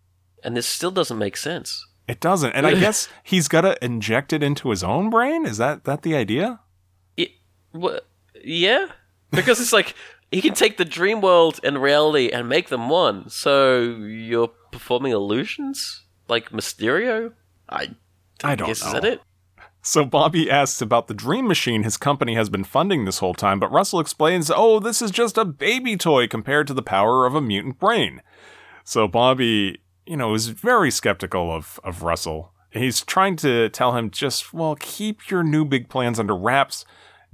[0.42, 1.86] And this still doesn't make sense.
[2.08, 5.46] It doesn't, and I guess he's got to inject it into his own brain.
[5.46, 6.60] Is that that the idea?
[7.16, 7.30] It,
[7.70, 8.08] what?
[8.44, 8.88] Yeah,
[9.30, 9.94] because it's like
[10.32, 13.28] he can take the dream world and reality and make them one.
[13.28, 17.34] So you're performing illusions, like Mysterio.
[17.68, 17.90] I,
[18.42, 18.88] I don't guess know.
[18.88, 19.20] is that it?
[19.82, 23.58] So Bobby asks about the dream machine his company has been funding this whole time,
[23.58, 27.34] but Russell explains, "Oh, this is just a baby toy compared to the power of
[27.34, 28.22] a mutant brain."
[28.84, 32.52] So Bobby, you know, is very skeptical of of Russell.
[32.70, 36.86] He's trying to tell him just, well, keep your new big plans under wraps.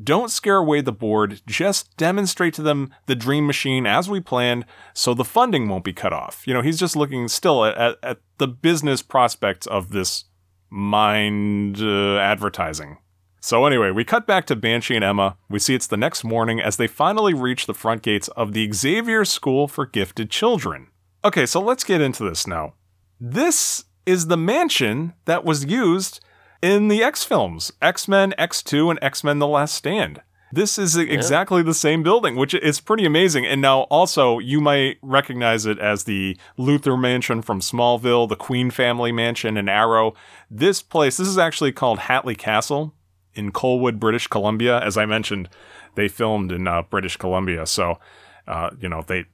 [0.03, 1.43] Don't scare away the board.
[1.47, 5.93] Just demonstrate to them the dream machine as we planned so the funding won't be
[5.93, 6.47] cut off.
[6.47, 10.27] You know, he's just looking still at, at, the business prospects of this
[10.71, 12.99] mind uh, advertising.
[13.41, 15.37] So, anyway, we cut back to Banshee and Emma.
[15.49, 18.71] We see it's the next morning as they finally reach the front gates of the
[18.73, 20.89] Xavier School for Gifted Children.
[21.25, 22.75] Okay, so let's get into this now.
[23.21, 26.21] This is the mansion that was used
[26.63, 30.23] in the X films X Men, X2, and X Men The Last Stand.
[30.51, 33.45] This is exactly the same building, which is pretty amazing.
[33.45, 38.71] And now, also, you might recognize it as the Luthor Mansion from Smallville, the Queen
[38.71, 40.15] Family Mansion in Arrow.
[40.51, 42.95] This place, this is actually called Hatley Castle
[43.35, 44.81] in Colwood, British Columbia.
[44.81, 45.51] As I mentioned,
[45.97, 47.67] they filmed in uh, British Columbia.
[47.67, 47.99] So,
[48.47, 49.27] uh, you know, they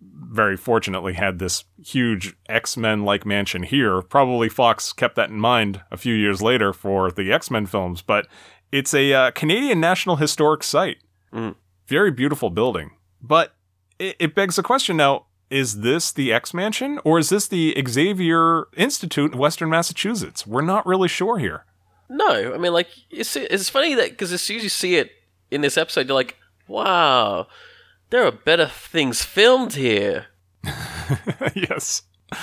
[0.00, 4.02] very fortunately had this huge X Men like mansion here.
[4.02, 8.02] Probably Fox kept that in mind a few years later for the X Men films,
[8.02, 8.26] but
[8.70, 10.98] it's a uh, Canadian National Historic Site.
[11.86, 12.90] Very beautiful building.
[13.22, 13.54] But
[13.98, 17.74] it, it begs the question now is this the X Mansion or is this the
[17.88, 20.46] Xavier Institute in Western Massachusetts?
[20.46, 21.64] We're not really sure here.
[22.10, 25.10] No, I mean, like it's it's funny that because as soon as you see it
[25.50, 26.36] in this episode, you're like,
[26.66, 27.46] wow,
[28.10, 30.26] there are better things filmed here.
[31.54, 32.02] yes.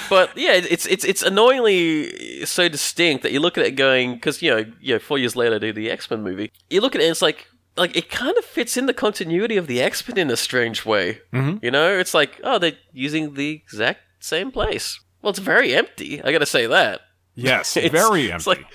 [0.09, 4.41] But yeah, it's it's it's annoyingly so distinct that you look at it going because
[4.41, 6.51] you know you know four years later do the X Men movie.
[6.70, 7.47] You look at it and it's like
[7.78, 10.86] like it kind of fits in the continuity of the X Men in a strange
[10.86, 11.22] way.
[11.32, 11.63] Mhm.
[11.63, 14.99] You know, it's like oh they're using the exact same place.
[15.22, 16.20] Well, it's very empty.
[16.24, 17.01] I gotta say that.
[17.36, 18.36] Yes, It's- very empty.
[18.36, 18.66] It's like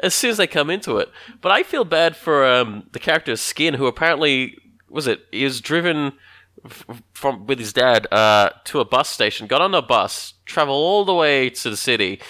[0.00, 1.10] as soon as they come into it.
[1.42, 4.56] But I feel bad for um, the character Skin, who apparently
[4.90, 6.12] was it he was driven
[6.64, 10.76] f- from with his dad uh, to a bus station, got on a bus, traveled
[10.76, 12.20] all the way to the city.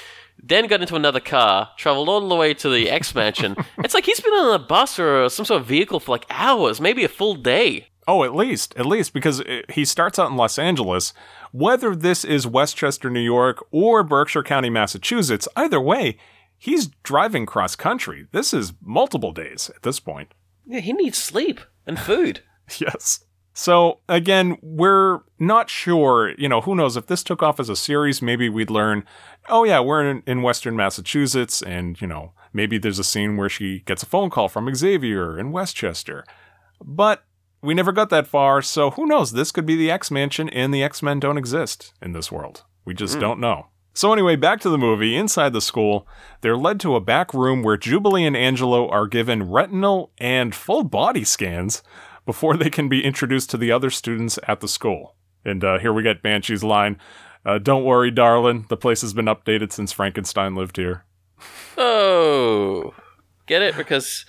[0.43, 3.57] Then got into another car, traveled all the way to the X Mansion.
[3.79, 6.81] it's like he's been on a bus or some sort of vehicle for like hours,
[6.81, 7.89] maybe a full day.
[8.09, 11.13] Oh, at least, at least, because uh, he starts out in Los Angeles.
[11.53, 16.17] Whether this is Westchester, New York, or Berkshire County, Massachusetts, either way,
[16.57, 18.27] he's driving cross country.
[18.33, 20.33] This is multiple days at this point.
[20.67, 22.43] Yeah, he needs sleep and food.
[22.81, 23.25] Yes.
[23.53, 27.77] So again, we're not sure, you know, who knows if this took off as a
[27.77, 29.05] series, maybe we'd learn,
[29.49, 33.49] oh yeah, we're in, in Western Massachusetts and, you know, maybe there's a scene where
[33.49, 36.25] she gets a phone call from Xavier in Westchester.
[36.83, 37.25] But
[37.61, 39.33] we never got that far, so who knows?
[39.33, 42.63] This could be the X Mansion and the X Men don't exist in this world.
[42.87, 43.21] We just Hmm.
[43.21, 43.67] don't know.
[43.93, 45.17] So anyway, back to the movie.
[45.17, 46.07] Inside the school,
[46.41, 50.85] they're led to a back room where Jubilee and Angelo are given retinal and full
[50.85, 51.83] body scans
[52.27, 55.17] before they can be introduced to the other students at the school.
[55.45, 56.99] And uh, here we get Banshee's line
[57.45, 58.67] uh, Don't worry, darling.
[58.69, 61.05] The place has been updated since Frankenstein lived here.
[61.79, 62.95] Oh,
[63.47, 63.77] get it?
[63.77, 64.27] Because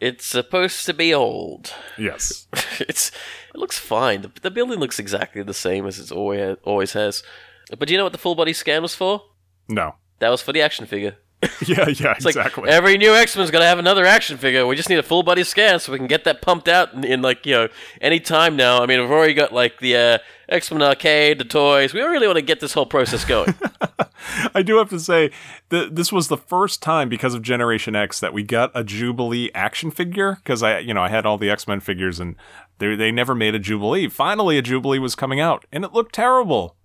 [0.00, 1.72] it's supposed to be old.
[1.96, 2.46] Yes.
[2.80, 3.10] it's
[3.54, 4.22] it looks fine.
[4.22, 7.22] The, the building looks exactly the same as it's always always has.
[7.70, 9.22] But do you know what the full body scan was for?
[9.68, 9.94] No.
[10.18, 11.16] That was for the action figure.
[11.66, 12.68] yeah, yeah, It's like exactly.
[12.68, 14.66] every new X Men's gonna have another action figure.
[14.66, 17.04] We just need a full body scan so we can get that pumped out in,
[17.04, 17.68] in like you know
[18.00, 18.82] any time now.
[18.82, 20.18] I mean, we've already got like the uh,
[20.48, 21.92] X Men arcade, the toys.
[21.94, 23.54] We really want to get this whole process going.
[24.54, 25.30] I do have to say
[25.68, 29.50] that this was the first time because of Generation X that we got a Jubilee
[29.54, 32.36] action figure because I, you know, I had all the X Men figures and
[32.78, 34.08] they they never made a Jubilee.
[34.08, 36.76] Finally, a Jubilee was coming out and it looked terrible.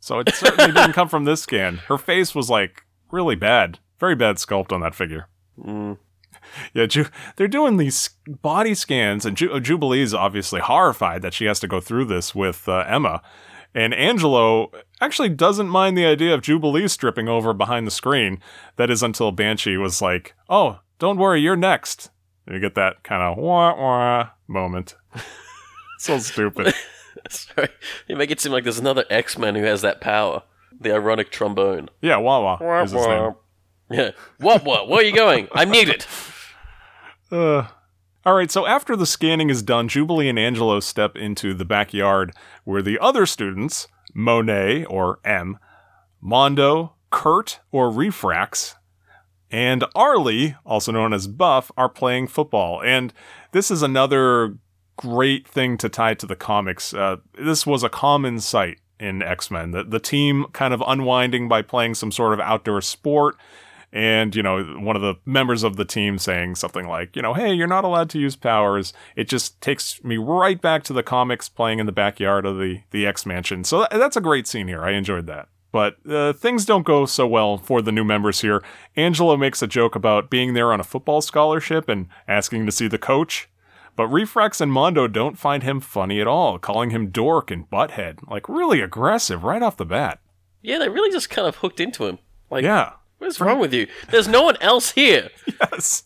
[0.00, 1.76] So it certainly didn't come from this scan.
[1.88, 5.28] Her face was like really bad, very bad sculpt on that figure.
[5.62, 5.98] Mm.
[6.74, 11.44] Yeah, Ju- they're doing these body scans, and Ju- Jubilee is obviously horrified that she
[11.44, 13.22] has to go through this with uh, Emma.
[13.74, 18.40] And Angelo actually doesn't mind the idea of Jubilee stripping over behind the screen.
[18.76, 22.10] That is until Banshee was like, "Oh, don't worry, you're next."
[22.46, 24.96] And you get that kind of wah wah moment.
[25.98, 26.74] so stupid.
[27.28, 27.68] Sorry,
[28.08, 30.42] you make it seem like there's another X Men who has that power.
[30.80, 31.90] The ironic trombone.
[32.00, 33.34] Yeah, wah wah is his name.
[33.90, 34.10] Yeah.
[34.38, 34.64] What?
[34.64, 34.88] What?
[34.88, 35.48] Where are you going?
[35.52, 36.06] I'm needed.
[37.30, 37.66] Uh,
[38.24, 42.32] all right, so after the scanning is done, Jubilee and Angelo step into the backyard
[42.64, 45.58] where the other students, Monet or M,
[46.20, 48.74] Mondo, Kurt or Refrax,
[49.50, 52.82] and Arlie, also known as Buff, are playing football.
[52.82, 53.12] And
[53.52, 54.56] this is another
[54.96, 56.92] great thing to tie to the comics.
[56.92, 59.70] Uh, this was a common sight in X Men.
[59.70, 63.36] The, the team kind of unwinding by playing some sort of outdoor sport.
[63.92, 67.34] And, you know, one of the members of the team saying something like, you know,
[67.34, 68.92] hey, you're not allowed to use powers.
[69.16, 72.82] It just takes me right back to the comics playing in the backyard of the,
[72.92, 73.64] the X Mansion.
[73.64, 74.84] So that, that's a great scene here.
[74.84, 75.48] I enjoyed that.
[75.72, 78.62] But uh, things don't go so well for the new members here.
[78.96, 82.88] Angelo makes a joke about being there on a football scholarship and asking to see
[82.88, 83.48] the coach.
[83.96, 88.18] But Refrax and Mondo don't find him funny at all, calling him dork and butthead.
[88.28, 90.20] Like, really aggressive right off the bat.
[90.62, 92.18] Yeah, they really just kind of hooked into him.
[92.50, 92.92] Like, Yeah.
[93.20, 93.86] What's wrong with you?
[94.10, 95.30] There's no one else here.
[95.72, 96.04] Yes.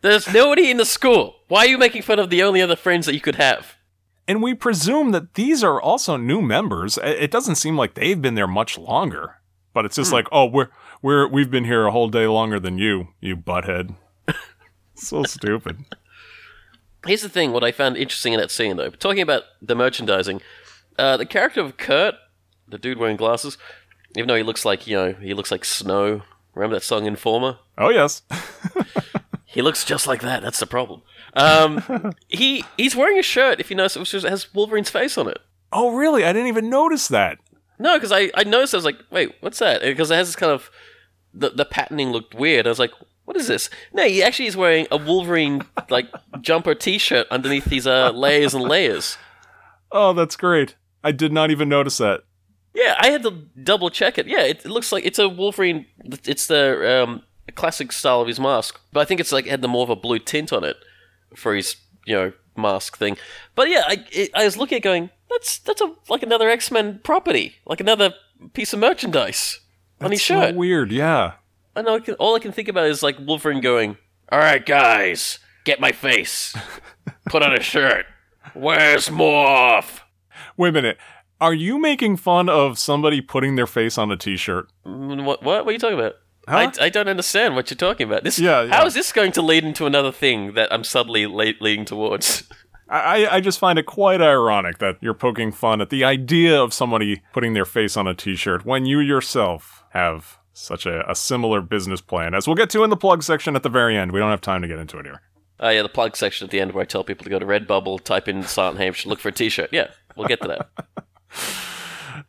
[0.00, 1.36] There's nobody in the school.
[1.48, 3.76] Why are you making fun of the only other friends that you could have?
[4.26, 6.98] And we presume that these are also new members.
[7.02, 9.36] It doesn't seem like they've been there much longer.
[9.74, 10.68] But it's just like, oh, we're
[11.02, 13.94] we're we've been here a whole day longer than you, you butthead.
[14.94, 15.84] so stupid.
[17.06, 20.40] Here's the thing: what I found interesting in that scene, though, talking about the merchandising,
[20.98, 22.14] uh, the character of Kurt,
[22.66, 23.58] the dude wearing glasses,
[24.16, 26.22] even though he looks like you know he looks like snow.
[26.56, 27.58] Remember that song Informer?
[27.78, 28.22] Oh yes.
[29.56, 30.42] He looks just like that.
[30.42, 31.00] That's the problem.
[31.32, 33.58] Um, he he's wearing a shirt.
[33.58, 35.38] If you notice, which has Wolverine's face on it.
[35.72, 36.24] Oh really?
[36.24, 37.38] I didn't even notice that.
[37.78, 38.74] No, because I, I noticed.
[38.74, 39.80] I was like, wait, what's that?
[39.80, 40.70] Because it has this kind of
[41.32, 42.66] the the patterning looked weird.
[42.66, 42.90] I was like,
[43.24, 43.70] what is this?
[43.94, 46.08] No, he actually is wearing a Wolverine like
[46.42, 49.16] jumper T-shirt underneath these uh, layers and layers.
[49.92, 50.74] Oh, that's great.
[51.04, 52.24] I did not even notice that.
[52.76, 53.30] Yeah, I had to
[53.62, 54.26] double check it.
[54.26, 55.86] Yeah, it, it looks like it's a Wolverine.
[56.04, 57.22] It's the um,
[57.54, 59.96] classic style of his mask, but I think it's like had the more of a
[59.96, 60.76] blue tint on it
[61.34, 63.16] for his you know mask thing.
[63.54, 66.50] But yeah, I it, I was looking at it going, that's that's a like another
[66.50, 68.12] X Men property, like another
[68.52, 69.60] piece of merchandise
[70.00, 70.50] on his That's shirt.
[70.50, 70.92] so weird.
[70.92, 71.32] Yeah.
[71.74, 71.94] I know.
[71.94, 73.96] I can, all I can think about is like Wolverine going,
[74.30, 76.54] "All right, guys, get my face,
[77.26, 78.04] put on a shirt.
[78.52, 80.00] Where's Morph?"
[80.58, 80.98] Wait a minute.
[81.40, 84.68] Are you making fun of somebody putting their face on a T-shirt?
[84.86, 85.42] Mm, What?
[85.42, 85.64] What?
[85.64, 86.14] What are you talking about?
[86.48, 88.22] I, I don't understand what you're talking about.
[88.22, 88.76] This, Yeah, yeah.
[88.76, 92.44] How is this going to lead into another thing that I'm subtly le- leading towards?
[92.88, 96.72] I, I- just find it quite ironic that you're poking fun at the idea of
[96.72, 101.60] somebody putting their face on a t-shirt when you yourself have such a, a similar
[101.60, 104.12] business plan, as we'll get to in the plug section at the very end.
[104.12, 105.20] We don't have time to get into it here.
[105.58, 107.44] Oh yeah, the plug section at the end where I tell people to go to
[107.46, 109.70] Redbubble, type in Silent Hampshire, look for a T-shirt.
[109.72, 110.68] Yeah, we'll get to that.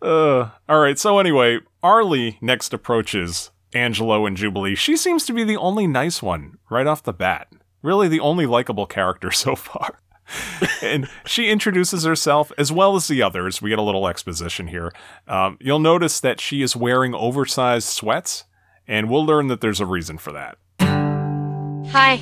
[0.01, 0.99] Uh, all right.
[0.99, 4.75] So anyway, Arlie next approaches Angelo and Jubilee.
[4.75, 7.47] She seems to be the only nice one right off the bat.
[7.81, 9.99] Really, the only likable character so far.
[10.81, 13.61] and she introduces herself as well as the others.
[13.61, 14.91] We get a little exposition here.
[15.27, 18.43] Um, you'll notice that she is wearing oversized sweats,
[18.87, 20.57] and we'll learn that there's a reason for that.
[21.91, 22.19] Hi,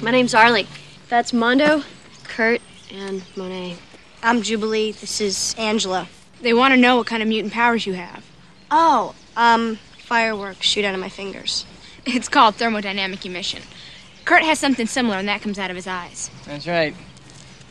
[0.00, 0.68] my name's Arlie.
[1.08, 1.82] That's Mondo,
[2.22, 2.60] Kurt,
[2.92, 3.76] and Monet.
[4.22, 4.92] I'm Jubilee.
[4.92, 6.06] This is Angela.
[6.42, 8.24] They want to know what kind of mutant powers you have.
[8.70, 11.66] Oh, um, fireworks shoot out of my fingers.
[12.06, 13.62] It's called thermodynamic emission.
[14.24, 16.30] Kurt has something similar, and that comes out of his eyes.
[16.46, 16.94] That's right.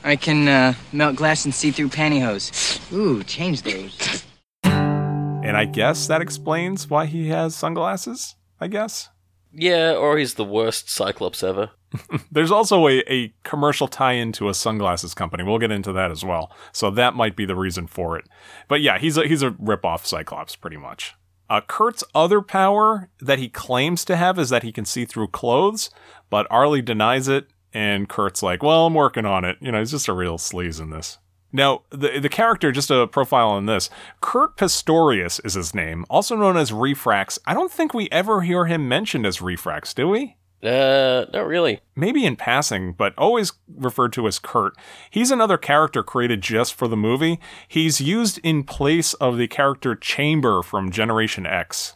[0.03, 2.79] I can uh, melt glass and see through pantyhose.
[2.93, 4.23] Ooh, change those.
[4.63, 9.09] And I guess that explains why he has sunglasses, I guess.
[9.53, 11.71] Yeah, or he's the worst Cyclops ever.
[12.31, 15.43] There's also a, a commercial tie in to a sunglasses company.
[15.43, 16.51] We'll get into that as well.
[16.71, 18.25] So that might be the reason for it.
[18.67, 21.15] But yeah, he's a, he's a rip-off Cyclops, pretty much.
[21.49, 25.29] Uh, Kurt's other power that he claims to have is that he can see through
[25.29, 25.89] clothes,
[26.29, 29.57] but Arlie denies it, and Kurt's like, well, I'm working on it.
[29.59, 31.17] You know, he's just a real sleaze in this.
[31.51, 33.89] Now, the the character, just a profile on this,
[34.21, 37.39] Kurt Pistorius is his name, also known as Refrax.
[37.45, 40.35] I don't think we ever hear him mentioned as Refrax, do we?
[40.61, 41.79] Uh, not really.
[41.95, 44.73] maybe in passing, but always referred to as Kurt.
[45.09, 47.39] He's another character created just for the movie.
[47.65, 51.95] He's used in place of the character Chamber from Generation X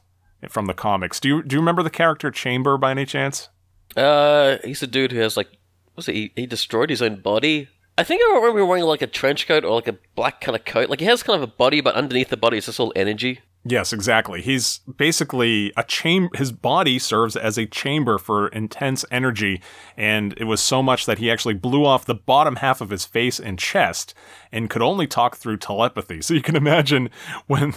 [0.49, 1.19] from the comics.
[1.19, 3.49] Do you do you remember the character Chamber by any chance?
[3.97, 5.49] Uh, he's a dude who has like,
[5.95, 6.15] was it?
[6.15, 7.67] He, he destroyed his own body.
[7.97, 10.65] I think I remember wearing like a trench coat or like a black kind of
[10.65, 10.89] coat.
[10.89, 13.41] Like he has kind of a body, but underneath the body is just all energy.
[13.65, 14.41] Yes, exactly.
[14.41, 16.35] He's basically a chamber.
[16.35, 19.61] His body serves as a chamber for intense energy,
[19.95, 23.05] and it was so much that he actually blew off the bottom half of his
[23.05, 24.13] face and chest,
[24.51, 26.21] and could only talk through telepathy.
[26.21, 27.09] So you can imagine
[27.47, 27.73] when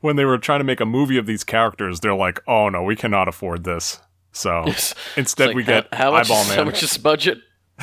[0.00, 2.82] when they were trying to make a movie of these characters, they're like, "Oh no,
[2.82, 4.00] we cannot afford this."
[4.32, 4.64] So
[5.16, 6.26] instead, like, we get how, how much?
[6.26, 6.56] Eyeball Man.
[6.56, 7.38] How much is budget?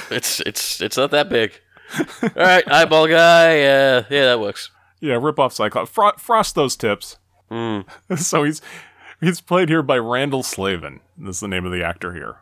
[0.09, 1.51] It's it's it's not that big.
[2.23, 3.61] All right, eyeball guy.
[3.61, 4.71] Uh, yeah, that works.
[4.99, 5.91] Yeah, rip off Cyclops.
[5.91, 7.17] Fro- frost those tips.
[8.17, 8.61] so he's
[9.21, 11.01] he's played here by Randall Slavin.
[11.17, 12.37] This is the name of the actor here.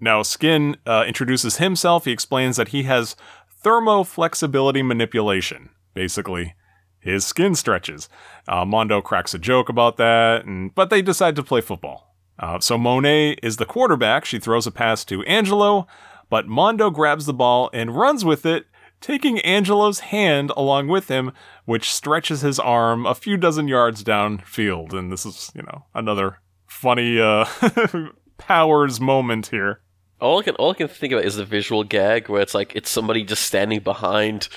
[0.00, 2.04] Now, Skin uh, introduces himself.
[2.04, 3.16] He explains that he has
[3.64, 5.70] thermoflexibility manipulation.
[5.94, 6.54] Basically,
[6.98, 8.08] his skin stretches.
[8.48, 12.14] Uh, Mondo cracks a joke about that, and but they decide to play football.
[12.38, 14.24] Uh, so Monet is the quarterback.
[14.24, 15.86] She throws a pass to Angelo,
[16.30, 18.66] but Mondo grabs the ball and runs with it,
[19.02, 21.32] taking Angelo's hand along with him,
[21.66, 24.94] which stretches his arm a few dozen yards downfield.
[24.94, 27.44] And this is, you know, another funny uh,
[28.38, 29.80] powers moment here.
[30.20, 32.74] All I can all I can think about is the visual gag where it's like
[32.76, 34.48] it's somebody just standing behind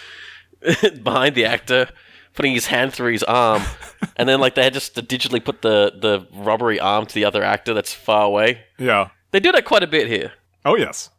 [1.03, 1.89] behind the actor,
[2.33, 3.63] putting his hand through his arm,
[4.15, 7.25] and then like they had just to digitally put the the rubbery arm to the
[7.25, 8.61] other actor that's far away.
[8.77, 9.09] Yeah.
[9.31, 10.31] They do that quite a bit here.
[10.63, 11.09] Oh, yes.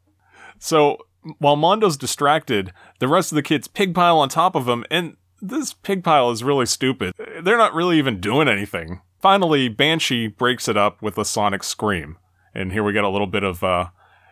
[0.58, 1.05] So
[1.38, 5.16] while Mondo's distracted, the rest of the kids pig pile on top of him, and
[5.40, 7.12] this pig pile is really stupid.
[7.42, 9.00] They're not really even doing anything.
[9.20, 12.18] Finally, Banshee breaks it up with a sonic scream.
[12.54, 13.88] And here we get a little bit of uh,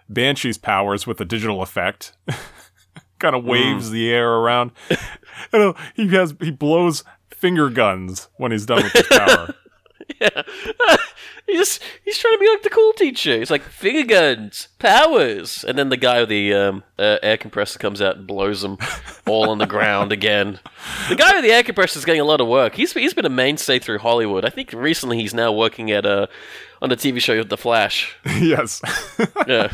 [0.08, 2.16] Banshee's powers with a digital effect.
[3.18, 4.72] kind of waves the air around.
[5.52, 9.54] You know, he has he blows finger guns when he's done with his power.
[10.20, 10.42] Yeah,
[11.46, 13.38] he just he's trying to be like the cool teacher.
[13.38, 17.78] He's like finger guns, powers, and then the guy with the um, uh, air compressor
[17.78, 18.78] comes out and blows them
[19.26, 20.58] all on the ground again.
[21.08, 22.74] The guy with the air compressor is getting a lot of work.
[22.74, 24.44] He's he's been a mainstay through Hollywood.
[24.44, 26.26] I think recently he's now working at uh,
[26.80, 28.16] on the TV show The Flash.
[28.26, 28.80] yes.
[29.46, 29.72] Yeah.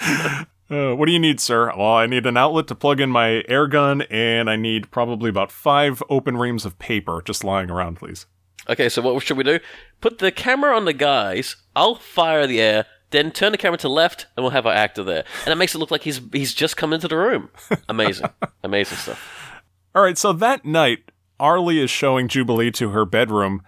[0.70, 1.70] Uh, what do you need, sir?
[1.76, 5.28] Well, I need an outlet to plug in my air gun, and I need probably
[5.28, 8.24] about five open reams of paper just lying around, please.
[8.68, 9.58] Okay, so what should we do?
[10.00, 11.56] Put the camera on the guys.
[11.74, 12.86] I'll fire the air.
[13.10, 15.24] Then turn the camera to left, and we'll have our actor there.
[15.44, 17.50] And it makes it look like he's he's just come into the room.
[17.88, 18.30] Amazing,
[18.64, 19.60] amazing stuff.
[19.94, 23.62] All right, so that night, Arlie is showing Jubilee to her bedroom.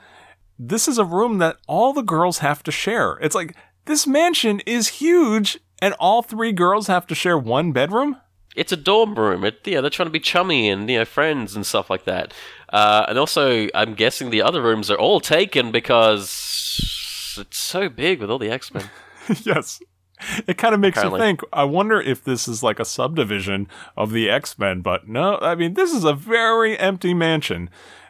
[0.59, 3.19] This is a room that all the girls have to share.
[3.21, 3.55] It's like,
[3.85, 8.17] this mansion is huge, and all three girls have to share one bedroom?
[8.57, 9.45] It's a dorm room.
[9.45, 12.33] It, yeah, they're trying to be chummy and you know friends and stuff like that.
[12.69, 18.21] Uh, and also, I'm guessing the other rooms are all taken because it's so big
[18.21, 18.91] with all the X Men.
[19.43, 19.81] yes.
[20.47, 21.21] It kind of makes Apparently.
[21.21, 21.41] you think.
[21.53, 25.55] I wonder if this is like a subdivision of the X Men, but no, I
[25.55, 27.69] mean, this is a very empty mansion.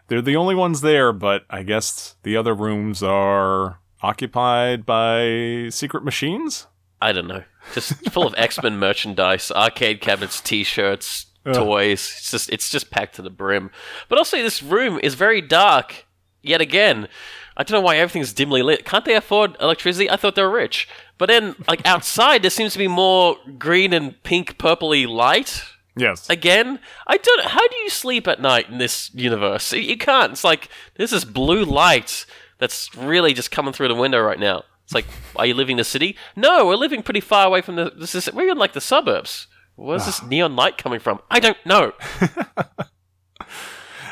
[0.08, 6.04] They're the only ones there, but I guess the other rooms are occupied by secret
[6.04, 6.66] machines?
[7.00, 7.44] I don't know.
[7.72, 11.54] Just full of X Men merchandise, arcade cabinets, T-shirts, Ugh.
[11.54, 12.14] toys.
[12.18, 13.70] It's just it's just packed to the brim.
[14.08, 16.06] But also, this room is very dark.
[16.42, 17.08] Yet again,
[17.56, 18.84] I don't know why everything's dimly lit.
[18.84, 20.10] Can't they afford electricity?
[20.10, 20.88] I thought they were rich.
[21.18, 25.62] But then, like outside, there seems to be more green and pink, purpley light.
[25.96, 26.28] Yes.
[26.28, 27.44] Again, I don't.
[27.46, 29.72] How do you sleep at night in this universe?
[29.72, 30.32] You- can't.
[30.32, 32.26] It's like there's this blue light
[32.58, 34.64] that's really just coming through the window right now.
[34.84, 35.06] It's like,
[35.36, 36.16] are you living in the city?
[36.36, 37.90] No, we're living pretty far away from the.
[37.96, 39.46] This is we're in like the suburbs.
[39.76, 41.20] Where's this neon light coming from?
[41.30, 41.92] I don't know.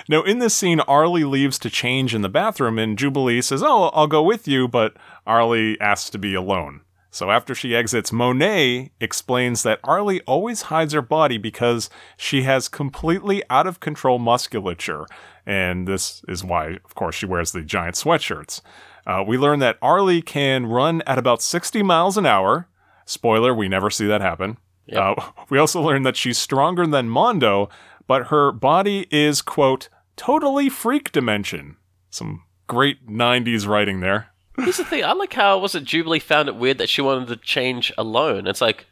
[0.08, 3.84] Now, in this scene, Arlie leaves to change in the bathroom, and Jubilee says, Oh,
[3.94, 4.94] I'll go with you, but
[5.26, 6.80] Arlie asks to be alone.
[7.10, 12.68] So after she exits, Monet explains that Arlie always hides her body because she has
[12.68, 15.06] completely out of control musculature.
[15.46, 18.62] And this is why, of course, she wears the giant sweatshirts.
[19.06, 22.68] Uh, we learn that Arlie can run at about 60 miles an hour.
[23.04, 24.56] Spoiler, we never see that happen.
[24.94, 25.14] Uh,
[25.48, 27.68] we also learn that she's stronger than Mondo,
[28.06, 31.76] but her body is, quote, totally freak dimension.
[32.10, 34.28] Some great 90s writing there.
[34.58, 35.04] Here's the thing.
[35.04, 38.46] I like how was it Jubilee found it weird that she wanted to change alone.
[38.46, 38.86] It's like.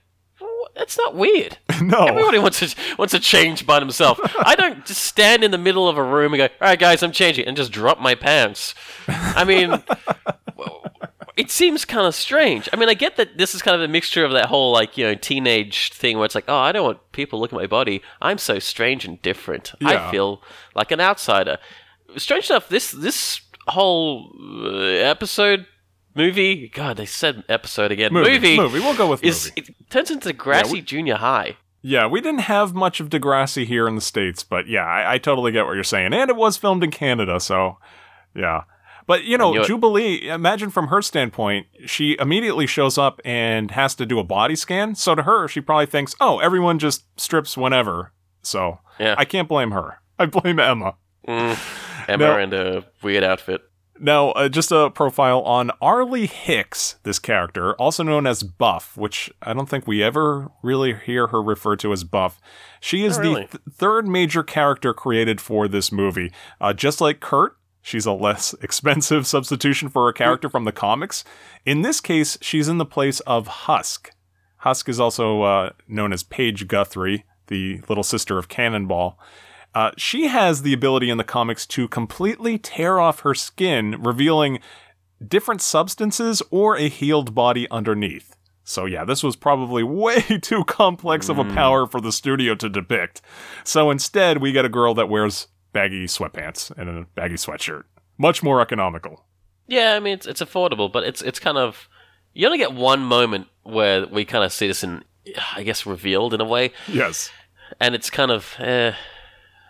[0.76, 1.58] It's not weird.
[1.82, 2.04] No.
[2.04, 4.20] Everybody wants to wants to change by themselves.
[4.40, 7.02] I don't just stand in the middle of a room and go, "All right, guys,
[7.02, 8.74] I'm changing," and just drop my pants.
[9.08, 9.82] I mean,
[11.40, 12.68] it seems kind of strange.
[12.70, 14.98] I mean, I get that this is kind of a mixture of that whole like
[14.98, 17.66] you know teenage thing where it's like, "Oh, I don't want people looking at my
[17.66, 18.02] body.
[18.20, 19.72] I'm so strange and different.
[19.80, 20.08] Yeah.
[20.08, 20.42] I feel
[20.74, 21.58] like an outsider."
[22.16, 24.34] Strange enough, this this whole
[24.64, 25.66] uh, episode.
[26.14, 28.12] Movie, God, they said episode again.
[28.12, 28.80] Movie, Movie, movie.
[28.80, 29.74] We'll go with is, movie.
[29.78, 31.56] It turns into Degrassi Junior High.
[31.82, 35.18] Yeah, we didn't have much of Degrassi here in the States, but yeah, I, I
[35.18, 36.12] totally get what you're saying.
[36.12, 37.78] And it was filmed in Canada, so
[38.34, 38.64] yeah.
[39.10, 39.64] But you know.
[39.64, 44.54] Jubilee, imagine from her standpoint, she immediately shows up and has to do a body
[44.54, 44.94] scan.
[44.94, 48.12] So to her, she probably thinks, oh, everyone just strips whenever.
[48.42, 49.16] So Yeah.
[49.18, 49.98] I can't blame her.
[50.18, 50.94] I blame Emma.
[51.26, 51.58] Mm,
[52.08, 52.36] Emma No.
[52.38, 53.62] and a weird outfit.
[54.02, 59.30] Now, uh, just a profile on Arlie Hicks, this character, also known as Buff, which
[59.42, 62.40] I don't think we ever really hear her referred to as Buff.
[62.80, 66.32] She is Oh, the th- third major character created for this movie.
[66.62, 71.24] Uh, just like Kurt, she's a less expensive substitution for a character from the comics.
[71.64, 74.10] In this case, she's in the place of Husk.
[74.58, 79.18] Husk is also uh, known as Paige Guthrie, the little sister of Cannonball.
[79.74, 84.58] Uh, she has the ability in the comics to completely tear off her skin, revealing
[85.26, 88.36] different substances or a healed body underneath.
[88.64, 92.68] So, yeah, this was probably way too complex of a power for the studio to
[92.68, 93.20] depict.
[93.64, 97.84] So, instead, we get a girl that wears baggy sweatpants and a baggy sweatshirt.
[98.18, 99.24] Much more economical.
[99.66, 101.88] Yeah, I mean it's it's affordable, but it's it's kind of
[102.34, 105.02] you only get one moment where we kind of see this in,
[105.54, 107.30] I guess, revealed in a way, Yes.
[107.80, 108.92] and it's kind of, eh,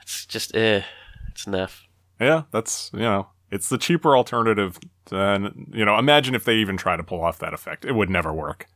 [0.02, 0.82] it's just, eh,
[1.28, 1.81] it's naff.
[2.20, 4.78] Yeah, that's, you know, it's the cheaper alternative.
[5.06, 7.85] Than, you know, imagine if they even try to pull off that effect.
[7.85, 8.66] It would never work.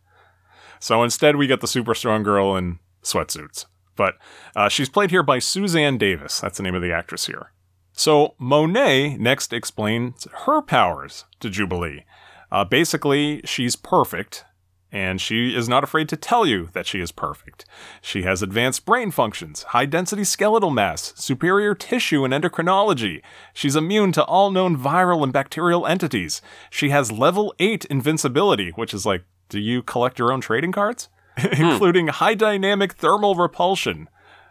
[0.81, 3.67] So instead, we get the super strong girl in sweatsuits.
[3.97, 4.17] But
[4.57, 6.41] uh, she's played here by Suzanne Davis.
[6.41, 7.53] That's the name of the actress here.
[7.93, 12.05] So Monet next explains her powers to Jubilee.
[12.51, 14.45] Uh, basically, she's perfect,
[14.91, 17.65] and she is not afraid to tell you that she is perfect.
[18.01, 23.23] She has advanced brain functions, high density skeletal mass, superior tissue and endocrinology.
[23.53, 26.43] She's immune to all known viral and bacterial entities.
[26.71, 31.09] She has level 8 invincibility, which is like, do you collect your own trading cards?
[31.39, 31.63] Hmm.
[31.63, 34.09] Including high dynamic thermal repulsion.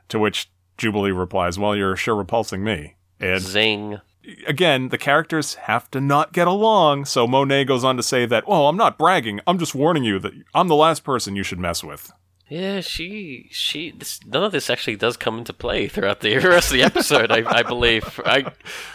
[0.10, 2.95] To which Jubilee replies, Well, you're sure repulsing me.
[3.19, 4.01] And Zing.
[4.47, 8.47] again, the characters have to not get along, so Monet goes on to say that,
[8.47, 11.60] well, I'm not bragging, I'm just warning you that I'm the last person you should
[11.60, 12.11] mess with.
[12.49, 13.91] Yeah, she she.
[13.91, 17.31] This, none of this actually does come into play throughout the rest of the episode.
[17.31, 18.19] I, I believe.
[18.26, 18.43] I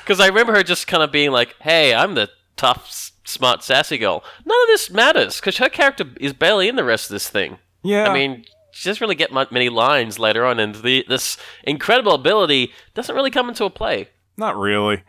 [0.05, 3.97] because I remember her just kind of being like, "Hey, I'm the tough, smart, sassy
[3.99, 7.29] girl." None of this matters because her character is barely in the rest of this
[7.31, 7.59] thing.
[7.89, 8.09] Yeah.
[8.09, 12.73] I mean, she doesn't really get many lines later on, and the this incredible ability
[12.95, 14.09] doesn't really come into a play.
[14.37, 15.03] Not really.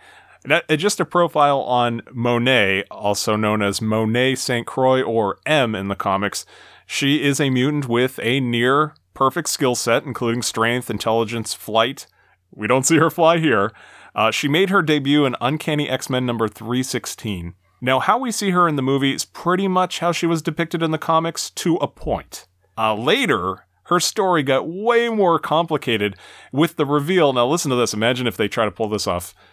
[0.45, 4.65] That, uh, just a profile on Monet, also known as Monet St.
[4.65, 6.45] Croix or M in the comics.
[6.87, 12.07] She is a mutant with a near perfect skill set, including strength, intelligence, flight.
[12.51, 13.71] We don't see her fly here.
[14.15, 17.53] Uh, she made her debut in Uncanny X Men number 316.
[17.81, 20.81] Now, how we see her in the movie is pretty much how she was depicted
[20.81, 22.47] in the comics to a point.
[22.79, 26.15] Uh, later, her story got way more complicated
[26.53, 27.33] with the reveal.
[27.33, 27.93] Now, listen to this.
[27.93, 29.35] Imagine if they try to pull this off.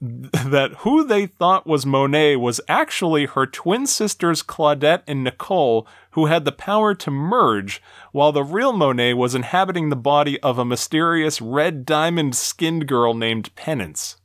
[0.00, 6.26] That who they thought was Monet was actually her twin sisters Claudette and Nicole, who
[6.26, 7.80] had the power to merge,
[8.12, 13.14] while the real Monet was inhabiting the body of a mysterious red diamond skinned girl
[13.14, 14.18] named Penance.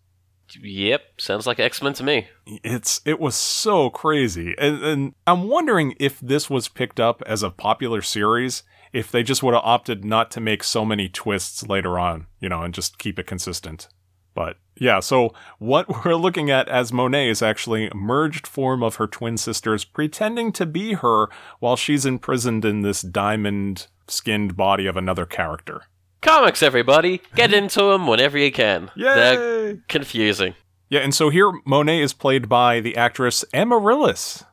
[0.61, 2.27] Yep, sounds like X Men to me.
[2.45, 7.43] It's it was so crazy, and, and I'm wondering if this was picked up as
[7.43, 8.63] a popular series,
[8.93, 12.49] if they just would have opted not to make so many twists later on, you
[12.49, 13.87] know, and just keep it consistent.
[14.33, 18.95] But yeah, so what we're looking at as Monet is actually a merged form of
[18.95, 21.27] her twin sisters pretending to be her
[21.59, 25.83] while she's imprisoned in this diamond skinned body of another character.
[26.21, 28.91] Comics, everybody, get into them whenever you can.
[28.95, 29.03] Yay!
[29.05, 30.53] They're confusing.
[30.87, 34.43] Yeah, and so here Monet is played by the actress Amarilis.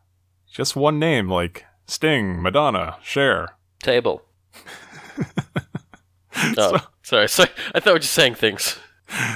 [0.51, 3.51] Just one name, like Sting, Madonna, Cher.
[3.83, 4.23] Table.
[6.57, 7.51] oh, sorry, sorry.
[7.75, 8.79] I thought we were just saying things.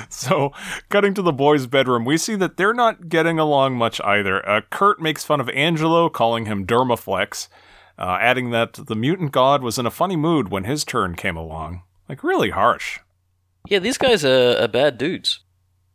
[0.08, 0.52] So,
[0.90, 4.46] cutting to the boys' bedroom, we see that they're not getting along much either.
[4.48, 7.48] Uh, Kurt makes fun of Angelo, calling him Dermaflex,
[7.98, 11.36] uh, adding that the mutant god was in a funny mood when his turn came
[11.36, 11.82] along.
[12.08, 13.00] Like, really harsh.
[13.68, 15.40] Yeah, these guys are, are bad dudes.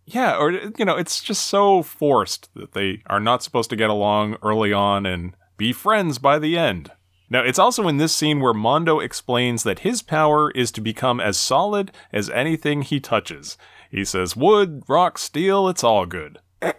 [0.06, 3.90] Yeah, or, you know, it's just so forced that they are not supposed to get
[3.90, 6.92] along early on and be friends by the end.
[7.30, 11.20] Now, it's also in this scene where Mondo explains that his power is to become
[11.20, 13.58] as solid as anything he touches.
[13.92, 16.40] He says, wood, rock, steel, it's all good.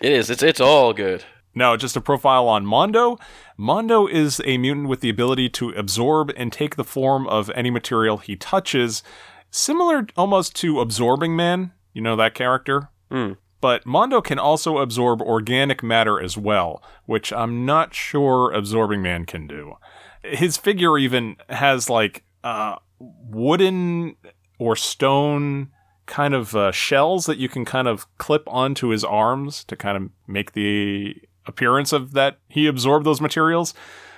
[0.00, 0.30] It is.
[0.30, 1.24] It's it's all good.
[1.54, 3.18] Now, just a profile on Mondo.
[3.56, 7.70] Mondo is a mutant with the ability to absorb and take the form of any
[7.70, 9.02] material he touches,
[9.50, 11.72] similar almost to Absorbing Man.
[11.92, 12.90] You know that character?
[13.10, 13.32] Hmm.
[13.60, 19.26] But Mondo can also absorb organic matter as well, which I'm not sure Absorbing Man
[19.26, 19.74] can do.
[20.22, 24.16] His figure even has like uh, wooden
[24.58, 25.70] or stone
[26.06, 29.96] kind of uh, shells that you can kind of clip onto his arms to kind
[29.96, 31.16] of make the
[31.50, 33.74] appearance of that he absorbed those materials.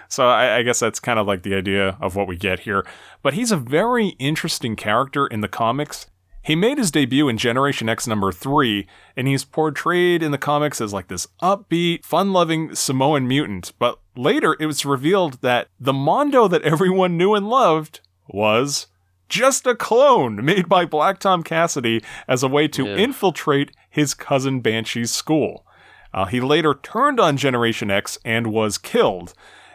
[0.09, 2.87] So I, I, guess that's kind of like the idea of what we get here.
[3.23, 6.07] But he's a very interesting character in the comics.
[6.43, 8.87] He made his debut in Generation X number 3,
[9.17, 13.73] and he's portrayed in the comics as like this upbeat, fun loving Samoan mutant.
[13.79, 18.89] But later it was revealed that the Mondo that everyone knew and loved was
[19.29, 22.97] just a clone made by Black Tom Cassidy as a way to Yeah.
[22.97, 25.65] infiltrate his cousin Banshee's school.
[26.15, 29.35] Uh, he later turned on Generation X and was killed.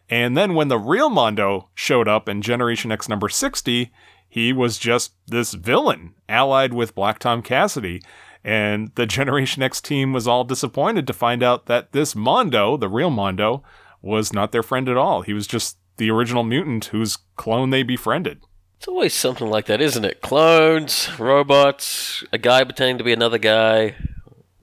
[0.09, 3.91] And then when the real Mondo showed up in Generation X number 60,
[4.29, 8.01] he was just this villain allied with Black Tom Cassidy.
[8.43, 12.89] And the Generation X team was all disappointed to find out that this Mondo, the
[12.89, 13.63] real Mondo,
[14.01, 15.21] was not their friend at all.
[15.21, 18.41] He was just the original mutant whose clone they befriended.
[18.77, 20.21] It's always something like that, isn't it?
[20.21, 23.95] Clones, robots, a guy pretending to be another guy.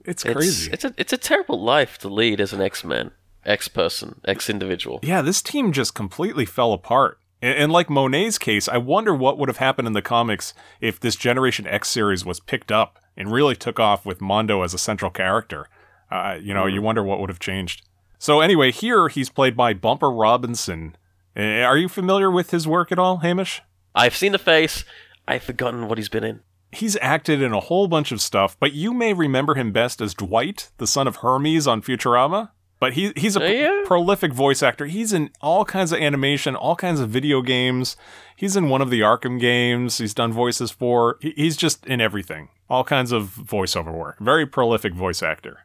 [0.05, 0.71] It's crazy.
[0.71, 3.11] It's a it's a terrible life to lead as an X Man,
[3.45, 4.99] X person, X individual.
[5.03, 7.19] Yeah, this team just completely fell apart.
[7.41, 10.99] And, and like Monet's case, I wonder what would have happened in the comics if
[10.99, 14.77] this Generation X series was picked up and really took off with Mondo as a
[14.77, 15.67] central character.
[16.11, 17.81] Uh, you know, you wonder what would have changed.
[18.17, 20.95] So anyway, here he's played by Bumper Robinson.
[21.35, 23.61] Are you familiar with his work at all, Hamish?
[23.93, 24.85] I've seen the face.
[25.27, 26.41] I've forgotten what he's been in.
[26.75, 30.13] He's acted in a whole bunch of stuff, but you may remember him best as
[30.13, 32.49] Dwight, the son of Hermes on Futurama.
[32.77, 33.81] But he, he's a Oh, yeah?
[33.85, 34.85] prolific voice actor.
[34.85, 37.95] He's in all kinds of animation, all kinds of video games.
[38.35, 39.97] He's in one of the Arkham games.
[39.97, 41.17] He's done voices for.
[41.21, 42.49] he- He's just in everything.
[42.69, 44.19] All kinds of voiceover work.
[44.19, 45.59] Very prolific voice actor.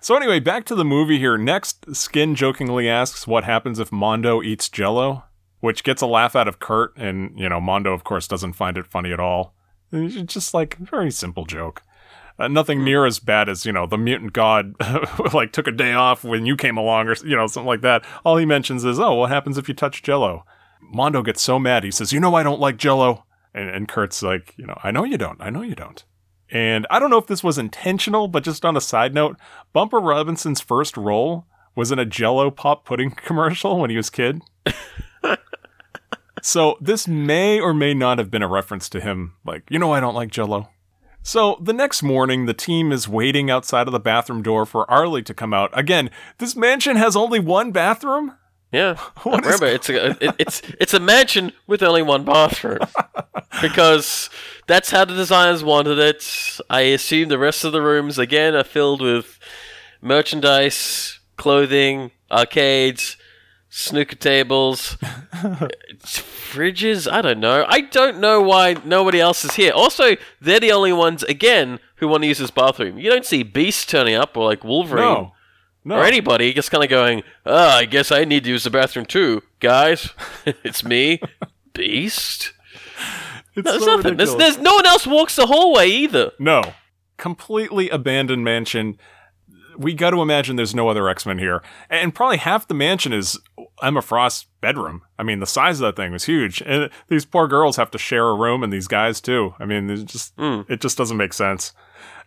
[0.00, 1.38] So anyway, back to the movie here.
[1.38, 5.24] Next, Skin jokingly asks what happens if Mondo eats Jello,
[5.60, 8.76] which gets a laugh out of Kurt, and you know Mondo, of course, doesn't find
[8.76, 9.54] it funny at all.
[9.92, 11.82] Just like a very simple joke.
[12.38, 14.72] Uh, nothing near as bad as you know the mutant god
[15.34, 18.04] like took a day off when you came along or you know something like that.
[18.24, 20.44] All he mentions is, "Oh, what happens if you touch Jello?"
[20.80, 21.82] Mondo gets so mad.
[21.82, 24.92] He says, "You know I don't like Jello," and, and Kurt's like, "You know, I
[24.92, 25.40] know you don't.
[25.40, 26.04] I know you don't."
[26.50, 29.36] And I don't know if this was intentional, but just on a side note,
[29.72, 34.42] Bumper Robinson's first role was in a Jello pop pudding commercial when he was kid.
[36.42, 39.92] So this may or may not have been a reference to him, like, you know,
[39.92, 40.68] I don't like Jello.
[41.22, 45.22] So the next morning, the team is waiting outside of the bathroom door for Arlie
[45.24, 45.70] to come out.
[45.78, 48.34] Again, this mansion has only one bathroom?
[48.72, 52.78] Yeah, What is- remember it's a it, it's it's a mansion with only one bathroom
[53.62, 54.30] because
[54.66, 56.58] that's how the designers wanted it.
[56.70, 59.38] I assume the rest of the rooms again are filled with
[60.00, 63.16] merchandise, clothing, arcades,
[63.68, 64.96] snooker tables,
[66.00, 67.10] fridges.
[67.10, 67.64] I don't know.
[67.68, 69.72] I don't know why nobody else is here.
[69.72, 72.98] Also, they're the only ones again who want to use this bathroom.
[72.98, 75.04] You don't see Beast turning up or like Wolverine.
[75.04, 75.32] No.
[75.84, 75.96] No.
[75.96, 79.06] Or anybody just kind of going, oh, I guess I need to use the bathroom
[79.06, 80.10] too, guys.
[80.44, 81.20] it's me,
[81.72, 82.52] Beast.
[83.54, 84.16] It's No, there's so nothing.
[84.16, 86.32] There's, there's no one else walks the hallway either.
[86.38, 86.74] No.
[87.16, 88.98] Completely abandoned mansion.
[89.78, 91.62] We got to imagine there's no other X Men here.
[91.88, 93.40] And probably half the mansion is
[93.82, 95.02] Emma Frost's bedroom.
[95.18, 96.62] I mean, the size of that thing was huge.
[96.62, 99.54] And these poor girls have to share a room, and these guys too.
[99.58, 101.72] I mean, it's just it just doesn't make sense.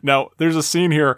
[0.02, 1.18] Now, there's a scene here.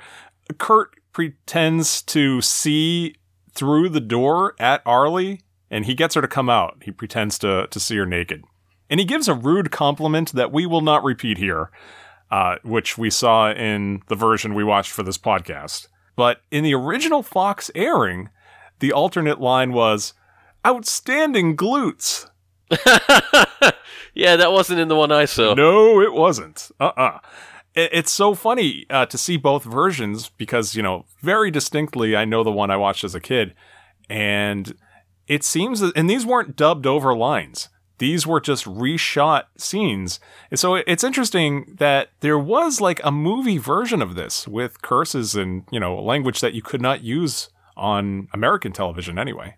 [0.57, 3.15] Kurt pretends to see
[3.53, 6.81] through the door at Arlie, and he gets her to come out.
[6.83, 8.43] He pretends to to see her naked.
[8.89, 11.71] And he gives a rude compliment that we will not repeat here,
[12.29, 15.87] uh, which we saw in the version we watched for this podcast.
[16.15, 18.29] But in the original Fox airing,
[18.79, 20.13] the alternate line was,
[20.65, 22.29] Outstanding glutes.
[24.13, 25.53] Yeah, that wasn't in the one I saw.
[25.53, 26.69] No, it wasn't.
[26.79, 27.19] Uh uh
[27.75, 32.43] It's so funny uh, to see both versions because, you know, very distinctly, I know
[32.43, 33.55] the one I watched as a kid.
[34.09, 34.75] And
[35.27, 37.69] it seems that, and these weren't dubbed over lines.
[37.97, 40.19] These were just reshot scenes.
[40.51, 45.35] And so it's interesting that there was like a movie version of this with curses
[45.35, 49.55] and, you know, language that you could not use on American television anyway.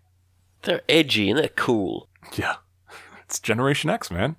[0.66, 2.10] They're edgy and they're cool.
[2.36, 2.56] Yeah.
[3.24, 4.36] It's Generation X, man.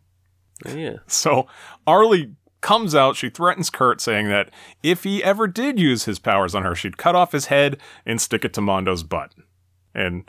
[0.65, 0.97] Yeah.
[1.07, 1.47] So
[1.86, 3.16] Arlie comes out.
[3.16, 4.51] She threatens Kurt, saying that
[4.82, 8.20] if he ever did use his powers on her, she'd cut off his head and
[8.20, 9.32] stick it to Mondo's butt.
[9.94, 10.28] And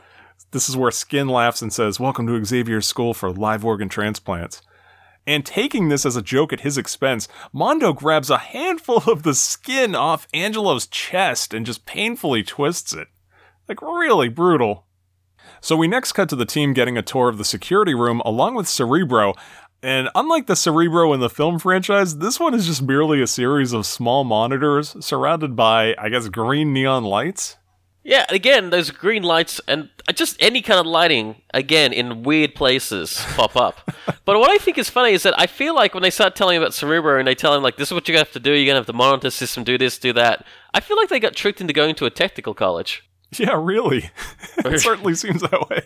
[0.51, 4.61] this is where Skin laughs and says, Welcome to Xavier's School for Live Organ Transplants.
[5.25, 9.33] And taking this as a joke at his expense, Mondo grabs a handful of the
[9.33, 13.09] skin off Angelo's chest and just painfully twists it.
[13.67, 14.86] Like, really brutal.
[15.61, 18.55] So we next cut to the team getting a tour of the security room along
[18.55, 19.33] with Cerebro.
[19.83, 23.73] And unlike the Cerebro in the film franchise, this one is just merely a series
[23.73, 27.57] of small monitors surrounded by, I guess, green neon lights.
[28.03, 33.21] Yeah, again, those green lights and just any kind of lighting, again, in weird places
[33.35, 33.81] pop up.
[34.25, 36.57] but what I think is funny is that I feel like when they start telling
[36.57, 38.39] about Cerebro and they tell him, like, this is what you're going to have to
[38.39, 40.95] do, you're going to have to monitor the system, do this, do that, I feel
[40.95, 43.06] like they got tricked into going to a technical college.
[43.37, 44.09] Yeah, really.
[44.59, 45.85] it certainly seems that way.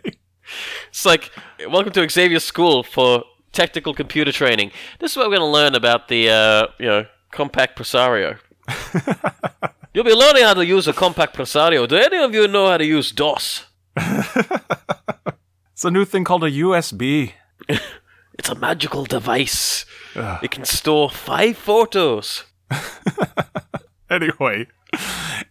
[0.90, 1.32] It's like,
[1.68, 4.72] welcome to Xavier's School for technical computer training.
[5.00, 8.38] This is what we're going to learn about the, uh, you know, Compaq Presario.
[9.94, 11.88] You'll be learning how to use a Compaq Presario.
[11.88, 13.66] Do any of you know how to use DOS?
[13.98, 17.32] It's a new thing called a USB.
[18.38, 19.86] It's a magical device.
[20.16, 22.44] It can store five photos.
[24.10, 24.68] Anyway,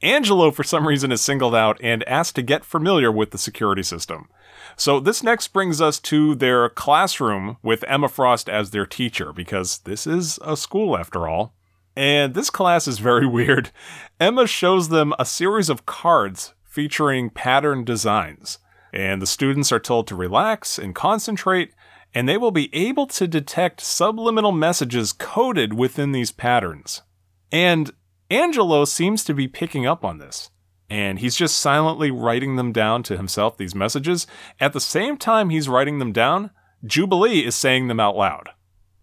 [0.03, 3.83] Angelo, for some reason, is singled out and asked to get familiar with the security
[3.83, 4.29] system.
[4.77, 9.79] So, this next brings us to their classroom with Emma Frost as their teacher, because
[9.79, 11.55] this is a school after all.
[11.97, 13.71] And this class is very weird.
[14.19, 18.59] Emma shows them a series of cards featuring pattern designs,
[18.93, 21.73] and the students are told to relax and concentrate,
[22.15, 27.03] and they will be able to detect subliminal messages coded within these patterns.
[27.53, 27.93] And
[28.31, 30.51] Angelo seems to be picking up on this.
[30.89, 34.27] And he's just silently writing them down to himself, these messages.
[34.59, 36.51] At the same time he's writing them down,
[36.85, 38.51] Jubilee is saying them out loud.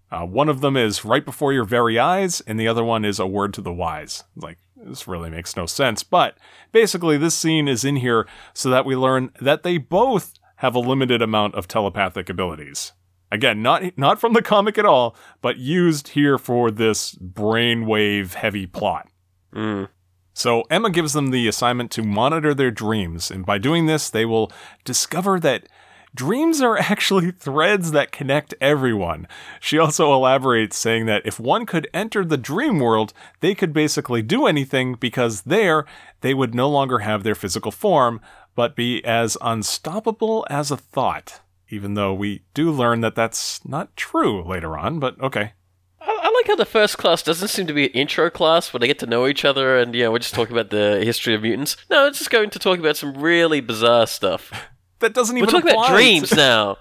[0.09, 3.19] Uh, one of them is right before your very eyes, and the other one is
[3.19, 4.23] a word to the wise.
[4.35, 6.03] Like, this really makes no sense.
[6.03, 6.37] But
[6.71, 10.79] basically, this scene is in here so that we learn that they both have a
[10.79, 12.93] limited amount of telepathic abilities.
[13.31, 18.65] Again, not not from the comic at all, but used here for this brainwave heavy
[18.65, 19.09] plot.
[20.33, 24.23] So Emma gives them the assignment to monitor their dreams, and by doing this, they
[24.23, 24.51] will
[24.85, 25.67] discover that
[26.13, 29.27] dreams are actually threads that connect everyone.
[29.59, 34.21] She also elaborates, saying that if one could enter the dream world, they could basically
[34.21, 35.85] do anything because there
[36.21, 38.21] they would no longer have their physical form,
[38.55, 41.41] but be as unstoppable as a thought.
[41.69, 45.53] Even though we do learn that that's not true later on, but okay.
[46.07, 48.79] I, I like how the first class doesn't seem to be an intro class where
[48.79, 51.35] they get to know each other and, you know, we're just talking about the history
[51.35, 51.75] of mutants.
[51.89, 54.51] No, it's just going to talk about some really bizarre stuff.
[54.99, 56.77] That doesn't We're even talking about dreams now.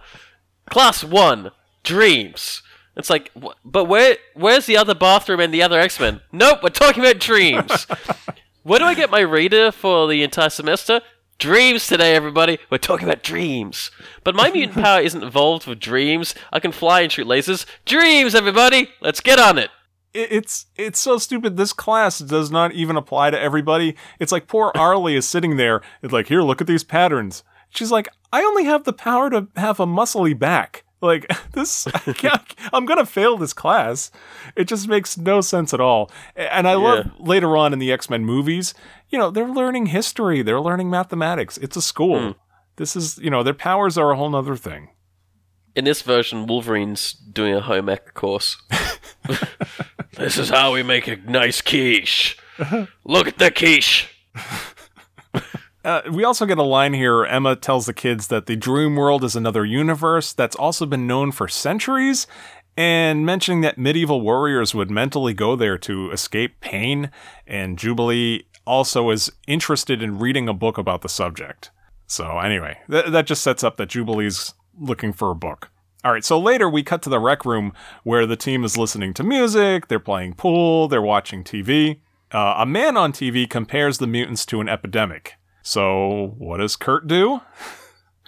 [0.71, 1.51] Class one,
[1.85, 2.63] dreams.
[2.97, 6.23] It's like, wh- but where, where's the other bathroom and the other X Men?
[6.33, 7.87] Nope, we're talking about dreams.
[8.63, 11.03] where do I get my reader for the entire semester?
[11.39, 12.59] Dreams today, everybody.
[12.71, 13.91] We're talking about dreams.
[14.25, 16.35] But my mutant power isn't involved with dreams.
[16.51, 17.67] I can fly and shoot lasers.
[17.85, 18.89] Dreams, everybody.
[19.03, 19.71] Let's get on it.
[20.15, 21.57] it- it's it's so stupid.
[21.59, 23.97] This class does not even apply to everybody.
[24.19, 25.83] It's like poor Arlie is sitting there.
[26.03, 27.45] It's like, here, look at these patterns.
[27.69, 30.85] She's like, I only have the power to have a muscly back.
[31.01, 32.41] Like this, I
[32.73, 34.11] I'm gonna fail this class.
[34.55, 36.11] It just makes no sense at all.
[36.35, 38.75] And I love later on in the X Men movies,
[39.09, 41.59] you know, they're learning history, they're learning mathematics.
[41.59, 42.21] It's a school.
[42.21, 42.31] Hmm.
[42.77, 44.91] This is, you know, their powers are a whole other thing.
[45.75, 48.57] In this version, Wolverine's doing a home ec course.
[50.17, 52.39] this is how we make a nice quiche.
[52.59, 52.87] Uh-huh.
[53.05, 54.09] Look at the quiche.
[55.87, 57.25] Uh, we also get a line here.
[57.25, 61.31] Emma tells the kids that the dream world is another universe that's also been known
[61.31, 62.27] for centuries,
[62.77, 67.13] and mentioning that medieval warriors would mentally go there to escape pain.
[67.47, 71.71] And Jubilee also is interested in reading a book about the subject.
[72.09, 75.71] So, anyway, th- that just sets up that Jubilee's looking for a book.
[76.03, 77.73] All right, so later we cut to the rec room
[78.03, 82.01] where the team is listening to music, they're playing pool, they're watching TV.
[82.33, 85.37] Uh, a man on TV compares the mutants to an epidemic.
[85.67, 87.41] So, what does Kurt do?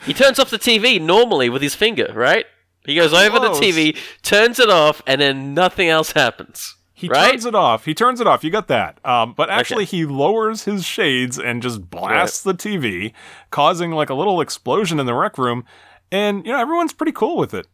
[0.02, 2.44] He turns off the TV normally with his finger, right?
[2.85, 3.60] He goes over Close.
[3.60, 6.74] the TV, turns it off, and then nothing else happens.
[6.94, 7.31] He right?
[7.31, 7.85] turns it off.
[7.85, 8.43] He turns it off.
[8.43, 8.98] You got that.
[9.06, 13.12] Um, but actually, he lowers his shades and just blasts the TV,
[13.52, 15.65] causing like a little explosion in the rec room.
[16.10, 17.69] And, you know, everyone's pretty cool with it.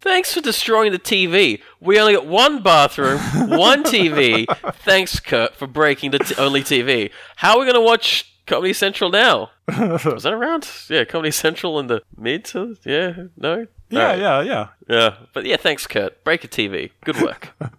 [0.00, 1.62] Thanks for destroying the TV.
[1.78, 4.44] We only got one bathroom, one TV.
[4.84, 7.12] Thanks, Kurt, for breaking the t- only TV.
[7.36, 9.50] How are we going to watch Comedy Central now?
[9.68, 10.68] Was that around?
[10.88, 12.76] Yeah, Comedy Central in the mid to.
[12.84, 13.66] Yeah, no?
[13.90, 14.18] Yeah, Alright.
[14.18, 14.68] yeah, yeah.
[14.88, 16.22] Yeah, but yeah, thanks, Kurt.
[16.24, 16.90] Break a TV.
[17.04, 17.54] Good work.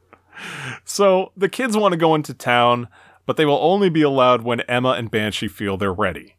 [0.84, 2.90] So the kids want to go into town,
[3.26, 6.36] but they will only be allowed when Emma and Banshee feel they're ready.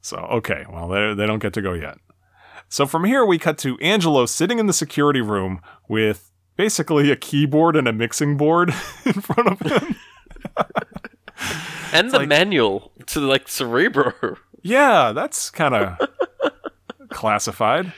[0.00, 1.98] So, okay, well, they, they don't get to go yet.
[2.68, 7.16] So from here, we cut to Angelo sitting in the security room with basically a
[7.16, 8.70] keyboard and a mixing board
[9.04, 9.96] in front of him.
[11.92, 14.36] and the manual to like Cerebro.
[14.62, 16.08] Yeah, that's kind of
[17.10, 17.92] classified.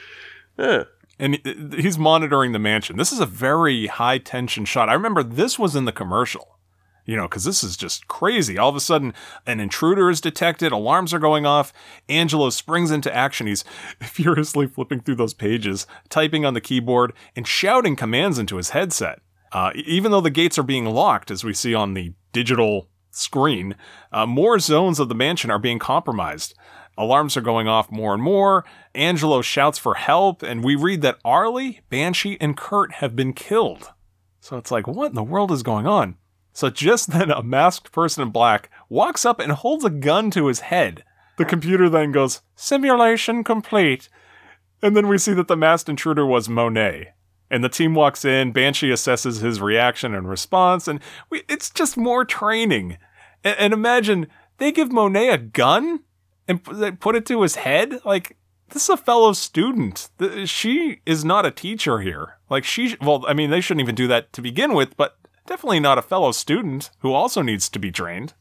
[0.59, 0.85] Yeah.
[1.19, 1.41] And
[1.79, 2.97] he's monitoring the mansion.
[2.97, 4.89] This is a very high tension shot.
[4.89, 6.59] I remember this was in the commercial,
[7.07, 8.59] you know, because this is just crazy.
[8.59, 9.15] All of a sudden,
[9.47, 11.73] an intruder is detected, alarms are going off.
[12.09, 13.47] Angelo springs into action.
[13.47, 13.65] He's
[14.03, 19.21] furiously flipping through those pages, typing on the keyboard, and shouting commands into his headset.
[19.53, 23.75] Uh, even though the gates are being locked, as we see on the digital screen,
[24.13, 26.55] uh, more zones of the mansion are being compromised.
[26.99, 28.65] Alarms are going off more and more.
[28.95, 33.93] Angelo shouts for help, and we read that Arlie, Banshee, and Kurt have been killed.
[34.41, 36.17] So it's like, what in the world is going on?
[36.53, 40.47] So just then, a masked person in black walks up and holds a gun to
[40.47, 41.05] his head.
[41.37, 44.09] The computer then goes, simulation complete.
[44.83, 47.13] And then we see that the masked intruder was Monet.
[47.51, 51.01] And the team walks in, Banshee assesses his reaction and response, and
[51.31, 52.99] we, it's just more training.
[53.45, 54.27] And, and imagine
[54.59, 56.01] they give Monet a gun
[56.49, 58.01] and they put it to his head?
[58.05, 58.37] Like,
[58.71, 60.09] this is a fellow student.
[60.45, 62.39] She is not a teacher here.
[62.51, 65.81] Like, she, well, I mean, they shouldn't even do that to begin with, but definitely
[65.81, 68.35] not a fellow student who also needs to be trained.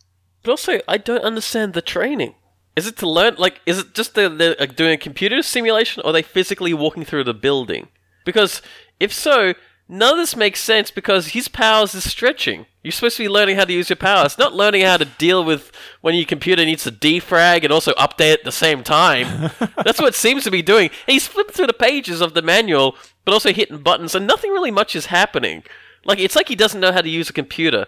[0.43, 2.35] But also, I don't understand the training.
[2.75, 3.35] Is it to learn?
[3.37, 7.23] Like, is it just they're, doing a computer simulation, or are they physically walking through
[7.23, 7.87] the building?
[8.25, 8.61] Because
[8.99, 9.53] if so,
[9.87, 12.65] none of this makes sense because his powers is stretching.
[12.83, 15.43] You're supposed to be learning how to use your powers, not learning how to deal
[15.43, 19.51] with when your computer needs to defrag and also update at the same time.
[19.83, 20.91] That's what it seems to be doing.
[21.07, 24.71] He's flipped through the pages of the manual, but also hitting buttons, and nothing really
[24.71, 25.63] much is happening.
[26.03, 27.87] Like it's like he doesn't know how to use a computer.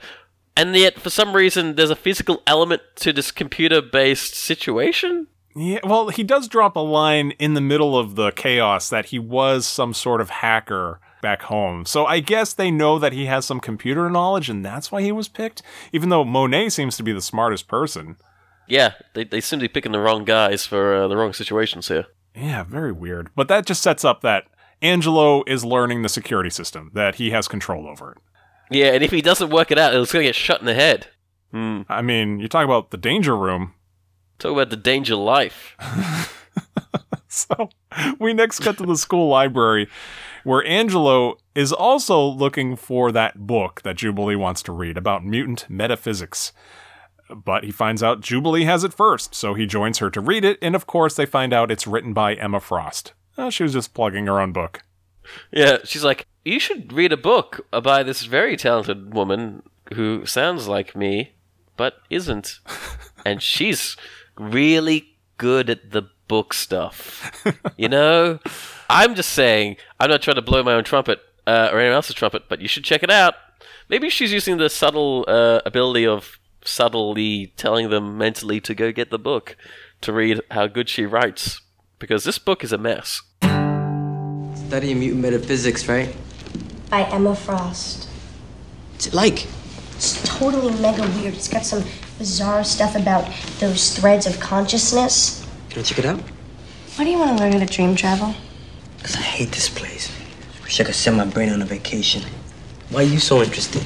[0.57, 5.27] And yet, for some reason, there's a physical element to this computer-based situation.
[5.57, 9.17] Yeah, well, he does drop a line in the middle of the chaos that he
[9.17, 11.83] was some sort of hacker back home.
[11.85, 15.11] So I guess they know that he has some computer knowledge and that's why he
[15.11, 18.17] was picked, even though Monet seems to be the smartest person.
[18.67, 21.87] Yeah, they, they seem to be picking the wrong guys for uh, the wrong situations
[21.87, 22.05] here.
[22.35, 23.31] Yeah, very weird.
[23.35, 24.43] But that just sets up that
[24.81, 28.17] Angelo is learning the security system, that he has control over it.
[28.69, 30.75] Yeah, and if he doesn't work it out, it's going to get shut in the
[30.75, 31.07] head.
[31.51, 31.81] Hmm.
[31.89, 33.73] I mean, you talk about the danger room.
[34.39, 35.75] Talk about the danger life.
[37.37, 37.69] So
[38.19, 39.87] we next cut to the school library
[40.43, 45.69] where Angelo is also looking for that book that Jubilee wants to read about mutant
[45.69, 46.51] metaphysics.
[47.29, 50.57] But he finds out Jubilee has it first, so he joins her to read it,
[50.61, 53.13] and of course they find out it's written by Emma Frost.
[53.37, 54.81] Uh, she was just plugging her own book.
[55.51, 59.61] Yeah, she's like, you should read a book by this very talented woman
[59.93, 61.33] who sounds like me,
[61.75, 62.59] but isn't.
[63.25, 63.97] and she's
[64.37, 67.31] really good at the book stuff.
[67.77, 68.39] you know?
[68.89, 72.15] I'm just saying, I'm not trying to blow my own trumpet uh, or anyone else's
[72.15, 73.35] trumpet, but you should check it out.
[73.89, 79.09] Maybe she's using the subtle uh, ability of subtly telling them mentally to go get
[79.09, 79.55] the book
[80.01, 81.61] to read how good she writes.
[81.99, 83.21] Because this book is a mess.
[84.67, 86.15] Studying mutant metaphysics, right?
[86.89, 88.07] By Emma Frost.
[88.91, 89.47] What's it like?
[89.95, 91.33] It's totally mega weird.
[91.33, 91.83] It's got some
[92.17, 95.45] bizarre stuff about those threads of consciousness.
[95.69, 96.19] Can I check it out?
[96.95, 98.33] Why do you want to learn how to dream travel?
[98.97, 100.11] Because I hate this place.
[100.63, 102.23] Wish I could send my brain on a vacation.
[102.89, 103.83] Why are you so interested?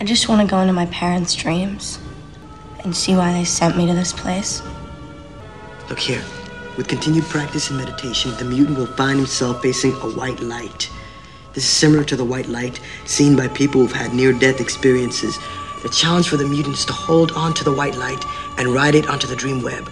[0.00, 1.98] I just want to go into my parents' dreams
[2.84, 4.62] and see why they sent me to this place.
[5.88, 6.22] Look here.
[6.76, 10.88] With continued practice and meditation, the mutant will find himself facing a white light.
[11.52, 15.36] This is similar to the white light seen by people who've had near death experiences.
[15.82, 18.24] The challenge for the mutant is to hold on to the white light
[18.58, 19.88] and ride it onto the dream web.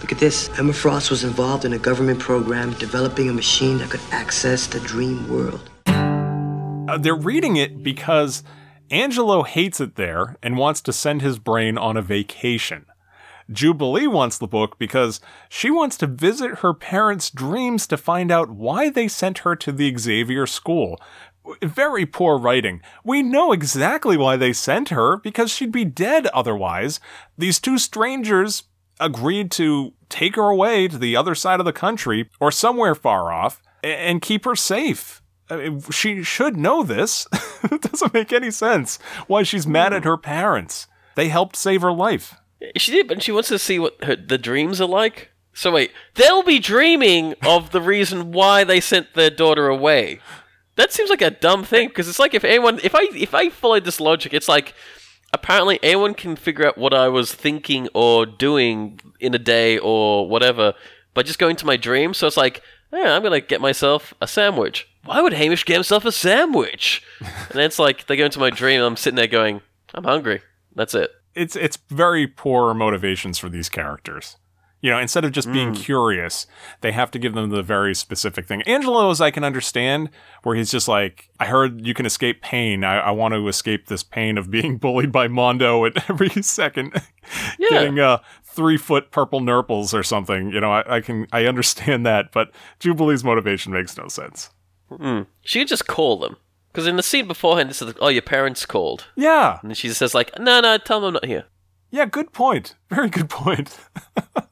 [0.00, 0.48] Look at this.
[0.58, 4.80] Emma Frost was involved in a government program developing a machine that could access the
[4.80, 5.68] dream world.
[5.86, 8.42] Uh, they're reading it because
[8.90, 12.86] Angelo hates it there and wants to send his brain on a vacation.
[13.50, 18.50] Jubilee wants the book because she wants to visit her parents' dreams to find out
[18.50, 21.00] why they sent her to the Xavier school.
[21.62, 22.80] Very poor writing.
[23.04, 27.00] We know exactly why they sent her because she'd be dead otherwise.
[27.36, 28.64] These two strangers
[29.00, 33.32] agreed to take her away to the other side of the country or somewhere far
[33.32, 35.22] off and keep her safe.
[35.50, 37.26] I mean, she should know this.
[37.64, 40.08] it doesn't make any sense why she's mad at hmm.
[40.08, 40.86] her parents.
[41.14, 42.34] They helped save her life.
[42.76, 45.30] She did, but she wants to see what her, the dreams are like.
[45.54, 50.20] So wait, they'll be dreaming of the reason why they sent their daughter away.
[50.78, 53.50] That seems like a dumb thing because it's like if anyone, if I if I
[53.50, 54.74] followed this logic, it's like
[55.32, 60.28] apparently anyone can figure out what I was thinking or doing in a day or
[60.28, 60.74] whatever
[61.14, 62.14] by just going to my dream.
[62.14, 64.88] So it's like, yeah, I'm gonna get myself a sandwich.
[65.04, 67.02] Why would Hamish get himself a sandwich?
[67.20, 69.62] and then it's like they go into my dream and I'm sitting there going,
[69.94, 70.42] I'm hungry.
[70.76, 71.10] That's it.
[71.34, 74.36] It's it's very poor motivations for these characters.
[74.80, 76.46] You know, instead of just being curious,
[76.82, 78.62] they have to give them the very specific thing.
[78.62, 80.08] Angelo's I can understand,
[80.44, 82.84] where he's just like, I heard you can escape pain.
[82.84, 86.92] I, I want to escape this pain of being bullied by Mondo at every second.
[87.58, 87.70] Yeah.
[87.70, 90.52] Getting uh, three foot purple nurples or something.
[90.52, 94.50] You know, I, I can I understand that, but Jubilee's motivation makes no sense.
[94.90, 95.26] Mm.
[95.42, 96.36] She could just call them.
[96.72, 99.06] Because in the scene beforehand, it's like, oh, your parents called.
[99.16, 99.58] Yeah.
[99.62, 101.46] And she says, like, no, no, tell them I'm not here.
[101.90, 102.74] Yeah, good point.
[102.90, 103.76] Very good point.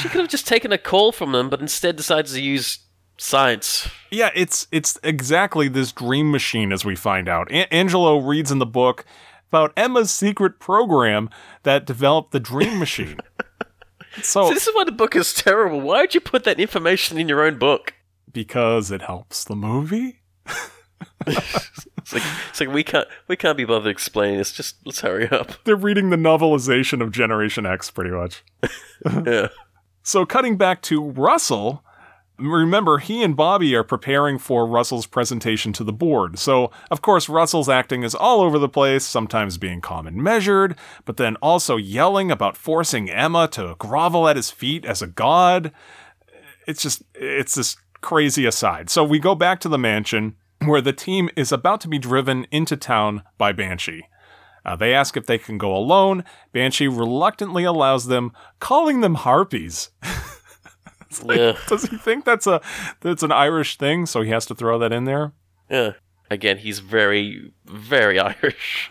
[0.00, 2.78] She could have just taken a call from them, but instead decides to use
[3.16, 3.88] science.
[4.10, 7.50] Yeah, it's it's exactly this dream machine as we find out.
[7.50, 9.04] A- Angelo reads in the book
[9.48, 11.30] about Emma's secret program
[11.62, 13.18] that developed the dream machine.
[14.22, 15.80] so, So this is why the book is terrible.
[15.80, 17.94] Why would you put that information in your own book?
[18.30, 20.20] because it helps the movie.
[21.26, 24.52] It's like, it's like we can't we can't be bothered explaining this.
[24.52, 25.52] Just let's hurry up.
[25.64, 28.44] They're reading the novelization of Generation X pretty much.
[29.26, 29.48] yeah.
[30.08, 31.84] So cutting back to Russell,
[32.38, 36.38] remember he and Bobby are preparing for Russell's presentation to the board.
[36.38, 40.76] So, of course, Russell's acting is all over the place, sometimes being calm and measured,
[41.04, 45.72] but then also yelling about forcing Emma to grovel at his feet as a god.
[46.66, 48.88] It's just it's this crazy aside.
[48.88, 52.46] So we go back to the mansion where the team is about to be driven
[52.50, 54.06] into town by Banshee.
[54.68, 56.22] Uh, they ask if they can go alone.
[56.52, 59.90] Banshee reluctantly allows them, calling them harpies.
[61.22, 61.56] Like.
[61.68, 62.60] Does he think that's a
[63.00, 64.04] that's an Irish thing?
[64.04, 65.32] So he has to throw that in there.
[65.70, 65.92] Yeah.
[66.30, 68.90] Again, he's very, very Irish.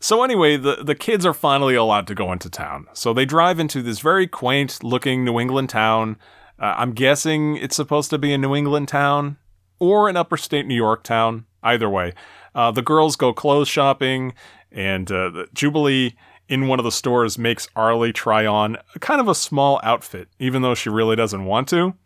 [0.00, 2.88] So anyway, the the kids are finally allowed to go into town.
[2.92, 6.18] So they drive into this very quaint looking New England town.
[6.60, 9.38] Uh, I'm guessing it's supposed to be a New England town
[9.78, 11.46] or an upper state New York town.
[11.62, 12.12] Either way,
[12.58, 14.34] uh, the girls go clothes shopping,
[14.72, 16.16] and uh, the Jubilee
[16.48, 20.62] in one of the stores makes Arlie try on kind of a small outfit, even
[20.62, 21.94] though she really doesn't want to.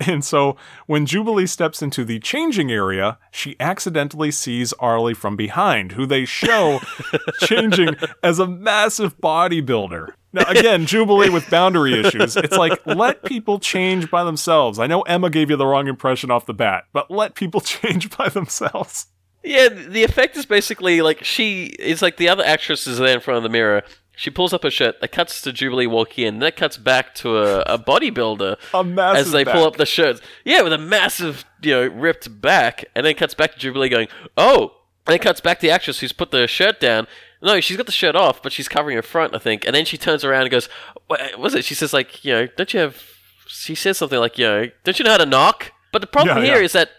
[0.00, 0.56] And so
[0.86, 6.24] when Jubilee steps into the changing area, she accidentally sees Arlie from behind, who they
[6.24, 6.80] show
[7.42, 10.08] changing as a massive bodybuilder.
[10.32, 12.36] Now, again, Jubilee with boundary issues.
[12.36, 14.80] It's like, let people change by themselves.
[14.80, 18.14] I know Emma gave you the wrong impression off the bat, but let people change
[18.16, 19.06] by themselves.
[19.44, 23.20] Yeah, the effect is basically like she is like the other actress is there in
[23.20, 23.82] front of the mirror.
[24.16, 24.94] She pulls up her shirt.
[25.02, 26.38] It cuts to Jubilee walking in.
[26.38, 30.20] That cuts back to a, a bodybuilder A as they pull up the shirts.
[30.44, 34.08] Yeah, with a massive, you know, ripped back, and then cuts back to Jubilee going,
[34.36, 34.72] "Oh!"
[35.06, 37.06] And it cuts back to the actress who's put the shirt down.
[37.42, 39.66] No, she's got the shirt off, but she's covering her front, I think.
[39.66, 40.68] And then she turns around and goes,
[41.08, 43.02] "What was it?" She says, "Like, you know, don't you have?"
[43.46, 46.38] She says something like, "You know, don't you know how to knock?" But the problem
[46.38, 46.64] Yeah, here yeah.
[46.64, 46.90] is that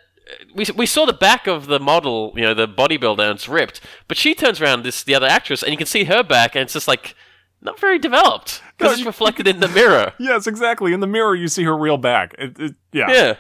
[0.54, 3.82] we we saw the back of the model, you know, the bodybuilder, and it's ripped.
[4.08, 6.64] But she turns around, this the other actress, and you can see her back, and
[6.64, 7.16] it's just like
[7.62, 10.14] not very developed because it's reflected in the mirror.
[10.20, 10.94] Yes, exactly.
[10.94, 12.36] In the mirror, you see her real back.
[12.38, 13.12] It, it, yeah.
[13.12, 13.36] Yeah.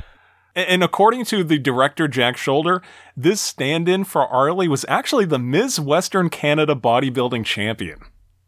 [0.56, 2.82] And according to the director Jack Sholder,
[3.18, 5.82] this stand-in for Arlie was actually the Ms.
[5.82, 8.00] Western Canada bodybuilding champion.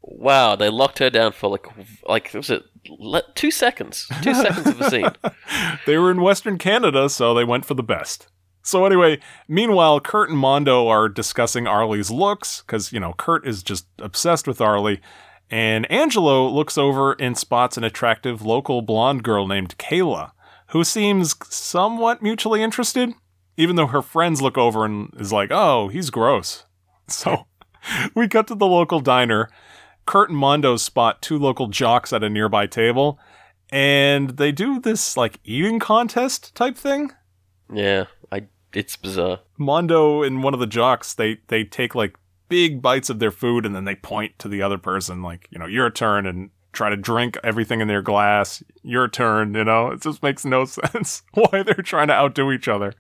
[0.01, 1.67] Wow, they locked her down for like
[2.07, 2.63] like was it
[3.35, 4.07] two seconds?
[4.21, 5.09] Two seconds of the scene.
[5.85, 8.27] They were in Western Canada, so they went for the best.
[8.61, 13.63] So anyway, meanwhile, Kurt and Mondo are discussing Arlie's looks because you know Kurt is
[13.63, 14.99] just obsessed with Arlie,
[15.49, 20.31] and Angelo looks over and spots an attractive local blonde girl named Kayla,
[20.71, 23.13] who seems somewhat mutually interested,
[23.55, 26.65] even though her friends look over and is like, "Oh, he's gross."
[27.09, 27.47] So
[28.15, 29.49] we cut to the local diner.
[30.07, 33.19] Kurt and Mondo spot two local jocks at a nearby table,
[33.69, 37.11] and they do this like eating contest type thing.
[37.71, 39.39] Yeah, I it's bizarre.
[39.57, 42.15] Mondo and one of the jocks, they they take like
[42.49, 45.59] big bites of their food and then they point to the other person, like, you
[45.59, 48.63] know, your turn and try to drink everything in their glass.
[48.83, 49.91] Your turn, you know?
[49.91, 52.93] It just makes no sense why they're trying to outdo each other.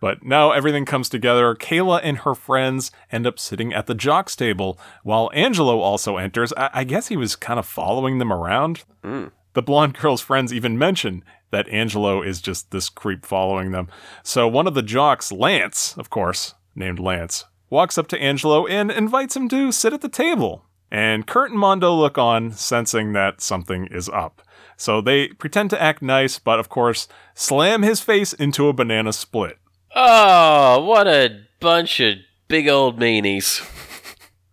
[0.00, 1.54] But now everything comes together.
[1.54, 6.52] Kayla and her friends end up sitting at the jocks table, while Angelo also enters.
[6.56, 8.84] I, I guess he was kind of following them around.
[9.02, 9.26] Hmm.
[9.54, 13.88] The blonde girl's friends even mention that Angelo is just this creep following them.
[14.22, 18.90] So one of the jocks, Lance, of course, named Lance, walks up to Angelo and
[18.90, 20.66] invites him to sit at the table.
[20.90, 24.42] And Kurt and Mondo look on, sensing that something is up.
[24.76, 29.12] So they pretend to act nice, but of course, slam his face into a banana
[29.12, 29.58] split.
[29.98, 32.18] Oh, what a bunch of
[32.48, 33.66] big old meanies.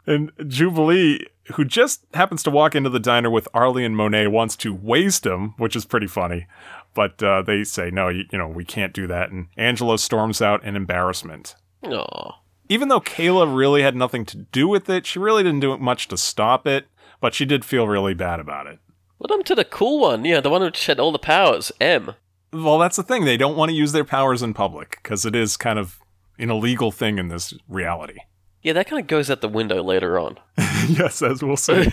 [0.05, 4.57] And Jubilee, who just happens to walk into the diner with Arlie and Monet, wants
[4.57, 6.45] to waste him, which is pretty funny.
[6.93, 9.31] But uh, they say, no, you, you know, we can't do that.
[9.31, 11.55] And Angelo storms out in embarrassment.
[11.83, 12.31] Aw.
[12.67, 16.09] Even though Kayla really had nothing to do with it, she really didn't do much
[16.09, 16.87] to stop it,
[17.21, 18.79] but she did feel really bad about it.
[19.19, 20.25] What happened to the cool one?
[20.25, 22.15] Yeah, the one which had all the powers, M.
[22.53, 23.25] Well, that's the thing.
[23.25, 25.99] They don't want to use their powers in public because it is kind of
[26.37, 28.19] an illegal thing in this reality.
[28.61, 30.37] Yeah, that kind of goes out the window later on.
[30.87, 31.91] yes, as we'll see.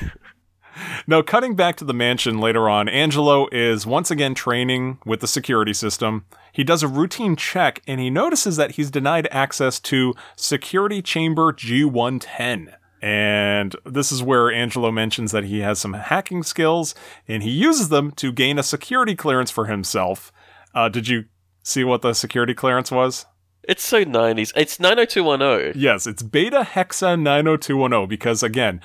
[1.07, 5.27] now, cutting back to the mansion later on, Angelo is once again training with the
[5.27, 6.27] security system.
[6.53, 11.53] He does a routine check and he notices that he's denied access to security chamber
[11.53, 12.74] G110.
[13.03, 16.95] And this is where Angelo mentions that he has some hacking skills
[17.27, 20.31] and he uses them to gain a security clearance for himself.
[20.75, 21.25] Uh, did you
[21.63, 23.27] see what the security clearance was?
[23.63, 24.53] It's so 90s.
[24.57, 25.81] It's 90210.
[25.81, 28.77] Yes, it's Beta Hexa 90210 because, again,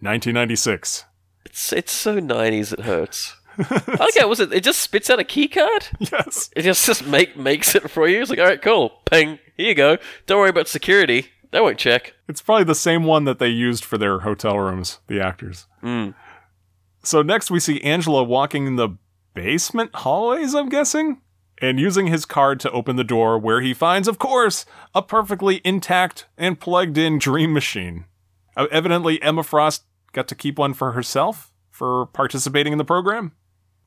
[0.00, 1.04] 1996.
[1.44, 3.36] It's it's so 90s it hurts.
[3.60, 4.52] okay, was it?
[4.52, 5.86] It just spits out a key card.
[5.98, 6.50] Yes.
[6.56, 8.20] It just just make makes it for you.
[8.20, 9.98] It's like, all right, cool, ping, here you go.
[10.26, 11.28] Don't worry about security.
[11.50, 12.14] They won't check.
[12.28, 15.66] It's probably the same one that they used for their hotel rooms, the actors.
[15.82, 16.14] Mm.
[17.04, 18.96] So next we see Angelo walking the
[19.34, 21.20] basement hallways, I'm guessing,
[21.58, 25.60] and using his card to open the door where he finds, of course, a perfectly
[25.64, 28.06] intact and plugged in dream machine.
[28.56, 33.32] Uh, evidently, Emma Frost got to keep one for herself for participating in the program.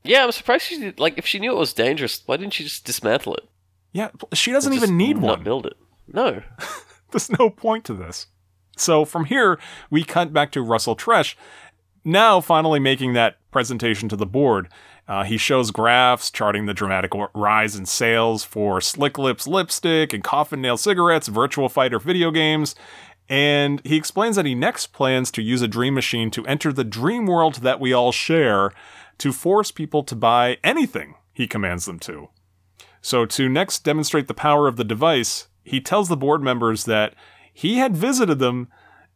[0.04, 2.64] Yeah, I'm surprised she did, like if she knew it was dangerous, why didn't she
[2.64, 3.48] just dismantle it?
[3.92, 5.42] Yeah, she doesn't even need not one.
[5.42, 5.76] Build it.
[6.12, 6.42] No.
[7.10, 8.26] There's no point to this.
[8.76, 9.58] So from here,
[9.90, 11.34] we cut back to Russell Tresh,
[12.04, 14.68] now finally making that presentation to the board.
[15.08, 20.22] Uh, he shows graphs charting the dramatic rise in sales for Slick Lips lipstick and
[20.22, 22.74] Coffin Nail cigarettes, Virtua Fighter video games,
[23.26, 26.84] and he explains that he next plans to use a dream machine to enter the
[26.84, 28.72] dream world that we all share
[29.16, 32.28] to force people to buy anything he commands them to.
[33.00, 37.14] So, to next demonstrate the power of the device, he tells the board members that
[37.52, 38.68] he had visited them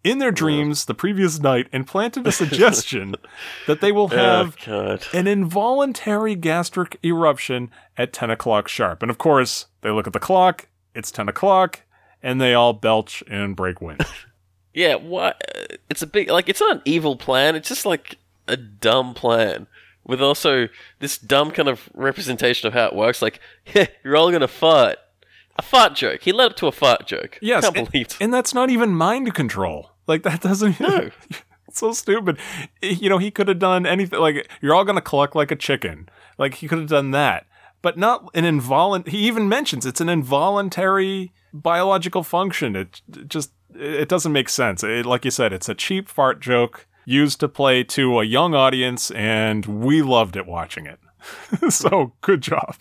[0.05, 3.15] in their dreams the previous night and planted a suggestion
[3.67, 5.07] that they will Oh, have God.
[5.13, 9.03] an involuntary gastric eruption at 10 o'clock sharp.
[9.03, 11.83] And of course, they look at the clock, it's 10 o'clock,
[12.23, 14.05] and they all belch and break wind.
[14.75, 15.37] Yeah, what?
[15.55, 17.57] Uh, it's a big like it's not an evil plan.
[17.57, 18.17] It's just like
[18.49, 19.67] a dumb plan
[20.03, 20.69] with also
[20.99, 23.21] this dumb kind of representation of how it works.
[23.21, 23.39] Like,
[23.75, 24.97] yeah, you're all gonna fart.
[25.57, 26.23] A fart joke.
[26.23, 27.39] He led up to a fart joke.
[27.43, 29.91] Yes, can't and, and that's not even mind control.
[30.07, 30.81] Like that doesn't.
[30.81, 31.11] No.
[31.71, 32.39] so stupid.
[32.81, 34.21] You know, he could have done anything.
[34.21, 36.09] Like you're all gonna cluck like a chicken.
[36.39, 37.47] Like he could have done that,
[37.81, 39.17] but not an involuntary.
[39.17, 42.77] He even mentions it's an involuntary biological function.
[42.77, 44.83] It, it just it doesn't make sense.
[44.83, 48.55] It, like you said, it's a cheap fart joke used to play to a young
[48.55, 51.01] audience, and we loved it watching it.
[51.73, 52.77] so good job.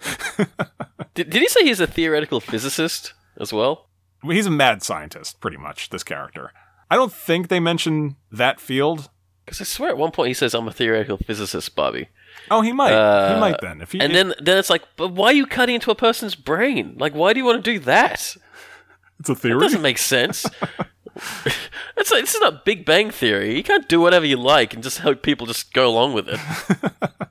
[1.14, 3.85] Did, did he say he's a theoretical physicist as well?
[4.30, 6.52] He's a mad scientist, pretty much, this character.
[6.90, 9.10] I don't think they mention that field.
[9.44, 12.08] Because I swear at one point he says, I'm a theoretical physicist, Bobby.
[12.50, 12.92] Oh, he might.
[12.92, 13.80] Uh, he might then.
[13.80, 16.34] If he, and then, then it's like, but why are you cutting into a person's
[16.34, 16.96] brain?
[16.98, 18.36] Like, why do you want to do that?
[19.18, 19.58] it's a theory.
[19.58, 20.44] It doesn't make sense.
[21.96, 23.56] it's like, this is not Big Bang Theory.
[23.56, 26.40] You can't do whatever you like and just hope people just go along with it.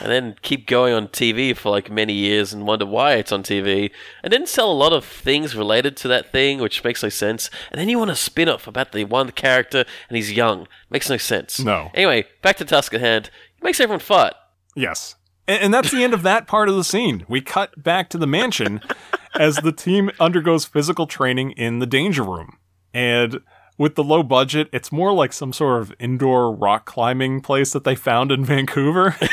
[0.00, 3.42] and then keep going on TV for like many years and wonder why it's on
[3.42, 3.90] TV.
[4.22, 7.50] And then sell a lot of things related to that thing, which makes no sense.
[7.70, 10.66] And then you want a spin off about the one character and he's young.
[10.90, 11.60] Makes no sense.
[11.60, 11.90] No.
[11.94, 13.30] Anyway, back to Task at Hand.
[13.58, 14.34] It makes everyone fart.
[14.74, 15.16] Yes.
[15.46, 17.24] And, and that's the end of that part of the scene.
[17.28, 18.80] We cut back to the mansion
[19.34, 22.58] as the team undergoes physical training in the danger room.
[22.94, 23.40] And
[23.82, 27.82] with the low budget, it's more like some sort of indoor rock climbing place that
[27.84, 29.16] they found in Vancouver.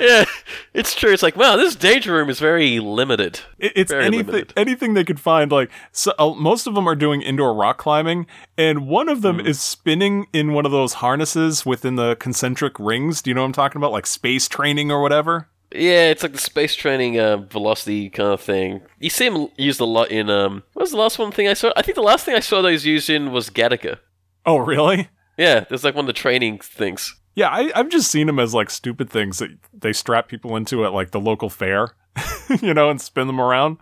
[0.00, 0.24] yeah,
[0.72, 1.12] it's true.
[1.12, 3.40] It's like, wow, this danger room is very limited.
[3.58, 4.52] It- It's very anything limited.
[4.56, 5.50] anything they could find.
[5.50, 8.26] Like so, uh, most of them are doing indoor rock climbing,
[8.58, 13.22] and one of them is spinning in one of those harnesses within the concentric rings.
[13.22, 13.92] Do you know what I'm talking about?
[13.92, 15.48] Like space training or whatever.
[15.74, 18.80] Yeah, it's like the space training uh, velocity kind of thing.
[19.00, 20.62] You see them used a lot in um.
[20.74, 21.72] What was the last one thing I saw?
[21.76, 23.98] I think the last thing I saw those used in was Gattaca.
[24.46, 25.08] Oh, really?
[25.36, 27.14] Yeah, there's like one of the training things.
[27.34, 30.84] Yeah, I, I've just seen them as like stupid things that they strap people into
[30.84, 31.88] at like the local fair,
[32.62, 33.78] you know, and spin them around.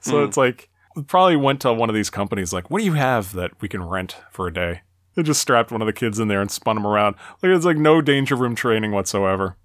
[0.00, 0.24] So Hmm.
[0.28, 0.68] it's like
[1.06, 3.84] probably went to one of these companies like, what do you have that we can
[3.84, 4.80] rent for a day?
[5.14, 7.14] They just strapped one of the kids in there and spun them around.
[7.42, 9.56] Like it's like no danger room training whatsoever.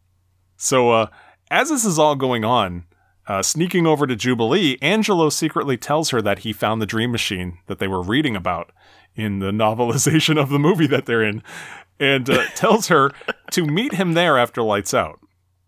[0.58, 1.08] So uh,
[1.54, 2.84] as this is all going on,
[3.28, 7.60] uh, sneaking over to Jubilee, Angelo secretly tells her that he found the dream machine
[7.68, 8.72] that they were reading about
[9.16, 11.44] in the novelization of the movie that they're in,
[12.00, 13.12] and uh, tells her
[13.52, 15.20] to meet him there after lights out.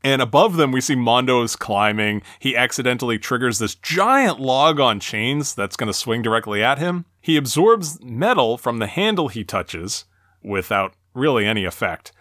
[0.03, 2.23] And above them, we see Mondo's climbing.
[2.39, 7.05] He accidentally triggers this giant log on chains that's going to swing directly at him.
[7.21, 10.05] He absorbs metal from the handle he touches
[10.41, 12.11] without really any effect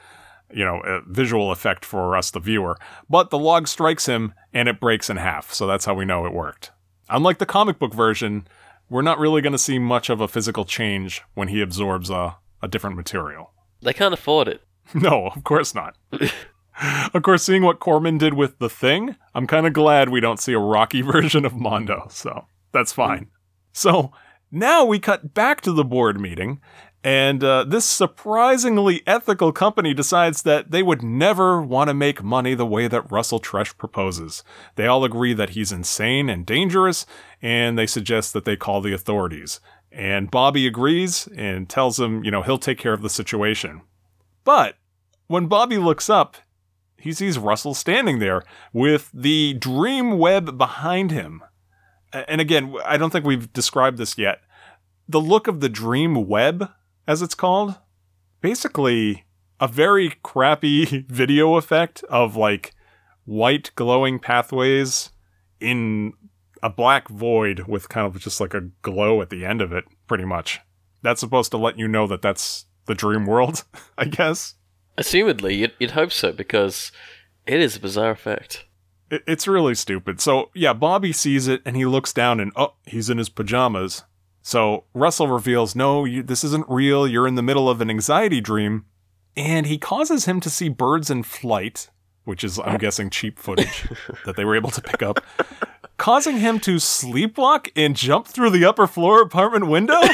[0.54, 2.76] you know, a visual effect for us, the viewer.
[3.10, 6.24] But the log strikes him and it breaks in half, so that's how we know
[6.24, 6.70] it worked.
[7.08, 8.46] Unlike the comic book version,
[8.88, 12.36] we're not really going to see much of a physical change when he absorbs a,
[12.62, 13.52] a different material.
[13.82, 14.62] They can't afford it.
[14.94, 15.96] No, of course not.
[17.14, 20.38] of course, seeing what Corman did with the thing, I'm kind of glad we don't
[20.38, 23.28] see a Rocky version of Mondo, so that's fine.
[23.72, 24.12] So
[24.50, 26.60] now we cut back to the board meeting,
[27.04, 32.54] and uh, this surprisingly ethical company decides that they would never want to make money
[32.54, 34.42] the way that Russell Tresh proposes.
[34.76, 37.04] They all agree that he's insane and dangerous,
[37.42, 39.60] and they suggest that they call the authorities.
[39.92, 43.82] And Bobby agrees and tells him, you know, he'll take care of the situation.
[44.42, 44.76] But
[45.26, 46.38] when Bobby looks up,
[46.96, 51.42] he sees Russell standing there with the dream web behind him.
[52.14, 54.40] And again, I don't think we've described this yet.
[55.06, 56.70] The look of the dream web,
[57.06, 57.76] as it's called,
[58.40, 59.24] basically
[59.60, 62.74] a very crappy video effect of like
[63.24, 65.10] white glowing pathways
[65.60, 66.12] in
[66.62, 69.84] a black void with kind of just like a glow at the end of it,
[70.06, 70.60] pretty much.
[71.02, 73.64] That's supposed to let you know that that's the dream world,
[73.98, 74.54] I guess.
[74.96, 76.92] Assumedly, you'd, you'd hope so because
[77.46, 78.64] it is a bizarre effect.
[79.10, 80.20] It, it's really stupid.
[80.20, 84.04] So, yeah, Bobby sees it and he looks down and, oh, he's in his pajamas.
[84.46, 87.08] So Russell reveals, no, you, this isn't real.
[87.08, 88.84] You're in the middle of an anxiety dream.
[89.34, 91.88] And he causes him to see birds in flight,
[92.24, 93.88] which is, I'm guessing, cheap footage
[94.26, 95.24] that they were able to pick up,
[95.96, 100.00] causing him to sleepwalk and jump through the upper floor apartment window.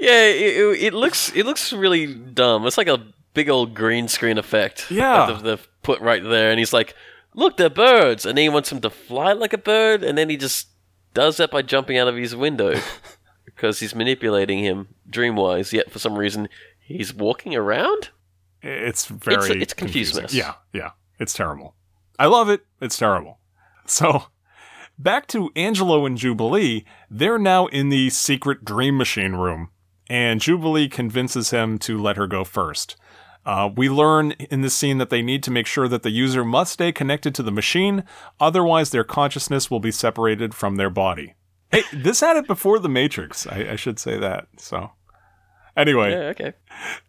[0.00, 2.64] Yeah, it, it, it looks it looks really dumb.
[2.66, 3.04] It's like a
[3.34, 4.90] big old green screen effect.
[4.90, 5.26] Yeah.
[5.26, 6.94] that they've, they've put right there, and he's like,
[7.34, 10.30] "Look, they're birds," and then he wants him to fly like a bird, and then
[10.30, 10.68] he just
[11.14, 12.74] does that by jumping out of his window
[13.44, 15.72] because he's manipulating him dreamwise.
[15.72, 16.48] Yet for some reason,
[16.80, 18.10] he's walking around.
[18.62, 20.34] It's very it's a confused mess.
[20.34, 20.90] Yeah, yeah.
[21.18, 21.74] It's terrible.
[22.18, 22.62] I love it.
[22.80, 23.38] It's terrible.
[23.86, 24.24] So,
[24.98, 29.70] back to Angelo and Jubilee, they're now in the secret dream machine room,
[30.08, 32.96] and Jubilee convinces him to let her go first.
[33.48, 36.44] Uh, we learn in this scene that they need to make sure that the user
[36.44, 38.04] must stay connected to the machine,
[38.38, 41.34] otherwise, their consciousness will be separated from their body.
[41.70, 43.46] Hey, this had it before The Matrix.
[43.46, 44.48] I, I should say that.
[44.58, 44.92] So,
[45.74, 46.10] anyway.
[46.10, 46.52] Yeah, okay.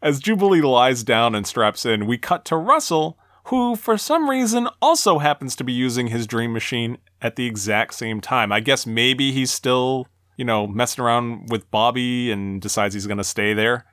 [0.02, 4.70] As Jubilee lies down and straps in, we cut to Russell, who for some reason
[4.82, 8.54] also happens to be using his dream machine at the exact same time.
[8.54, 10.08] I guess maybe he's still,
[10.38, 13.86] you know, messing around with Bobby and decides he's going to stay there.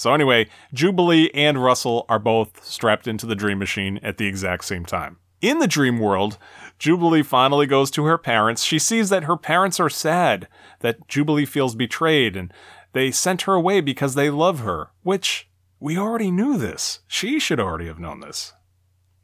[0.00, 4.64] So, anyway, Jubilee and Russell are both strapped into the dream machine at the exact
[4.64, 5.18] same time.
[5.42, 6.38] In the dream world,
[6.78, 8.64] Jubilee finally goes to her parents.
[8.64, 10.48] She sees that her parents are sad,
[10.78, 12.50] that Jubilee feels betrayed, and
[12.94, 17.00] they sent her away because they love her, which we already knew this.
[17.06, 18.54] She should already have known this.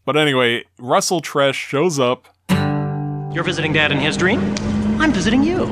[0.05, 2.29] But anyway, Russell Tresh shows up.
[3.33, 4.41] You're visiting Dad in his dream?
[5.01, 5.69] I'm visiting you.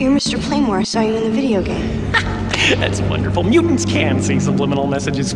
[0.00, 0.40] You're Mr.
[0.40, 0.78] Playmore.
[0.78, 2.40] I saw you in the video game.
[2.70, 3.42] That's wonderful.
[3.42, 5.34] Mutants can see subliminal messages.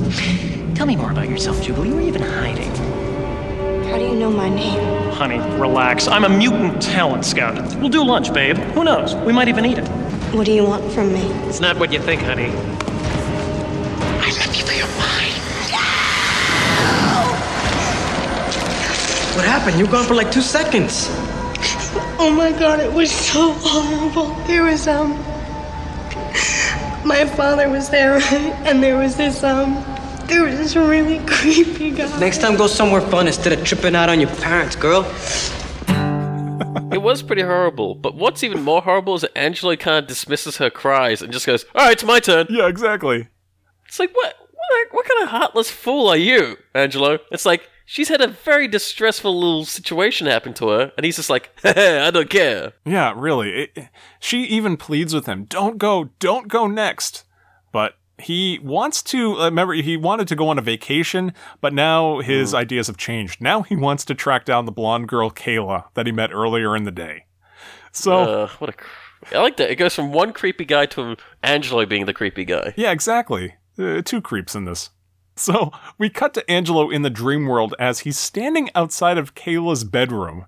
[0.74, 1.92] Tell me more about yourself, Jubilee.
[1.92, 2.74] Where you been hiding?
[3.84, 5.12] How do you know my name?
[5.12, 6.08] Honey, relax.
[6.08, 7.54] I'm a mutant talent scout.
[7.76, 8.56] We'll do lunch, babe.
[8.56, 9.14] Who knows?
[9.14, 9.86] We might even eat it.
[10.34, 11.20] What do you want from me?
[11.48, 12.46] It's not what you think, honey.
[14.20, 15.34] I love you for your mind.
[19.36, 19.78] What happened?
[19.78, 21.08] You were gone for like two seconds.
[22.20, 24.34] Oh my god, it was so horrible.
[24.46, 25.12] There was, um.
[27.04, 28.16] My father was there,
[28.66, 29.74] and there was this, um.
[30.26, 32.18] There was this really creepy guy.
[32.20, 35.04] Next time, go somewhere fun instead of tripping out on your parents, girl.
[36.92, 40.56] It was pretty horrible, but what's even more horrible is that Angelo kind of dismisses
[40.58, 43.28] her cries and just goes, "All right, it's my turn." Yeah, exactly.
[43.86, 44.34] It's like what?
[44.52, 47.18] What, what kind of heartless fool are you, Angelo?
[47.30, 51.30] It's like she's had a very distressful little situation happen to her, and he's just
[51.30, 52.74] like, I don't care.
[52.84, 53.62] Yeah, really.
[53.74, 53.88] It,
[54.20, 57.24] she even pleads with him, "Don't go, don't go next."
[57.72, 59.40] But he wants to.
[59.40, 63.40] Uh, remember, he wanted to go on a vacation, but now his ideas have changed.
[63.40, 66.84] Now he wants to track down the blonde girl Kayla that he met earlier in
[66.84, 67.24] the day.
[67.92, 68.72] So Uh, what a.
[68.74, 68.86] Cr-
[69.32, 69.70] I like that.
[69.70, 72.72] It goes from one creepy guy to Angelo being the creepy guy.
[72.76, 73.54] Yeah, exactly.
[73.78, 74.90] Uh, two creeps in this.
[75.38, 79.84] So we cut to Angelo in the dream world as he's standing outside of Kayla's
[79.84, 80.46] bedroom.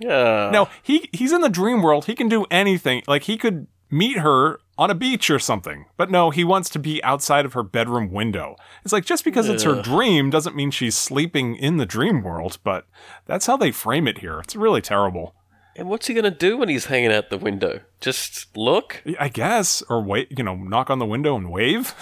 [0.00, 0.50] Yeah.
[0.50, 2.06] Now he he's in the dream world.
[2.06, 3.02] He can do anything.
[3.06, 5.84] Like he could meet her on a beach or something.
[5.96, 8.56] But no, he wants to be outside of her bedroom window.
[8.84, 12.58] It's like just because it's her dream doesn't mean she's sleeping in the dream world.
[12.64, 12.86] But
[13.26, 14.40] that's how they frame it here.
[14.40, 15.34] It's really terrible.
[15.76, 17.80] And what's he gonna do when he's hanging out the window?
[18.00, 19.02] Just look?
[19.18, 21.94] I guess, or wait, you know, knock on the window and wave.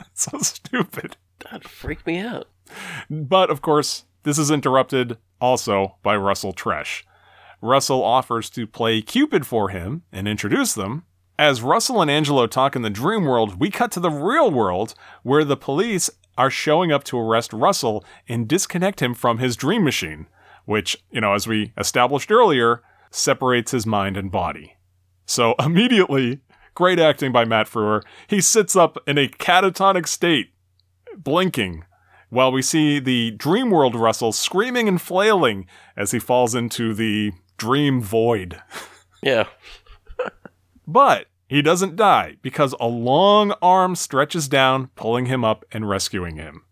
[0.14, 1.16] so stupid.
[1.64, 2.48] Freak me out.
[3.10, 7.02] But of course, this is interrupted also by Russell Tresh.
[7.60, 11.04] Russell offers to play Cupid for him and introduce them.
[11.38, 14.94] As Russell and Angelo talk in the dream world, we cut to the real world
[15.22, 19.84] where the police are showing up to arrest Russell and disconnect him from his dream
[19.84, 20.26] machine,
[20.64, 24.76] which, you know, as we established earlier, separates his mind and body.
[25.26, 26.40] So immediately,
[26.74, 30.51] great acting by Matt Frewer, he sits up in a catatonic state,
[31.16, 31.84] blinking,
[32.30, 35.66] while we see the dream world Russell screaming and flailing
[35.96, 38.60] as he falls into the dream void.
[39.24, 39.46] Yeah.
[40.84, 46.36] But he doesn't die because a long arm stretches down, pulling him up and rescuing
[46.36, 46.64] him.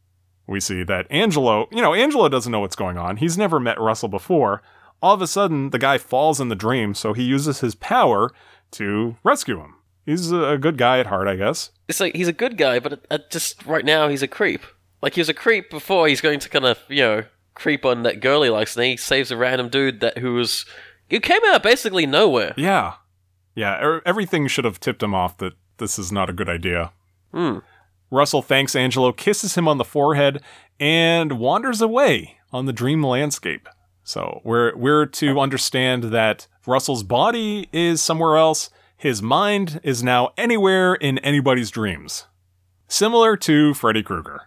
[0.49, 3.19] We see that Angelo, you know, Angelo doesn't know what's going on.
[3.19, 4.63] He's never met Russell before.
[5.01, 8.33] All of a sudden, the guy falls in the dream, so he uses his power
[8.73, 9.77] to rescue him.
[10.11, 11.71] He's a good guy at heart, I guess.
[11.87, 14.63] It's like he's a good guy, but uh, just right now he's a creep.
[15.01, 16.09] Like he was a creep before.
[16.09, 17.25] He's going to kind of you know
[17.55, 20.67] creep on that girl he likes, and he saves a random dude that who was
[21.11, 22.55] who came out of basically nowhere.
[22.57, 22.95] Yeah.
[23.55, 26.91] Yeah, er- everything should have tipped him off that this is not a good idea.
[27.33, 27.59] Hmm.
[28.11, 30.43] Russell thanks Angelo, kisses him on the forehead,
[30.81, 33.69] and wanders away on the dream landscape.
[34.03, 38.71] So we're we're to understand that Russell's body is somewhere else.
[39.01, 42.27] His mind is now anywhere in anybody's dreams.
[42.87, 44.43] Similar to Freddy Krueger.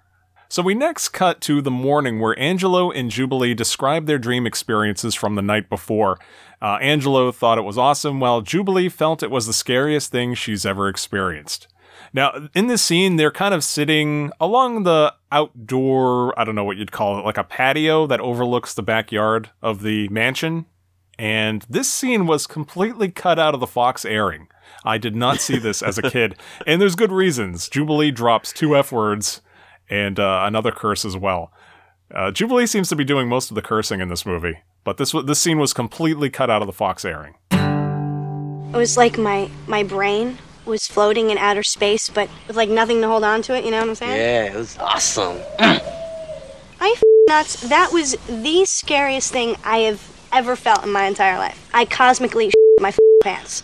[0.47, 5.15] So we next cut to the morning where Angelo and Jubilee describe their dream experiences
[5.15, 6.19] from the night before.
[6.61, 10.67] Uh, Angelo thought it was awesome, while Jubilee felt it was the scariest thing she's
[10.67, 11.67] ever experienced.
[12.13, 16.77] Now, in this scene, they're kind of sitting along the outdoor, I don't know what
[16.77, 20.67] you'd call it, like a patio that overlooks the backyard of the mansion.
[21.19, 24.47] And this scene was completely cut out of the Fox airing.
[24.83, 26.35] I did not see this as a kid.
[26.65, 27.69] And there's good reasons.
[27.69, 29.41] Jubilee drops two F words
[29.89, 31.51] and uh, another curse as well.
[32.13, 35.13] Uh, Jubilee seems to be doing most of the cursing in this movie, but this
[35.25, 37.35] this scene was completely cut out of the Fox airing.
[37.51, 43.01] It was like my my brain was floating in outer space, but with like nothing
[43.01, 43.65] to hold on to it.
[43.65, 44.15] You know what I'm saying?
[44.15, 45.37] Yeah, it was awesome.
[45.59, 47.61] I f- nuts.
[47.69, 49.99] That was the scariest thing I have
[50.33, 51.69] ever felt in my entire life.
[51.73, 52.93] I cosmically sh- my
[53.23, 53.63] pants.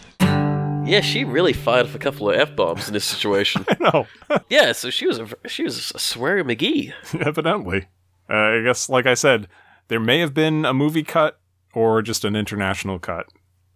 [0.86, 3.66] Yeah, she really fired off a couple of f bombs in this situation.
[3.70, 4.08] I know.
[4.50, 6.94] yeah, so she was a she was a sweary McGee.
[7.22, 7.88] Evidently.
[8.30, 9.48] Uh, I guess, like I said,
[9.88, 11.40] there may have been a movie cut
[11.74, 13.28] or just an international cut,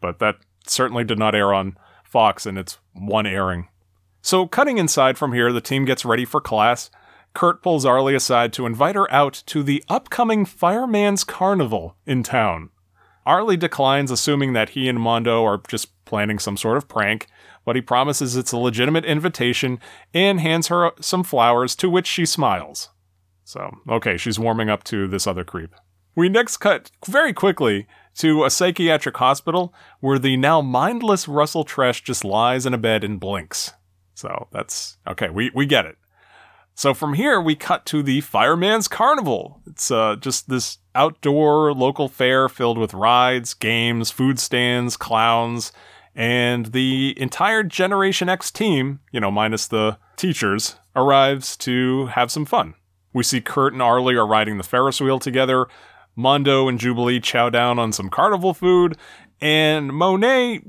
[0.01, 3.67] but that certainly did not air on Fox in its one airing.
[4.21, 6.89] So, cutting inside from here, the team gets ready for class.
[7.33, 12.69] Kurt pulls Arlie aside to invite her out to the upcoming Fireman's Carnival in town.
[13.25, 17.27] Arlie declines, assuming that he and Mondo are just planning some sort of prank,
[17.65, 19.79] but he promises it's a legitimate invitation
[20.13, 22.89] and hands her some flowers, to which she smiles.
[23.43, 25.73] So, okay, she's warming up to this other creep.
[26.15, 32.03] We next cut very quickly to a psychiatric hospital where the now mindless Russell Tresh
[32.03, 33.71] just lies in a bed and blinks.
[34.13, 35.97] So that's okay, we, we get it.
[36.75, 39.61] So from here, we cut to the Fireman's Carnival.
[39.67, 45.71] It's uh, just this outdoor local fair filled with rides, games, food stands, clowns,
[46.15, 52.45] and the entire Generation X team, you know, minus the teachers, arrives to have some
[52.45, 52.73] fun.
[53.13, 55.67] We see Kurt and Arlie are riding the Ferris wheel together.
[56.15, 58.97] Mondo and Jubilee chow down on some carnival food,
[59.41, 60.61] and Monet,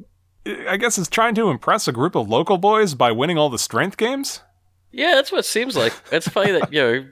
[0.69, 3.59] I guess, is trying to impress a group of local boys by winning all the
[3.59, 4.41] strength games.
[4.97, 5.93] Yeah, that's what it seems like.
[6.13, 7.07] It's funny that you know,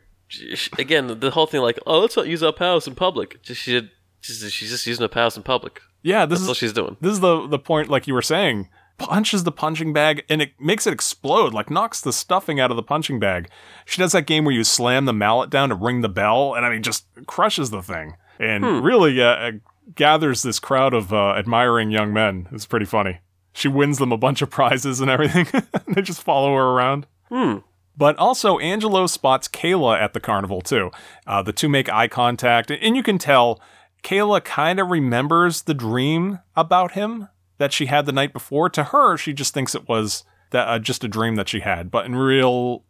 [0.78, 3.42] again, the whole thing like, oh, let's not use our powers in public.
[3.42, 3.90] Just she did,
[4.20, 5.80] she's just using her powers in public.
[6.02, 6.96] Yeah, this That's is what she's doing.
[7.00, 8.68] This is the the point, like you were saying.
[8.98, 12.76] Punches the punching bag and it makes it explode, like knocks the stuffing out of
[12.76, 13.48] the punching bag.
[13.84, 16.64] She does that game where you slam the mallet down to ring the bell, and
[16.64, 18.80] I mean, just crushes the thing, and Hmm.
[18.80, 19.50] really uh, uh,
[19.96, 22.48] gathers this crowd of uh, admiring young men.
[22.52, 23.20] It's pretty funny.
[23.54, 25.46] She wins them a bunch of prizes and everything.
[25.88, 27.06] they just follow her around.
[27.28, 27.58] Hmm.
[27.96, 30.90] But also, Angelo spots Kayla at the carnival too.
[31.26, 33.60] Uh, the two make eye contact, and you can tell
[34.02, 37.28] Kayla kind of remembers the dream about him
[37.58, 38.68] that she had the night before.
[38.70, 41.90] To her, she just thinks it was that uh, just a dream that she had.
[41.90, 42.84] But in real,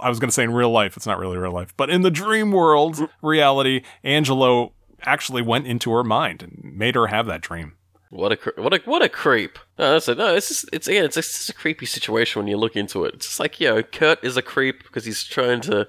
[0.00, 1.74] I was going to say in real life, it's not really real life.
[1.76, 4.72] But in the dream world, reality, Angelo
[5.02, 7.74] actually went into her mind and made her have that dream.
[8.10, 9.58] What a cre- what a what a creep!
[9.78, 10.34] No, that's a, no.
[10.34, 13.14] It's just it's again it's just a creepy situation when you look into it.
[13.14, 15.86] It's just like you know, Kurt is a creep because he's trying to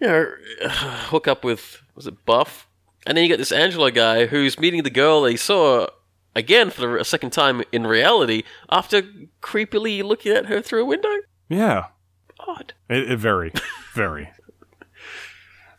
[0.00, 0.26] you know
[0.68, 2.68] hook up with was it Buff,
[3.06, 5.86] and then you get this Angelo guy who's meeting the girl that he saw
[6.34, 9.02] again for a second time in reality after
[9.40, 11.14] creepily looking at her through a window.
[11.48, 11.86] Yeah.
[12.40, 12.74] Odd.
[12.88, 13.52] It, it very,
[13.94, 14.30] very.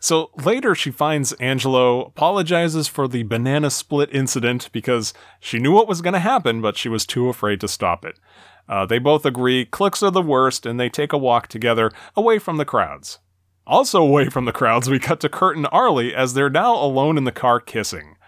[0.04, 5.88] So later, she finds Angelo apologizes for the banana split incident because she knew what
[5.88, 8.20] was going to happen, but she was too afraid to stop it.
[8.68, 12.38] Uh, they both agree clicks are the worst, and they take a walk together away
[12.38, 13.18] from the crowds.
[13.66, 17.16] Also, away from the crowds, we cut to Kurt and Arlie as they're now alone
[17.16, 18.18] in the car kissing.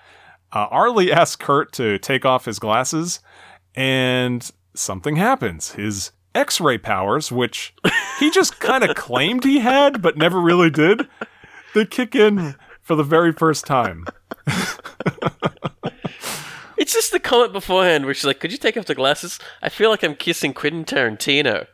[0.55, 3.20] Uh, Arlie asks Kurt to take off his glasses,
[3.74, 5.73] and something happens.
[5.73, 7.74] His X ray powers, which
[8.19, 11.07] he just kind of claimed he had, but never really did,
[11.77, 14.07] they kick in for the very first time.
[16.78, 19.40] It's just the comment beforehand where she's like, "Could you take off the glasses?
[19.61, 21.66] I feel like I'm kissing Quentin Tarantino."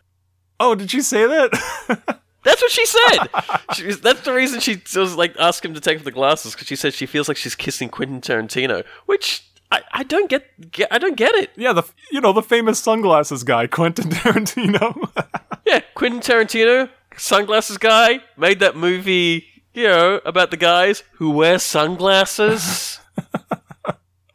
[0.59, 1.51] Oh, did she say that?
[2.45, 3.27] That's what she said.
[3.75, 6.55] she was, that's the reason she was like ask him to take off the glasses
[6.55, 10.73] because she said she feels like she's kissing Quentin Tarantino, which I, I don't get,
[10.73, 10.89] get.
[10.91, 11.51] I don't get it.
[11.57, 15.09] Yeah, the you know the famous sunglasses guy, Quentin Tarantino.
[15.67, 21.59] Yeah, Quentin Tarantino, sunglasses guy, made that movie, you know, about the guys who wear
[21.59, 22.99] sunglasses.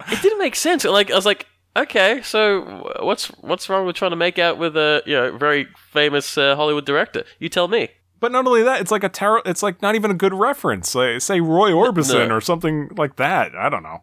[0.09, 0.83] it didn't make sense.
[0.85, 1.45] Like I was like,
[1.75, 5.67] okay, so what's what's wrong with trying to make out with a you know very
[5.91, 7.23] famous uh, Hollywood director?
[7.39, 7.89] You tell me.
[8.19, 10.95] But not only that, it's like a tar- It's like not even a good reference.
[10.95, 12.35] Like, say Roy Orbison No.
[12.35, 13.53] or something like that.
[13.55, 14.01] I don't know.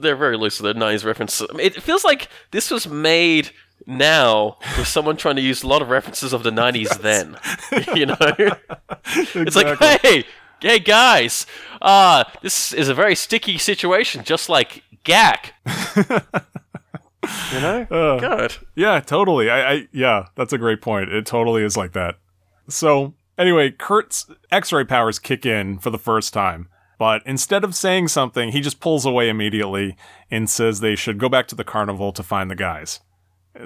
[0.00, 1.46] They're very loose with their '90s references.
[1.58, 3.50] It feels like this was made
[3.86, 7.00] now with someone trying to use a lot of references of the '90s.
[7.00, 7.38] Then,
[7.96, 8.16] you know,
[9.06, 10.24] it's like, hey,
[10.60, 11.46] hey guys,
[11.82, 15.52] uh, this is a very sticky situation, just like Gak.
[17.52, 18.54] you know, Uh, God.
[18.74, 19.50] Yeah, totally.
[19.50, 21.12] I, I yeah, that's a great point.
[21.12, 22.16] It totally is like that.
[22.68, 26.68] So anyway, Kurt's X-ray powers kick in for the first time,
[26.98, 29.96] but instead of saying something, he just pulls away immediately
[30.30, 33.00] and says they should go back to the carnival to find the guys.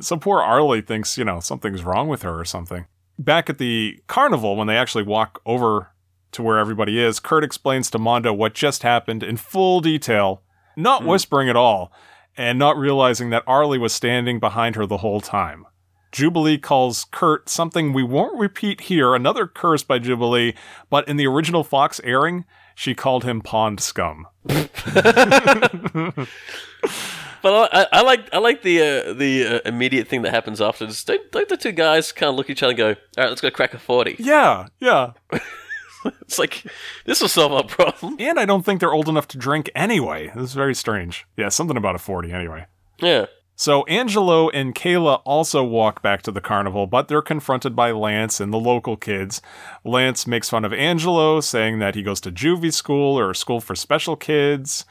[0.00, 2.86] So poor Arlie thinks, you know, something's wrong with her or something.
[3.18, 5.88] Back at the carnival, when they actually walk over
[6.32, 10.42] to where everybody is, Kurt explains to Mondo what just happened in full detail,
[10.76, 11.92] not whispering at all,
[12.36, 15.66] and not realizing that Arlie was standing behind her the whole time.
[16.12, 20.54] Jubilee calls Kurt something we won't repeat here, another curse by Jubilee,
[20.88, 22.44] but in the original Fox airing,
[22.74, 24.26] she called him pond scum.
[27.42, 30.86] But I, I like I like the uh, the uh, immediate thing that happens after.
[30.86, 33.28] Don't, don't the two guys kind of look at each other and go, "All right,
[33.28, 34.16] let's go crack a 40.
[34.18, 35.12] Yeah, yeah.
[36.22, 36.64] it's like
[37.04, 38.16] this will solve our problem.
[38.18, 40.30] And I don't think they're old enough to drink anyway.
[40.34, 41.26] This is very strange.
[41.36, 42.66] Yeah, something about a 40 anyway.
[42.98, 43.26] Yeah.
[43.60, 48.40] So Angelo and Kayla also walk back to the carnival, but they're confronted by Lance
[48.40, 49.42] and the local kids.
[49.84, 53.74] Lance makes fun of Angelo, saying that he goes to juvie school or school for
[53.74, 54.86] special kids.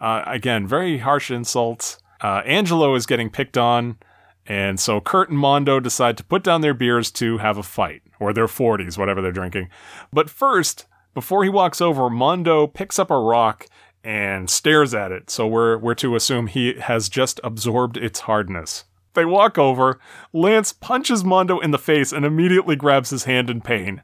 [0.00, 1.98] Uh, again, very harsh insults.
[2.22, 3.98] Uh, Angelo is getting picked on,
[4.46, 8.00] and so Kurt and Mondo decide to put down their beers to have a fight,
[8.20, 9.68] or their 40s, whatever they're drinking.
[10.12, 13.66] But first, before he walks over, Mondo picks up a rock
[14.02, 18.84] and stares at it, so we're, we're to assume he has just absorbed its hardness.
[19.14, 20.00] They walk over,
[20.32, 24.02] Lance punches Mondo in the face and immediately grabs his hand in pain.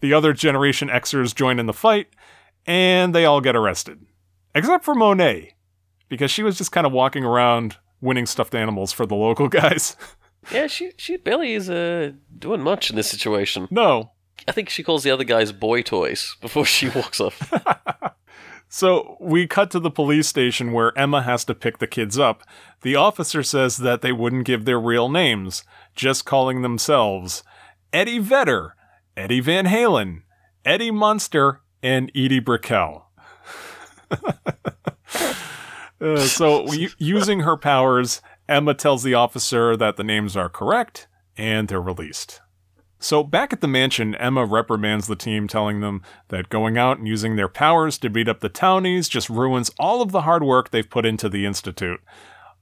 [0.00, 2.08] The other Generation Xers join in the fight,
[2.66, 4.04] and they all get arrested.
[4.54, 5.54] Except for Monet,
[6.08, 9.96] because she was just kind of walking around winning stuffed animals for the local guys.
[10.50, 13.68] Yeah, she she barely is uh, doing much in this situation.
[13.70, 14.12] No.
[14.48, 17.52] I think she calls the other guys boy toys before she walks off.
[18.74, 22.42] So we cut to the police station where Emma has to pick the kids up.
[22.80, 25.62] The officer says that they wouldn't give their real names,
[25.94, 27.42] just calling themselves
[27.92, 28.74] Eddie Vedder,
[29.14, 30.22] Eddie Van Halen,
[30.64, 33.10] Eddie Munster, and Edie Brickell.
[36.00, 38.20] Uh, so, u- using her powers,
[38.52, 41.08] Emma tells the officer that the names are correct
[41.38, 42.42] and they're released.
[42.98, 47.08] So, back at the mansion, Emma reprimands the team, telling them that going out and
[47.08, 50.70] using their powers to beat up the townies just ruins all of the hard work
[50.70, 52.00] they've put into the Institute.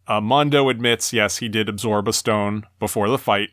[0.06, 3.50] Uh, Mondo admits, yes, he did absorb a stone before the fight.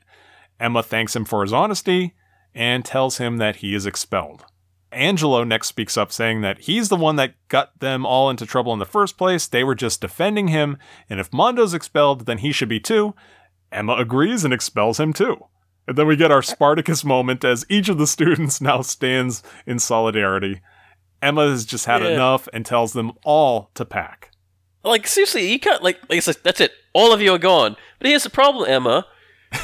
[0.60, 2.14] Emma thanks him for his honesty
[2.54, 4.46] and tells him that he is expelled.
[4.92, 8.72] Angelo next speaks up, saying that he's the one that got them all into trouble
[8.74, 9.46] in the first place.
[9.48, 10.78] They were just defending him,
[11.10, 13.14] and if Mondo's expelled, then he should be too.
[13.72, 15.46] Emma agrees and expels him too.
[15.88, 19.80] And then we get our Spartacus moment as each of the students now stands in
[19.80, 20.62] solidarity.
[21.22, 22.10] Emma has just had Yeah.
[22.10, 24.32] enough and tells them all to pack.
[24.84, 26.72] like seriously, you can't like like it's like that's it.
[26.94, 27.76] All of you are gone.
[28.00, 29.06] But here's the problem, Emma.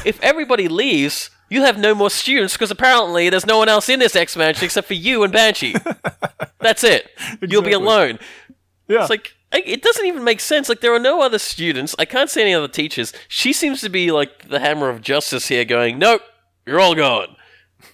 [0.04, 4.00] If everybody leaves, you have no more students because apparently there's no one else in
[4.00, 5.74] this X Mansion except for you and Banshee.
[6.60, 7.08] That's it.
[7.40, 8.18] You'll be alone.
[8.88, 9.02] Yeah.
[9.02, 10.68] It's like it doesn't even make sense.
[10.68, 11.94] Like there are no other students.
[11.98, 13.12] I can't see any other teachers.
[13.28, 16.22] She seems to be like the hammer of justice here, going, "Nope,
[16.66, 17.36] you're all gone."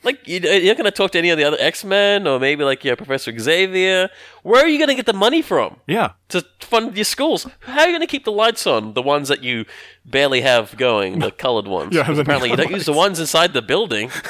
[0.03, 2.39] Like you- you're not going to talk to any of the other X Men, or
[2.41, 4.09] maybe like yeah, Professor Xavier.
[4.43, 5.77] Where are you going to get the money from?
[5.87, 6.13] Yeah.
[6.29, 7.47] to fund your schools.
[7.61, 8.95] How are you going to keep the lights on?
[8.95, 9.65] The ones that you
[10.05, 11.95] barely have going, the colored ones.
[11.95, 14.11] Yeah, apparently you don't use the ones inside the building.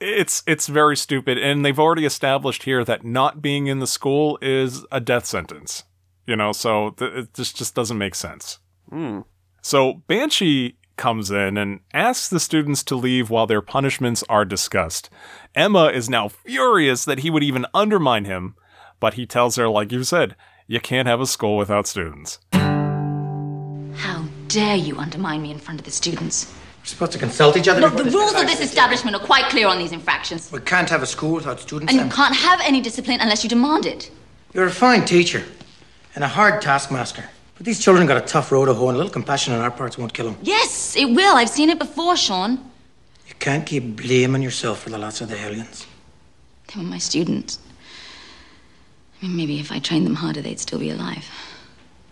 [0.00, 4.38] It's it's very stupid, and they've already established here that not being in the school
[4.40, 5.82] is a death sentence.
[6.24, 8.60] You know, so th- it just just doesn't make sense.
[8.88, 9.22] Hmm.
[9.60, 15.08] So Banshee comes in and asks the students to leave while their punishments are discussed.
[15.54, 18.54] Emma is now furious that he would even undermine him,
[19.00, 22.38] but he tells her, like you said, you can't have a school without students.
[22.52, 26.52] How dare you undermine me in front of the students?
[26.80, 27.80] We're supposed to consult each other.
[27.80, 30.52] Look, the rules of this establishment are quite clear on these infractions.
[30.52, 31.92] We can't have a school without students.
[31.92, 34.10] And you can't have any discipline unless you demand it.
[34.52, 35.44] You're a fine teacher
[36.14, 37.24] and a hard taskmaster.
[37.58, 39.70] But these children got a tough road to hoe, and a little compassion on our
[39.70, 40.38] parts won't kill them.
[40.42, 41.36] Yes, it will.
[41.36, 42.52] I've seen it before, Sean.
[43.26, 45.86] You can't keep blaming yourself for the loss of the hellions.
[46.68, 47.58] They were my students.
[49.20, 51.28] I mean, maybe if I trained them harder, they'd still be alive.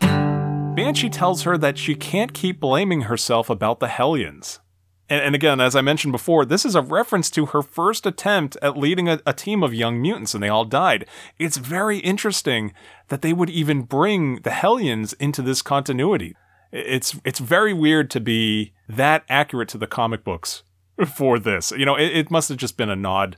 [0.00, 4.60] Banshee tells her that she can't keep blaming herself about the Hellions.
[5.08, 8.56] And, and again, as I mentioned before, this is a reference to her first attempt
[8.62, 11.06] at leading a, a team of young mutants, and they all died.
[11.38, 12.72] It's very interesting
[13.08, 16.34] that they would even bring the Hellions into this continuity.
[16.72, 20.62] It's it's very weird to be that accurate to the comic books
[21.16, 21.70] for this.
[21.70, 23.36] You know, it, it must have just been a nod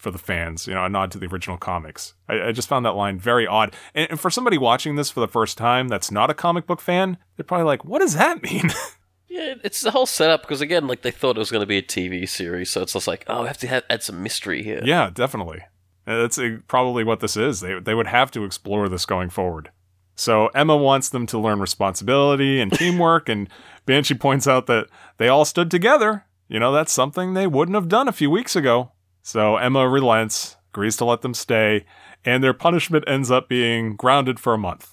[0.00, 2.14] for the fans, you know, a nod to the original comics.
[2.26, 3.74] I, I just found that line very odd.
[3.94, 6.80] And, and for somebody watching this for the first time that's not a comic book
[6.80, 8.70] fan, they're probably like, what does that mean?
[9.30, 11.78] Yeah, it's the whole setup because again, like they thought it was going to be
[11.78, 14.62] a TV series, so it's just like, oh, we have to have, add some mystery
[14.64, 14.82] here.
[14.84, 15.62] yeah, definitely.
[16.06, 17.60] Uh, That's probably what this is.
[17.60, 19.70] They, they would have to explore this going forward.
[20.16, 23.48] So Emma wants them to learn responsibility and teamwork, and
[23.86, 24.88] Banshee points out that
[25.18, 26.26] they all stood together.
[26.48, 28.92] You know, that's something they wouldn't have done a few weeks ago.
[29.22, 31.86] So Emma relents, agrees to let them stay,
[32.24, 34.90] and their punishment ends up being grounded for a month.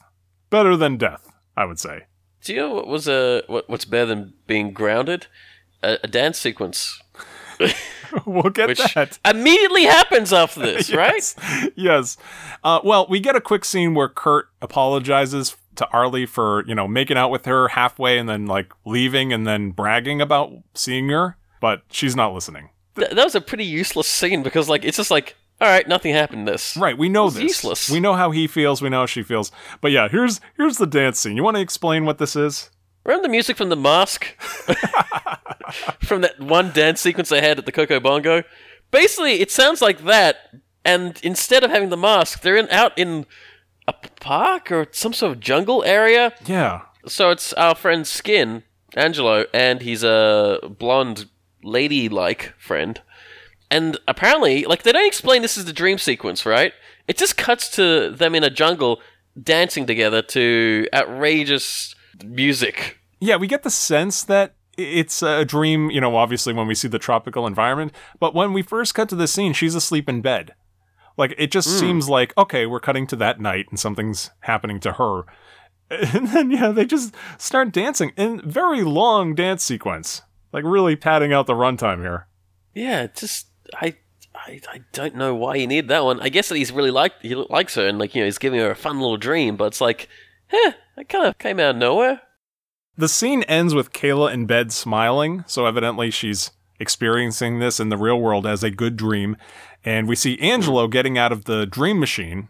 [0.52, 2.06] Better than death, I would say.
[2.48, 5.28] Do you know what was a what, what's better than being grounded?
[5.84, 7.02] A, a dance sequence.
[8.26, 9.20] we'll get Which that.
[9.26, 11.14] immediately happens after this, right?
[11.16, 11.36] yes.
[11.76, 12.18] Yes.
[12.64, 16.88] Uh, well, we get a quick scene where Kurt apologizes to Arlie for, you know,
[16.88, 21.36] making out with her halfway and then like leaving and then bragging about seeing her,
[21.60, 22.70] but she's not listening.
[22.96, 26.14] Th- that was a pretty useless scene because like it's just like all right, nothing
[26.14, 26.48] happened.
[26.48, 27.42] This Right, we know this.
[27.44, 27.90] useless.
[27.90, 28.82] We know how he feels.
[28.82, 29.52] We know how she feels.
[29.82, 31.36] But yeah, here's here's the dance scene.
[31.36, 32.70] You want to explain what this is?
[33.06, 34.26] Remember the music from The Mask?
[36.04, 38.44] from that one dance sequence they had at the Coco Bongo?
[38.92, 40.36] Basically, it sounds like that,
[40.86, 43.26] and instead of having the mask, they're in out in
[43.88, 46.34] a park or some sort of jungle area.
[46.46, 46.82] Yeah.
[47.06, 48.64] So it's our friend Skin,
[48.96, 51.26] Angelo, and he's a blonde
[51.64, 53.02] lady-like friend.
[53.70, 56.74] And apparently, like they don't explain this is the dream sequence, right?
[57.08, 59.02] It just cuts to them in a jungle
[59.42, 61.96] dancing together to outrageous
[62.26, 62.98] music.
[63.20, 66.88] Yeah, we get the sense that it's a dream, you know, obviously when we see
[66.88, 70.54] the tropical environment, but when we first cut to this scene, she's asleep in bed.
[71.18, 71.80] Like it just Mm.
[71.80, 75.24] seems like okay, we're cutting to that night and something's happening to her.
[75.90, 80.22] And then yeah, they just start dancing in very long dance sequence.
[80.52, 82.28] Like really padding out the runtime here.
[82.76, 83.96] Yeah, just I,
[84.36, 86.20] I I don't know why he needed that one.
[86.22, 88.60] I guess that he's really like he likes her and like you know he's giving
[88.60, 90.08] her a fun little dream, but it's like,
[90.52, 92.22] eh, it kind of came out of nowhere.
[92.98, 97.98] The scene ends with Kayla in bed smiling, so evidently she's experiencing this in the
[97.98, 99.38] real world as a good dream.
[99.84, 102.50] And we see Angelo getting out of the dream machine.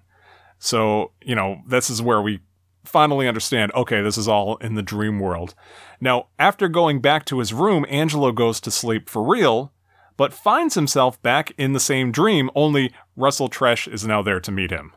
[0.59, 2.39] So, you know, this is where we
[2.83, 5.53] finally understand okay, this is all in the dream world.
[5.99, 9.73] Now, after going back to his room, Angelo goes to sleep for real,
[10.17, 14.51] but finds himself back in the same dream, only Russell Tresh is now there to
[14.51, 14.93] meet him.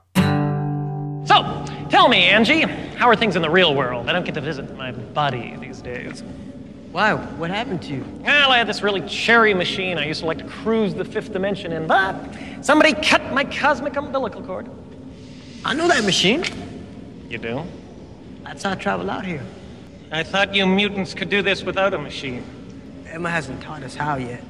[1.26, 4.09] So, tell me, Angie, how are things in the real world?
[4.09, 6.24] I don't get to visit my buddy these days.
[6.92, 8.05] Wow, what happened to you?
[8.22, 11.32] Well, I had this really cherry machine I used to like to cruise the fifth
[11.32, 12.16] dimension in, but
[12.62, 14.68] somebody cut my cosmic umbilical cord.
[15.64, 16.44] I know that machine.
[17.28, 17.62] You do?
[18.42, 19.44] That's how I travel out here.
[20.10, 22.42] I thought you mutants could do this without a machine.
[23.06, 24.42] Emma hasn't taught us how yet.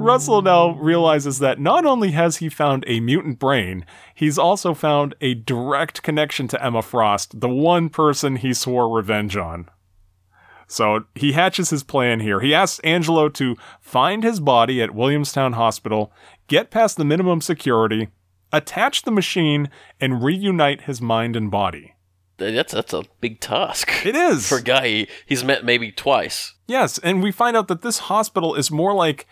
[0.00, 5.14] Russell now realizes that not only has he found a mutant brain, he's also found
[5.20, 9.68] a direct connection to Emma Frost, the one person he swore revenge on.
[10.66, 12.40] So he hatches his plan here.
[12.40, 16.12] He asks Angelo to find his body at Williamstown Hospital,
[16.46, 18.08] get past the minimum security,
[18.52, 19.68] attach the machine,
[20.00, 21.94] and reunite his mind and body.
[22.38, 24.06] That's that's a big task.
[24.06, 26.54] It is for a guy he- he's met maybe twice.
[26.66, 29.26] Yes, and we find out that this hospital is more like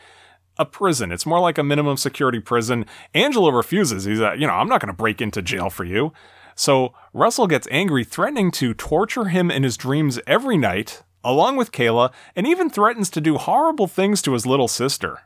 [0.58, 1.12] a prison.
[1.12, 2.86] It's more like a minimum security prison.
[3.14, 4.04] Angelo refuses.
[4.04, 6.12] He's like, you know, I'm not going to break into jail for you.
[6.54, 11.70] So Russell gets angry, threatening to torture him in his dreams every night, along with
[11.72, 15.20] Kayla, and even threatens to do horrible things to his little sister.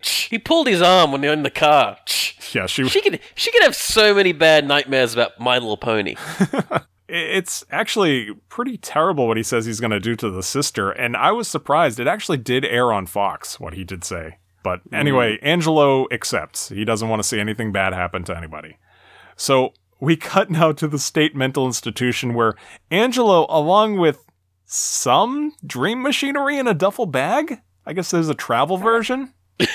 [0.00, 1.98] He pulled his arm when they're in the car.
[2.54, 2.88] Yeah, she.
[2.88, 6.14] She could she could have so many bad nightmares about My Little Pony.
[7.08, 11.16] It's actually pretty terrible what he says he's going to do to the sister, and
[11.16, 11.98] I was surprised.
[11.98, 14.36] It actually did air on Fox, what he did say.
[14.62, 14.98] But mm.
[14.98, 16.68] anyway, Angelo accepts.
[16.68, 18.76] He doesn't want to see anything bad happen to anybody.
[19.36, 22.54] So we cut now to the state mental institution where
[22.90, 24.24] Angelo, along with
[24.64, 29.32] some dream machinery in a duffel bag, I guess there's a travel version.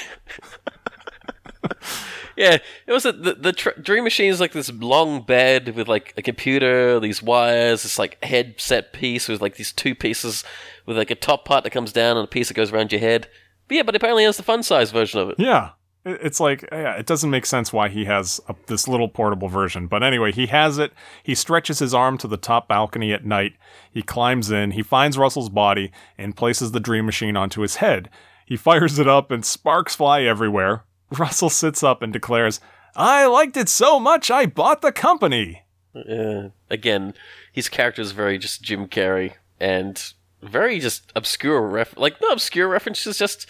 [2.35, 2.57] Yeah,
[2.87, 6.13] it was a, the the tr- Dream Machine is like this long bed with like
[6.17, 10.43] a computer, these wires, this like headset piece with like these two pieces
[10.85, 13.01] with like a top part that comes down and a piece that goes around your
[13.01, 13.27] head.
[13.67, 15.35] But yeah, but apparently has the fun size version of it.
[15.39, 15.71] Yeah.
[16.05, 19.87] It's like, yeah, it doesn't make sense why he has a, this little portable version.
[19.87, 20.91] But anyway, he has it.
[21.23, 23.53] He stretches his arm to the top balcony at night.
[23.89, 24.71] He climbs in.
[24.71, 28.09] He finds Russell's body and places the dream machine onto his head.
[28.45, 30.83] He fires it up and sparks fly everywhere.
[31.17, 32.59] Russell sits up and declares,
[32.95, 35.63] I liked it so much I bought the company.
[35.95, 37.13] Uh, again,
[37.51, 40.13] his character is very just Jim Carrey and
[40.43, 43.47] very just obscure ref like not obscure references, just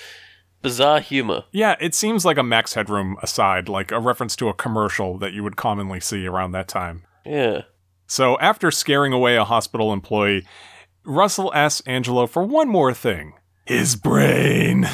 [0.61, 1.43] bizarre humor.
[1.51, 5.33] Yeah, it seems like a Max Headroom aside, like a reference to a commercial that
[5.33, 7.03] you would commonly see around that time.
[7.25, 7.63] Yeah.
[8.07, 10.45] So after scaring away a hospital employee,
[11.05, 13.33] Russell asks Angelo for one more thing
[13.65, 14.87] his brain.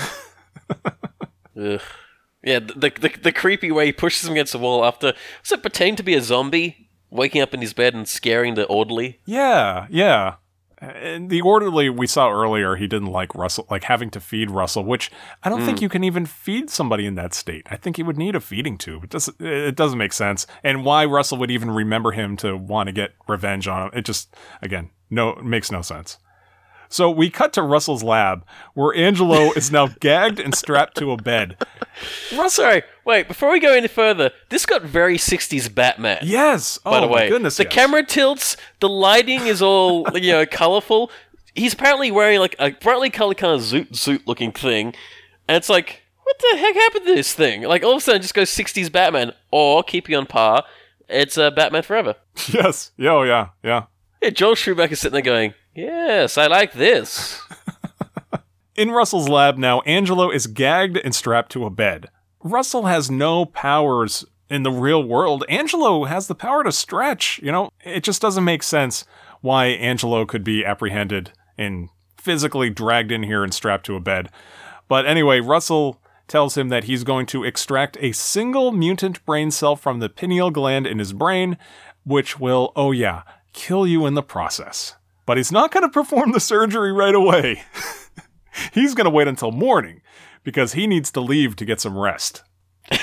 [1.60, 1.82] Ugh.
[2.44, 5.14] Yeah, the, the the creepy way he pushes him against the wall after
[5.44, 8.66] does it pretend to be a zombie waking up in his bed and scaring the
[8.66, 9.20] orderly?
[9.26, 10.36] yeah, yeah.
[10.82, 14.86] And the orderly we saw earlier, he didn't like Russell, like having to feed Russell,
[14.86, 15.12] which
[15.44, 15.82] I don't think Mm.
[15.82, 17.68] you can even feed somebody in that state.
[17.70, 19.04] I think he would need a feeding tube.
[19.04, 20.48] It doesn't, it doesn't make sense.
[20.64, 24.06] And why Russell would even remember him to want to get revenge on him, it
[24.06, 26.18] just, again, no, makes no sense.
[26.92, 28.44] So we cut to Russell's lab,
[28.74, 31.56] where Angelo is now gagged and strapped to a bed.
[32.32, 33.28] Russell, sorry, wait.
[33.28, 36.20] Before we go any further, this got very '60s Batman.
[36.24, 36.80] Yes.
[36.80, 37.74] by Oh, the my way, goodness, the yes.
[37.74, 41.12] camera tilts, the lighting is all you know colorful.
[41.54, 44.96] He's apparently wearing like a brightly colored kind of zoot zoot looking thing,
[45.48, 47.64] and it's like, what the heck happened to this thing?
[47.64, 50.64] Like all of a sudden, it just goes '60s Batman, or keep you on par.
[51.08, 52.16] It's uh, Batman Forever.
[52.54, 52.92] yes.
[52.98, 53.50] Yeah, oh, yeah.
[53.64, 53.86] Yeah.
[54.22, 57.42] Yeah, Joel Schumacher sitting there going, "Yes, I like this."
[58.76, 62.10] In Russell's lab now, Angelo is gagged and strapped to a bed.
[62.42, 65.44] Russell has no powers in the real world.
[65.50, 67.40] Angelo has the power to stretch.
[67.44, 69.06] You know, it just doesn't make sense
[69.42, 74.30] why Angelo could be apprehended and physically dragged in here and strapped to a bed.
[74.88, 79.76] But anyway, Russell tells him that he's going to extract a single mutant brain cell
[79.76, 81.58] from the pineal gland in his brain,
[82.04, 83.24] which will, oh yeah,
[83.54, 84.96] kill you in the process.
[85.30, 87.62] But he's not going to perform the surgery right away.
[88.74, 90.02] he's going to wait until morning
[90.44, 92.42] because he needs to leave to get some rest.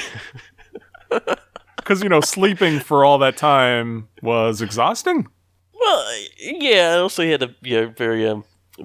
[1.76, 5.28] Because, you know, sleeping for all that time was exhausting.
[5.72, 8.42] Well, yeah, and also he had a you know very um,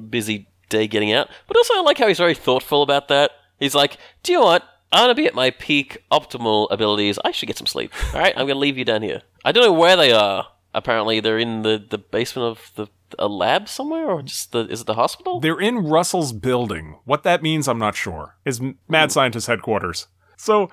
[0.08, 1.28] busy day getting out.
[1.48, 3.32] But also, I like how he's very thoughtful about that.
[3.60, 4.64] He's like, "Do you know what?
[4.92, 7.18] I'm gonna be at my peak optimal abilities.
[7.26, 7.92] I should get some sleep.
[8.14, 9.24] All right, I'm gonna leave you down here.
[9.44, 10.46] I don't know where they are.
[10.76, 12.86] Apparently, they're in the, the basement of the
[13.20, 15.40] a lab somewhere, or just the is it the hospital?
[15.40, 17.00] They're in Russell's building.
[17.06, 18.38] What that means, I'm not sure.
[18.46, 20.08] Is mad scientist headquarters.
[20.38, 20.70] So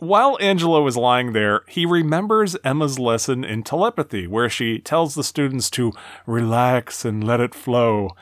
[0.00, 5.22] while Angelo is lying there, he remembers Emma's lesson in telepathy, where she tells the
[5.22, 5.92] students to
[6.26, 8.16] relax and let it flow.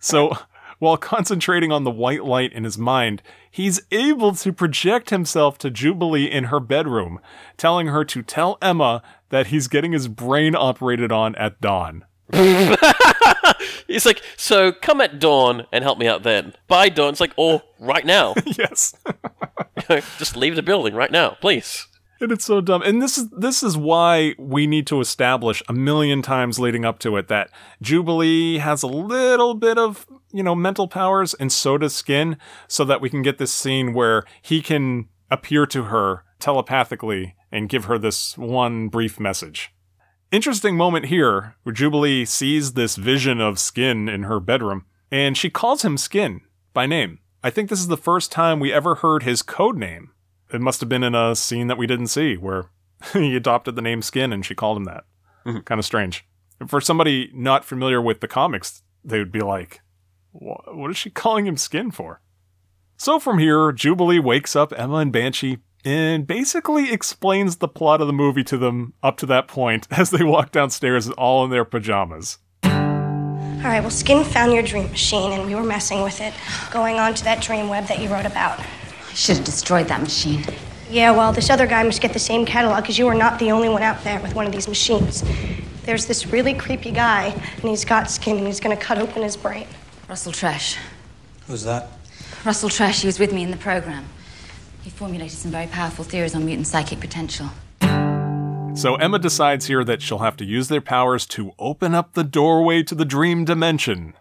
[0.00, 0.32] So,
[0.80, 5.70] while concentrating on the white light in his mind, he's able to project himself to
[5.70, 7.20] Jubilee in her bedroom,
[7.56, 12.04] telling her to tell Emma that he's getting his brain operated on at dawn.
[13.86, 16.54] He's like, so come at dawn and help me out then.
[16.66, 18.34] By dawn, it's like, or right now.
[18.46, 18.94] yes.
[20.18, 21.86] Just leave the building right now, please.
[22.20, 22.82] And it's so dumb.
[22.82, 26.98] And this is this is why we need to establish a million times leading up
[27.00, 27.48] to it that
[27.80, 32.36] Jubilee has a little bit of, you know, mental powers and so does Skin,
[32.66, 37.68] so that we can get this scene where he can appear to her telepathically and
[37.68, 39.72] give her this one brief message.
[40.30, 45.48] Interesting moment here where Jubilee sees this vision of Skin in her bedroom, and she
[45.48, 46.42] calls him Skin
[46.74, 47.20] by name.
[47.42, 50.10] I think this is the first time we ever heard his code name.
[50.52, 52.66] It must have been in a scene that we didn't see where
[53.14, 55.04] he adopted the name Skin and she called him that.
[55.46, 55.60] Mm-hmm.
[55.60, 56.26] kind of strange.
[56.66, 59.80] For somebody not familiar with the comics, they would be like,
[60.32, 62.20] what is she calling him Skin for?
[62.98, 68.06] So from here, Jubilee wakes up Emma and Banshee and basically explains the plot of
[68.06, 71.64] the movie to them up to that point as they walk downstairs all in their
[71.64, 72.36] pajamas.
[72.62, 76.34] All right, well, Skin found your dream machine and we were messing with it,
[76.70, 78.60] going on to that dream web that you wrote about.
[78.60, 80.44] I should have destroyed that machine.
[80.90, 83.50] Yeah, well, this other guy must get the same catalog because you are not the
[83.50, 85.24] only one out there with one of these machines.
[85.84, 89.36] There's this really creepy guy, and he's got skin, and he's gonna cut open his
[89.36, 89.66] brain.
[90.08, 90.76] Russell Tresh.
[91.46, 91.88] Who's that?
[92.44, 94.06] Russell Tresh, he was with me in the program.
[94.88, 97.50] He formulated some very powerful theories on mutant psychic potential.
[98.74, 102.24] So Emma decides here that she'll have to use their powers to open up the
[102.24, 104.14] doorway to the dream dimension.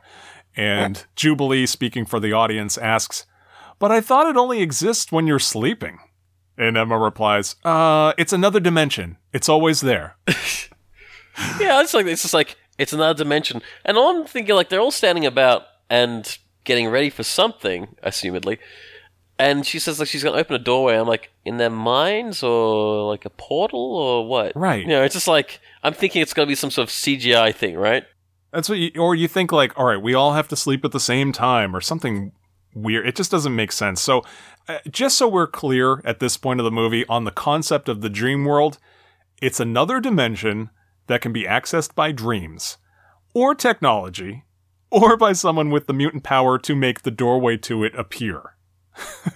[0.57, 3.25] And Jubilee, speaking for the audience, asks,
[3.79, 5.99] But I thought it only exists when you're sleeping.
[6.57, 9.15] And Emma replies, Uh, it's another dimension.
[9.31, 10.17] It's always there.
[10.27, 14.91] yeah, it's like it's just like it's another dimension, and I'm thinking like they're all
[14.91, 18.57] standing about and getting ready for something, assumedly.
[19.39, 20.97] And she says like she's gonna open a doorway.
[20.97, 24.53] I'm like, in their minds or like a portal or what?
[24.55, 24.81] Right.
[24.81, 27.75] You know, it's just like I'm thinking it's gonna be some sort of CGI thing,
[27.75, 28.03] right?
[28.51, 30.91] That's what you, or you think like, all right, we all have to sleep at
[30.91, 32.31] the same time or something
[32.73, 33.07] weird.
[33.07, 34.01] It just doesn't make sense.
[34.01, 34.23] So,
[34.67, 38.01] uh, just so we're clear at this point of the movie on the concept of
[38.01, 38.79] the dream world,
[39.41, 40.69] it's another dimension
[41.07, 42.77] that can be accessed by dreams
[43.33, 44.43] or technology
[44.89, 48.55] or by someone with the mutant power to make the doorway to it appear.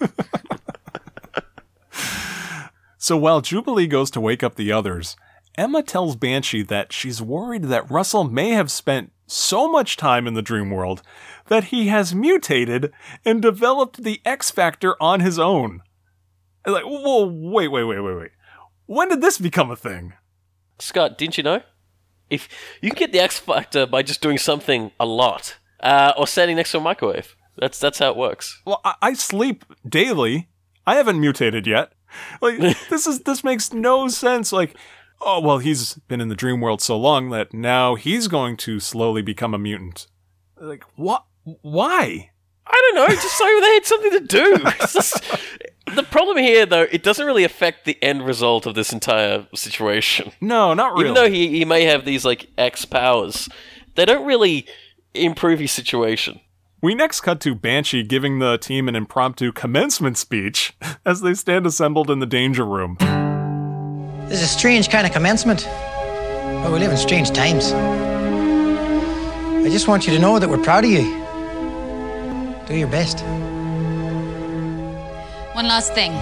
[2.98, 5.16] so while Jubilee goes to wake up the others,
[5.56, 10.34] Emma tells Banshee that she's worried that Russell may have spent so much time in
[10.34, 11.02] the dream world
[11.48, 12.92] that he has mutated
[13.24, 15.82] and developed the X Factor on his own.
[16.66, 18.30] Like, whoa, wait, wait, wait, wait, wait.
[18.86, 20.14] When did this become a thing?
[20.78, 21.62] Scott, didn't you know?
[22.30, 22.48] If
[22.80, 26.56] you can get the X Factor by just doing something a lot, uh, or standing
[26.56, 27.36] next to a microwave.
[27.62, 28.60] That's that's how it works.
[28.64, 30.48] Well, I, I sleep daily.
[30.84, 31.92] I haven't mutated yet.
[32.40, 32.58] Like
[32.90, 34.52] this is this makes no sense.
[34.52, 34.76] Like,
[35.20, 38.80] oh well, he's been in the dream world so long that now he's going to
[38.80, 40.08] slowly become a mutant.
[40.60, 41.24] Like, what?
[41.44, 42.30] Why?
[42.66, 43.14] I don't know.
[43.14, 44.56] Just so they had something to do.
[44.80, 45.22] Just-
[45.94, 50.32] the problem here, though, it doesn't really affect the end result of this entire situation.
[50.40, 51.04] No, not really.
[51.04, 53.48] Even though he, he may have these like X powers,
[53.94, 54.66] they don't really
[55.14, 56.40] improve his situation.
[56.84, 60.74] We next cut to Banshee giving the team an impromptu commencement speech
[61.06, 62.96] as they stand assembled in the danger room.
[64.26, 65.64] This is a strange kind of commencement.
[65.64, 67.72] But we live in strange times.
[67.72, 71.02] I just want you to know that we're proud of you.
[72.66, 73.20] Do your best.
[75.54, 76.12] One last thing.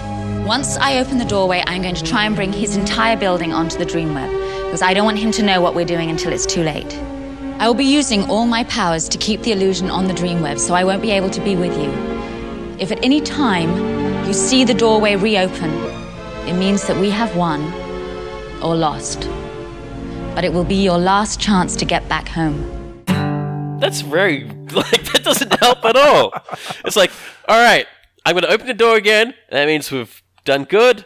[0.45, 3.79] Once I open the doorway, I'm going to try and bring his entire building onto
[3.79, 4.29] the Dreamweb,
[4.65, 7.01] because I don't want him to know what we're doing until it's too late.
[7.61, 10.73] I will be using all my powers to keep the illusion on the Dreamweb, so
[10.73, 11.91] I won't be able to be with you.
[12.79, 15.69] If at any time you see the doorway reopen,
[16.47, 17.61] it means that we have won
[18.63, 19.29] or lost.
[20.33, 22.57] But it will be your last chance to get back home.
[23.79, 26.33] That's very like that doesn't help at all.
[26.83, 27.11] It's like,
[27.47, 27.85] all right,
[28.25, 29.35] I'm going to open the door again.
[29.51, 31.05] That means we've done good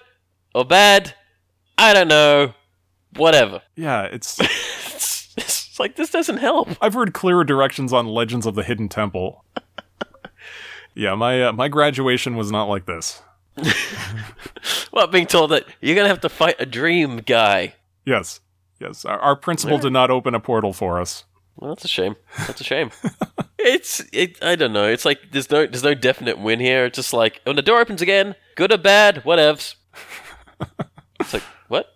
[0.53, 1.15] or bad.
[1.77, 2.53] I don't know.
[3.17, 3.61] Whatever.
[3.75, 4.39] Yeah, it's
[5.37, 6.69] it's, like this doesn't help.
[6.81, 9.43] I've heard clearer directions on Legends of the Hidden Temple.
[10.95, 13.21] yeah, my uh, my graduation was not like this.
[14.95, 17.75] Well, being told that you're going to have to fight a dream guy.
[18.05, 18.39] Yes,
[18.79, 19.03] yes.
[19.03, 21.25] Our, our principal did not open a portal for us.
[21.57, 22.15] Well, that's a shame.
[22.47, 22.91] That's a shame.
[23.59, 24.41] it's it.
[24.41, 24.87] I don't know.
[24.87, 26.85] It's like there's no there's no definite win here.
[26.85, 29.75] It's just like when the door opens again, good or bad, whatevs.
[31.19, 31.93] it's like what?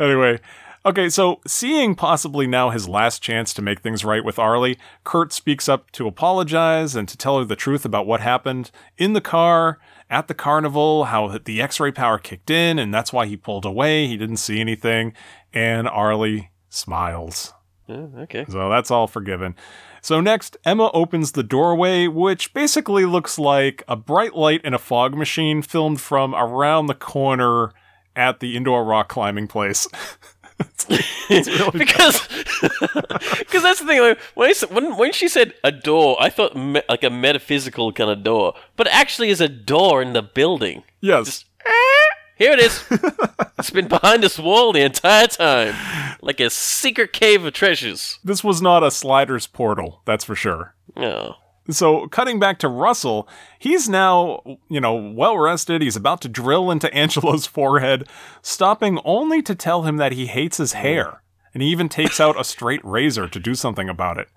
[0.00, 0.40] Anyway,
[0.88, 5.32] okay, so seeing possibly now his last chance to make things right with Arlie, Kurt
[5.32, 9.20] speaks up to apologize and to tell her the truth about what happened in the
[9.20, 9.78] car,
[10.10, 13.64] at the carnival, how the x ray power kicked in, and that's why he pulled
[13.64, 14.06] away.
[14.06, 15.12] He didn't see anything.
[15.52, 17.52] And Arlie smiles.
[17.90, 18.44] Okay.
[18.48, 19.54] So that's all forgiven.
[20.00, 24.78] So next, Emma opens the doorway, which basically looks like a bright light in a
[24.78, 27.72] fog machine filmed from around the corner
[28.14, 29.88] at the indoor rock climbing place.
[31.28, 32.26] because
[33.38, 34.00] because that's the thing.
[34.00, 37.92] Like, when, I, when when she said a door, I thought me, like a metaphysical
[37.92, 40.82] kind of door, but it actually is a door in the building.
[41.00, 41.44] Yes.
[41.66, 41.70] Ah,
[42.36, 42.84] here it is.
[43.58, 45.74] it's been behind this wall the entire time,
[46.22, 48.18] like a secret cave of treasures.
[48.24, 50.74] This was not a sliders portal, that's for sure.
[50.96, 51.36] No.
[51.70, 53.28] So, cutting back to Russell,
[53.58, 55.82] he's now, you know, well rested.
[55.82, 58.08] He's about to drill into Angelo's forehead,
[58.42, 61.22] stopping only to tell him that he hates his hair.
[61.52, 64.28] And he even takes out a straight razor to do something about it.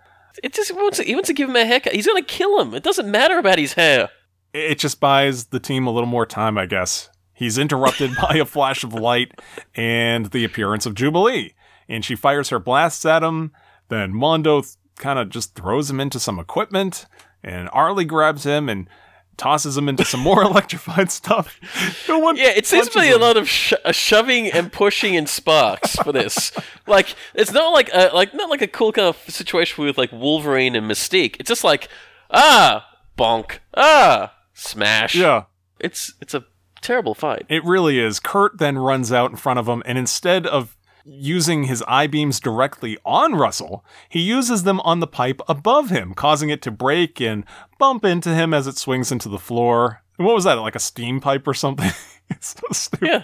[0.43, 1.93] It just he wants to, he wants to give him a haircut.
[1.93, 2.73] He's gonna kill him.
[2.73, 4.09] It doesn't matter about his hair.
[4.53, 7.09] It just buys the team a little more time, I guess.
[7.33, 9.39] He's interrupted by a flash of light
[9.75, 11.53] and the appearance of Jubilee.
[11.87, 13.51] And she fires her blasts at him.
[13.89, 14.63] Then Mondo
[15.01, 17.05] kind of just throws him into some equipment.
[17.43, 18.87] And Arlie grabs him and
[19.35, 21.59] tosses him into some more electrified stuff.
[22.07, 25.17] No one Yeah, it seems to be a lot of sh- uh, shoving and pushing
[25.17, 26.51] and sparks for this.
[26.87, 30.11] like, it's not like a, like not like a cool kind of situation with like
[30.11, 31.35] Wolverine and Mystique.
[31.39, 31.89] It's just like
[32.29, 35.15] ah, bonk, ah, smash.
[35.15, 35.45] Yeah.
[35.79, 36.45] It's it's a
[36.81, 37.45] terrible fight.
[37.49, 38.19] It really is.
[38.19, 42.39] Kurt then runs out in front of him, and instead of using his eye beams
[42.39, 47.19] directly on Russell, he uses them on the pipe above him, causing it to break
[47.19, 47.45] and
[47.77, 50.01] bump into him as it swings into the floor.
[50.17, 50.53] What was that?
[50.53, 51.91] Like a steam pipe or something?
[52.29, 53.07] it's so stupid.
[53.07, 53.23] Yeah.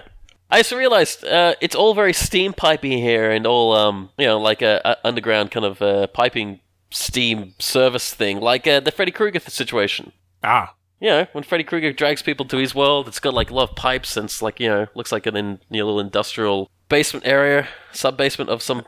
[0.49, 4.39] I just realized uh, it's all very steam piping here and all, um, you know,
[4.39, 9.11] like a, a underground kind of uh, piping steam service thing, like uh, the Freddy
[9.11, 10.13] Krueger situation.
[10.43, 10.73] Ah.
[10.99, 13.69] You know, when Freddy Krueger drags people to his world, it's got like a lot
[13.69, 16.71] of pipes and it's like, you know, looks like an in, you know, little industrial
[16.89, 18.83] basement area, sub basement of some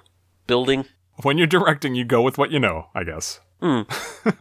[0.48, 0.86] building.
[1.24, 3.40] When you're directing, you go with what you know, I guess.
[3.62, 3.82] Hmm.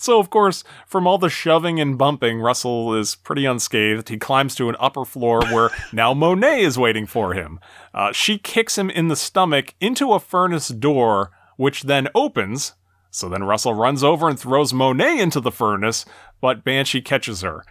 [0.00, 4.08] So, of course, from all the shoving and bumping, Russell is pretty unscathed.
[4.08, 7.58] He climbs to an upper floor where now Monet is waiting for him.
[7.92, 12.74] Uh, she kicks him in the stomach into a furnace door, which then opens.
[13.10, 16.04] So then Russell runs over and throws Monet into the furnace,
[16.40, 17.64] but Banshee catches her.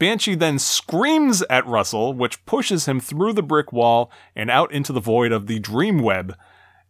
[0.00, 4.94] Banshee then screams at Russell, which pushes him through the brick wall and out into
[4.94, 6.34] the void of the dream web.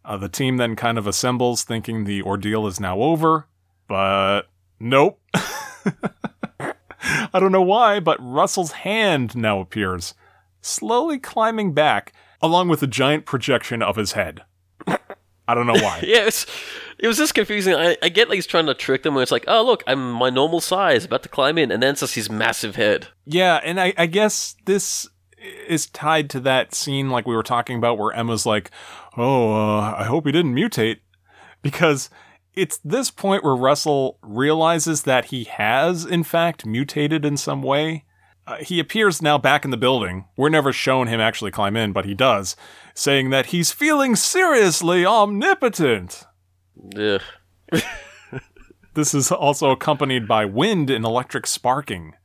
[0.05, 3.47] Uh, the team then kind of assembles, thinking the ordeal is now over,
[3.87, 4.43] but
[4.79, 5.19] nope.
[5.33, 10.13] I don't know why, but Russell's hand now appears,
[10.61, 14.43] slowly climbing back, along with a giant projection of his head.
[14.87, 15.99] I don't know why.
[16.07, 16.45] yeah, it's,
[17.01, 17.73] it was just confusing.
[17.73, 20.11] I, I get like he's trying to trick them where it's like, oh, look, I'm
[20.11, 23.07] my normal size, about to climb in, and then it's just his massive head.
[23.25, 25.09] Yeah, and I, I guess this
[25.67, 28.69] is tied to that scene like we were talking about where Emma's like,
[29.17, 30.99] "Oh, uh, I hope he didn't mutate,"
[31.63, 32.11] because
[32.53, 38.05] it's this point where Russell realizes that he has in fact mutated in some way.
[38.45, 40.25] Uh, he appears now back in the building.
[40.35, 42.55] We're never shown him actually climb in, but he does,
[42.93, 46.25] saying that he's feeling seriously omnipotent.
[48.93, 52.15] This is also accompanied by wind and electric sparking.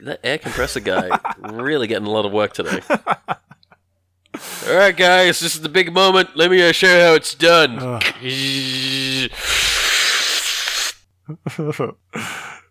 [0.00, 1.18] That air compressor guy
[1.52, 2.80] really getting a lot of work today.
[2.88, 6.30] All right, guys, this is the big moment.
[6.34, 8.00] Let me uh, show you how it's done.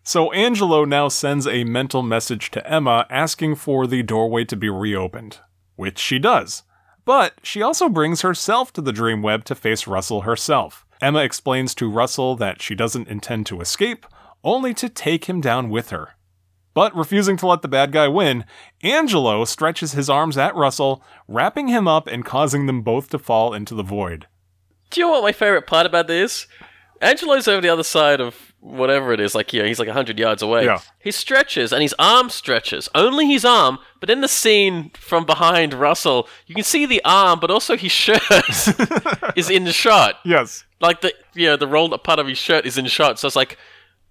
[0.04, 4.68] so Angelo now sends a mental message to Emma asking for the doorway to be
[4.68, 5.38] reopened,
[5.76, 6.62] which she does.
[7.04, 10.85] But she also brings herself to the dream web to face Russell herself.
[11.00, 14.06] Emma explains to Russell that she doesn't intend to escape,
[14.42, 16.16] only to take him down with her.
[16.74, 18.44] But refusing to let the bad guy win,
[18.82, 23.54] Angelo stretches his arms at Russell, wrapping him up and causing them both to fall
[23.54, 24.26] into the void.
[24.90, 26.46] Do you know what my favorite part about this?
[27.00, 30.42] Angelo's over the other side of whatever it is, like here, he's like 100 yards
[30.42, 30.64] away.
[30.64, 30.80] Yeah.
[30.98, 32.88] He stretches and his arm stretches.
[32.94, 37.38] Only his arm, but in the scene from behind Russell, you can see the arm,
[37.40, 38.22] but also his shirt
[39.36, 40.16] is in the shot.
[40.24, 40.64] Yes.
[40.80, 43.18] Like the you know, the rolled up part of his shirt is in shot.
[43.18, 43.56] So it's like,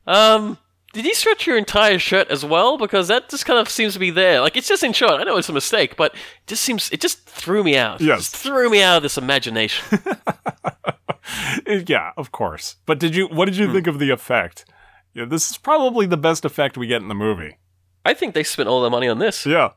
[0.07, 0.57] um,
[0.93, 2.77] did he stretch your entire shirt as well?
[2.77, 4.39] Because that just kind of seems to be there.
[4.39, 5.19] Like it's just in shot.
[5.19, 7.99] I know it's a mistake, but it just seems it just threw me out.
[7.99, 8.31] Yes.
[8.31, 9.99] Just threw me out of this imagination.
[11.87, 12.77] yeah, of course.
[12.85, 14.65] But did you what did you think of the effect?
[15.13, 17.57] Yeah, this is probably the best effect we get in the movie.
[18.03, 19.45] I think they spent all their money on this.
[19.45, 19.71] Yeah.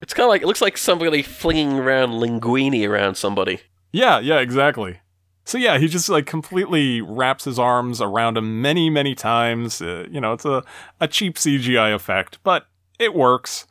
[0.00, 3.60] It's kind of like it looks like somebody flinging around linguini around somebody.
[3.92, 5.00] Yeah, yeah, exactly.
[5.44, 9.82] So yeah, he just like completely wraps his arms around him many, many times.
[9.82, 10.64] Uh, you know, it's a
[11.00, 12.66] a cheap CGI effect, but
[12.98, 13.66] it works.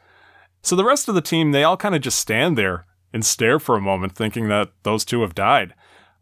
[0.62, 3.60] So the rest of the team, they all kind of just stand there and stare
[3.60, 5.74] for a moment, thinking that those two have died.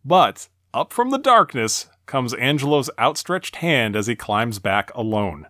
[0.04, 5.48] But up from the darkness comes Angelo's outstretched hand as he climbs back alone.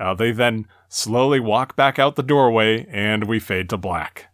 [0.00, 4.26] Uh, they then slowly walk back out the doorway, and we fade to black.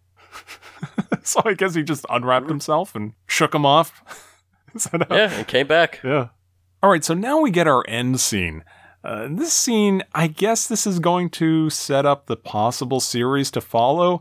[1.23, 4.03] so I guess he just unwrapped himself and shook him off.
[4.75, 6.01] Is that how- Yeah, and came back.
[6.03, 6.29] yeah.
[6.83, 8.65] All right, so now we get our end scene.
[9.05, 13.61] Uh, this scene, I guess this is going to set up the possible series to
[13.61, 14.21] follow.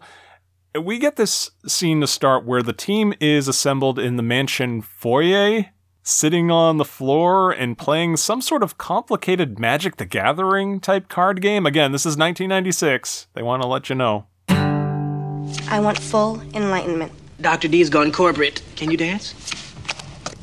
[0.80, 5.66] We get this scene to start where the team is assembled in the mansion foyer,
[6.10, 11.42] sitting on the floor and playing some sort of complicated Magic the Gathering type card
[11.42, 11.66] game.
[11.66, 13.28] Again, this is 1996.
[13.34, 14.26] They want to let you know.
[14.50, 17.12] I want full enlightenment.
[17.40, 17.68] Dr.
[17.68, 18.62] D's gone corporate.
[18.76, 19.34] Can you dance?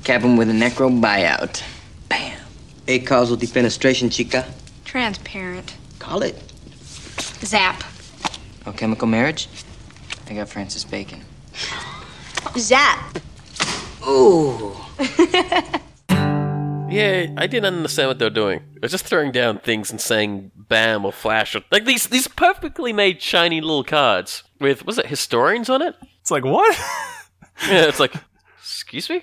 [0.04, 1.62] Cap him with a necro buyout.
[2.08, 2.38] Bam.
[2.86, 4.46] A causal defenestration, chica.
[4.84, 5.74] Transparent.
[5.98, 6.40] Call it.
[7.44, 7.82] Zap.
[8.66, 9.48] Oh, chemical marriage?
[10.28, 11.22] I got Francis Bacon.
[12.56, 13.18] Zap.
[14.06, 14.76] Ooh.
[16.88, 18.60] Yeah, I didn't understand what they were doing.
[18.74, 22.28] They were just throwing down things and saying "bam" or "flash" or like these these
[22.28, 25.96] perfectly made shiny little cards with was it historians on it?
[26.20, 26.78] It's like what?
[27.66, 28.12] Yeah, it's like,
[28.58, 29.22] excuse me,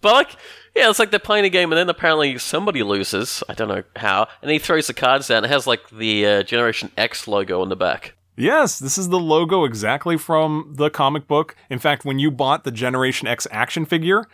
[0.00, 0.36] but like,
[0.76, 3.42] yeah, it's like they're playing a game and then apparently somebody loses.
[3.48, 5.44] I don't know how, and he throws the cards down.
[5.44, 8.14] It has like the uh, Generation X logo on the back.
[8.40, 11.54] Yes, this is the logo exactly from the comic book.
[11.68, 14.24] In fact, when you bought the Generation X action figure,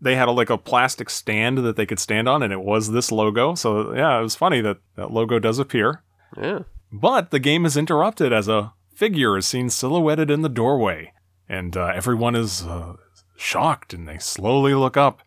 [0.00, 2.90] they had a, like a plastic stand that they could stand on, and it was
[2.90, 3.54] this logo.
[3.54, 6.02] So yeah, it was funny that that logo does appear.
[6.36, 6.60] Yeah.
[6.92, 11.12] But the game is interrupted as a figure is seen silhouetted in the doorway,
[11.48, 12.94] and uh, everyone is uh,
[13.36, 15.22] shocked, and they slowly look up,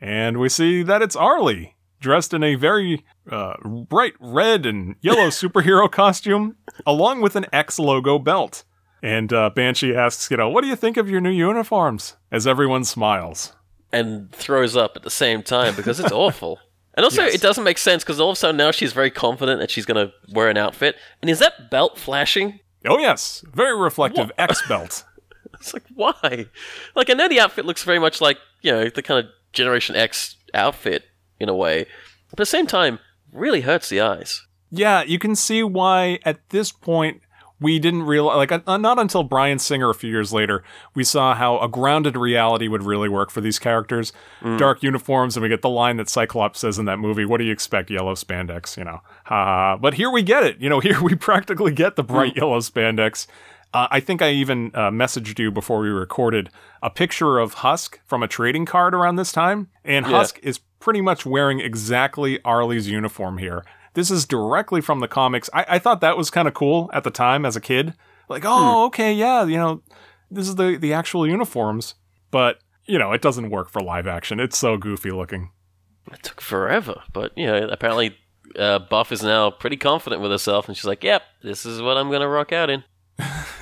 [0.00, 3.54] and we see that it's Arlie, dressed in a very uh,
[3.88, 8.62] bright red and yellow superhero costume, along with an X logo belt.
[9.02, 12.16] And uh, Banshee asks, you know, what do you think of your new uniforms?
[12.30, 13.52] As everyone smiles.
[13.92, 16.58] and throws up at the same time because it's awful.
[16.96, 17.34] And also, Yes.
[17.34, 19.84] it doesn't make sense because all of a sudden now she's very confident that she's
[19.86, 20.96] going to wear an outfit.
[21.20, 22.60] And is that belt flashing?
[22.86, 25.04] Oh yes, very reflective X belt.
[25.60, 26.46] It's like, why?
[26.94, 29.96] Like, I know the outfit looks very much like, you know, the kind of Generation
[29.96, 31.04] X outfit
[31.44, 31.86] in a way.
[32.30, 32.98] But at the same time,
[33.32, 34.44] really hurts the eyes.
[34.70, 37.20] Yeah, you can see why at this point
[37.60, 40.64] we didn't realize, like, uh, not until Bryan Singer a few years later,
[40.94, 44.12] we saw how a grounded reality would really work for these characters.
[44.58, 47.44] Dark uniforms, and we get the line that Cyclops says in that movie, What do
[47.44, 47.90] you expect?
[47.90, 49.00] Yellow spandex, you know.
[49.24, 49.76] Ha ha.
[49.76, 50.58] But here we get it.
[50.58, 53.26] You know, here we practically get the bright yellow spandex.
[53.72, 56.50] Uh, I think I even uh, messaged you before we recorded
[56.82, 59.68] a picture of Husk from a trading card around this time.
[59.84, 60.18] And Yeah.
[60.18, 63.64] Husk is pretty much wearing exactly Arlie's uniform here.
[63.94, 65.48] This is directly from the comics.
[65.54, 67.94] I, I thought that was kind of cool at the time as a kid.
[68.28, 69.82] Like, oh, okay, yeah, you know,
[70.30, 71.94] this is the, the actual uniforms.
[72.30, 74.38] But, you know, it doesn't work for live action.
[74.38, 75.52] It's so goofy looking.
[76.12, 77.02] It took forever.
[77.14, 78.18] But, you know, apparently
[78.58, 80.68] uh, Buff is now pretty confident with herself.
[80.68, 82.84] And she's like, yep, this is what I'm going to rock out in.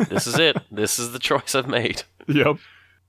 [0.09, 0.57] this is it.
[0.73, 2.03] This is the choice I've made.
[2.27, 2.57] Yep.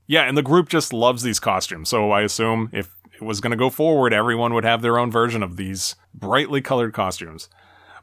[0.06, 1.90] Yeah, and the group just loves these costumes.
[1.90, 2.92] So I assume if
[3.26, 4.14] was going to go forward.
[4.14, 7.50] Everyone would have their own version of these brightly colored costumes.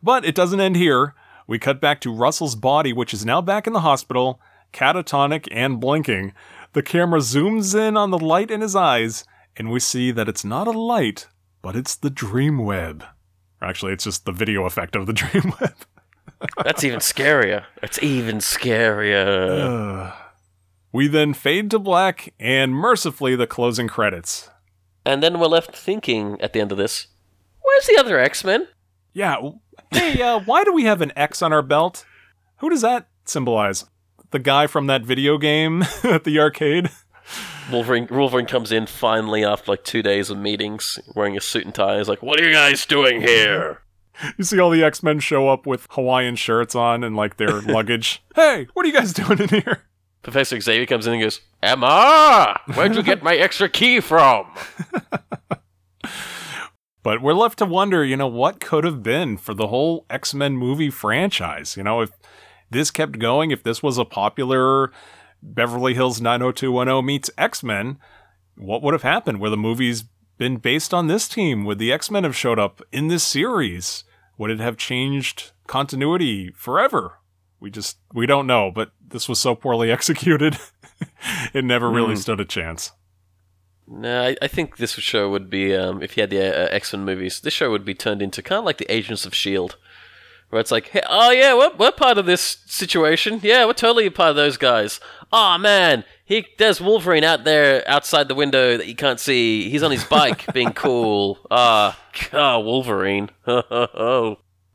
[0.03, 1.15] But it doesn't end here.
[1.47, 4.41] We cut back to Russell's body, which is now back in the hospital,
[4.73, 6.33] catatonic and blinking.
[6.73, 9.25] The camera zooms in on the light in his eyes,
[9.57, 11.27] and we see that it's not a light,
[11.63, 13.05] but it's the dream web.
[13.61, 15.75] Actually, it's just the video effect of the dream web.
[16.65, 17.65] That's even scarier.
[17.81, 20.15] That's even scarier.
[20.93, 24.49] we then fade to black, and mercifully, the closing credits.
[25.05, 27.09] And then we're left thinking at the end of this,
[27.63, 28.69] where's the other X Men?
[29.13, 29.37] Yeah.
[29.91, 32.05] Hey, uh, why do we have an X on our belt?
[32.59, 33.85] Who does that symbolize?
[34.31, 36.91] The guy from that video game at the arcade?
[37.73, 41.75] Wolverine, Wolverine comes in finally after like two days of meetings, wearing a suit and
[41.75, 41.99] tie.
[41.99, 43.83] He's like, "What are you guys doing here?"
[44.37, 47.61] You see all the X Men show up with Hawaiian shirts on and like their
[47.61, 48.23] luggage.
[48.35, 49.85] Hey, what are you guys doing in here?
[50.23, 54.47] Professor Xavier comes in and goes, "Emma, where'd you get my extra key from?"
[57.03, 60.35] But we're left to wonder, you know, what could have been for the whole X
[60.35, 61.77] Men movie franchise.
[61.77, 62.11] You know, if
[62.71, 64.93] this kept going, if this was a popular
[65.43, 67.99] Beverly Hills 90210 meets X Men,
[68.57, 69.41] what would have happened?
[69.41, 70.05] Where the movie's
[70.37, 71.65] been based on this team?
[71.65, 74.05] Would the X Men have showed up in this series?
[74.37, 77.19] Would it have changed continuity forever?
[77.61, 80.59] We just, we don't know, but this was so poorly executed,
[81.55, 82.21] it never really Hmm.
[82.21, 82.93] stood a chance.
[83.87, 86.93] No, I, I think this show would be um, if you had the uh, X
[86.93, 87.41] Men movies.
[87.41, 89.77] This show would be turned into kind of like the Agents of Shield,
[90.51, 93.41] where it's like, hey, oh yeah, we're, we're part of this situation.
[93.43, 95.01] Yeah, we're totally a part of those guys.
[95.33, 99.69] Oh man, he there's Wolverine out there outside the window that you can't see.
[99.71, 101.39] He's on his bike, being cool.
[101.51, 101.99] Ah,
[102.33, 103.31] ah, Wolverine.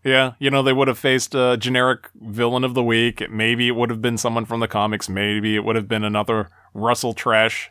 [0.05, 3.27] Yeah, you know, they would have faced a generic villain of the week.
[3.29, 5.09] Maybe it would have been someone from the comics.
[5.09, 7.69] Maybe it would have been another Russell Tresh.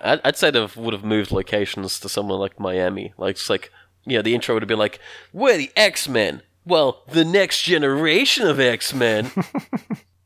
[0.00, 3.12] I'd, I'd say they would have moved locations to somewhere like Miami.
[3.18, 3.72] Like, it's like,
[4.06, 5.00] you know, the intro would have been like,
[5.32, 9.30] "We're the X Men." Well, the next generation of X Men.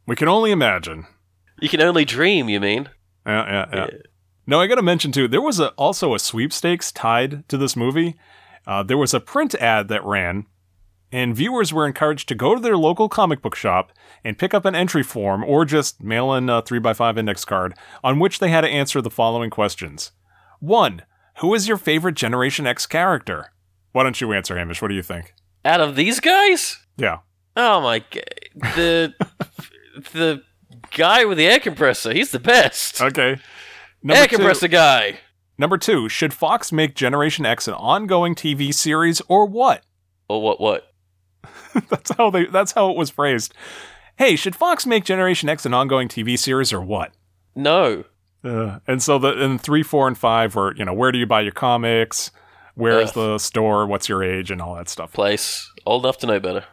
[0.07, 1.07] We can only imagine.
[1.61, 2.49] you can only dream.
[2.49, 2.89] You mean?
[3.27, 3.99] Yeah, yeah, yeah.
[4.47, 5.29] No, I got to mention too.
[5.29, 8.15] There was a, also a sweepstakes tied to this movie.
[8.67, 10.47] Uh, there was a print ad that ran,
[11.11, 13.93] and viewers were encouraged to go to their local comic book shop
[14.25, 17.45] and pick up an entry form or just mail in a three x five index
[17.45, 20.13] card on which they had to answer the following questions:
[20.61, 21.03] One,
[21.39, 23.53] who is your favorite Generation X character?
[23.93, 24.83] Why don't you answer, Hamish?
[24.83, 25.35] What do you think?
[25.65, 26.79] Out of these guys?
[26.97, 27.19] Yeah.
[27.57, 29.15] Oh my god, the
[30.13, 30.43] the
[30.91, 32.13] guy with the air compressor.
[32.13, 33.01] He's the best.
[33.01, 33.37] Okay.
[34.09, 35.19] air compressor guy.
[35.57, 39.83] Number two, should Fox make Generation X an ongoing TV series or what?
[40.29, 40.61] Or what?
[40.61, 40.88] What?
[41.89, 42.47] that's how they.
[42.47, 43.55] That's how it was phrased.
[44.17, 47.13] Hey, should Fox make Generation X an ongoing TV series or what?
[47.55, 48.05] No.
[48.45, 51.27] Uh, and so the and three, four, and five were you know where do you
[51.27, 52.31] buy your comics?
[52.75, 53.87] Where is the store?
[53.87, 55.13] What's your age and all that stuff.
[55.13, 56.65] Place old enough to know better.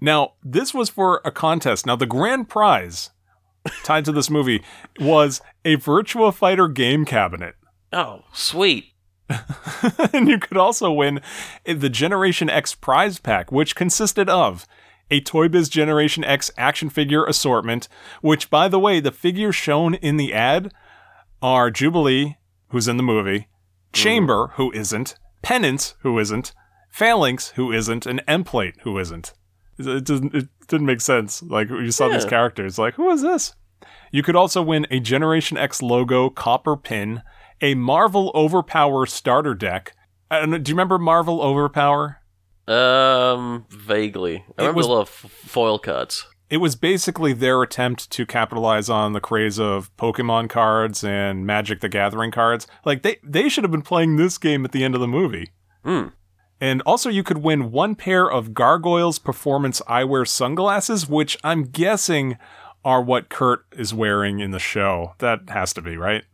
[0.00, 1.86] Now this was for a contest.
[1.86, 3.10] Now the grand prize
[3.84, 4.62] tied to this movie
[4.98, 7.54] was a Virtua Fighter game cabinet.
[7.92, 8.93] Oh, sweet.
[10.12, 11.20] and you could also win
[11.64, 14.66] the Generation X prize pack, which consisted of
[15.10, 17.88] a Toy Biz Generation X action figure assortment,
[18.20, 20.72] which, by the way, the figures shown in the ad
[21.42, 22.36] are Jubilee,
[22.68, 23.92] who's in the movie, mm-hmm.
[23.92, 26.52] Chamber, who isn't, Penance, who isn't,
[26.90, 29.34] Phalanx, who isn't, and Emplate, who isn't.
[29.78, 30.34] It doesn't.
[30.34, 31.42] It didn't make sense.
[31.42, 33.54] Like you saw these characters, like who is this?
[34.12, 37.22] You could also win a Generation X logo copper pin,
[37.64, 39.94] a Marvel Overpower starter deck.
[40.30, 42.20] I don't know, do you remember Marvel Overpower?
[42.68, 44.44] Um, vaguely.
[44.58, 46.26] I remember was- a lot of foil cards.
[46.50, 51.80] It was basically their attempt to capitalize on the craze of Pokemon cards and Magic
[51.80, 52.66] the Gathering cards.
[52.84, 55.50] Like they they should have been playing this game at the end of the movie.
[55.84, 56.08] Hmm.
[56.60, 62.36] And also you could win one pair of Gargoyles Performance Eyewear sunglasses, which I'm guessing
[62.84, 65.14] are what Kurt is wearing in the show.
[65.18, 66.24] That has to be, right?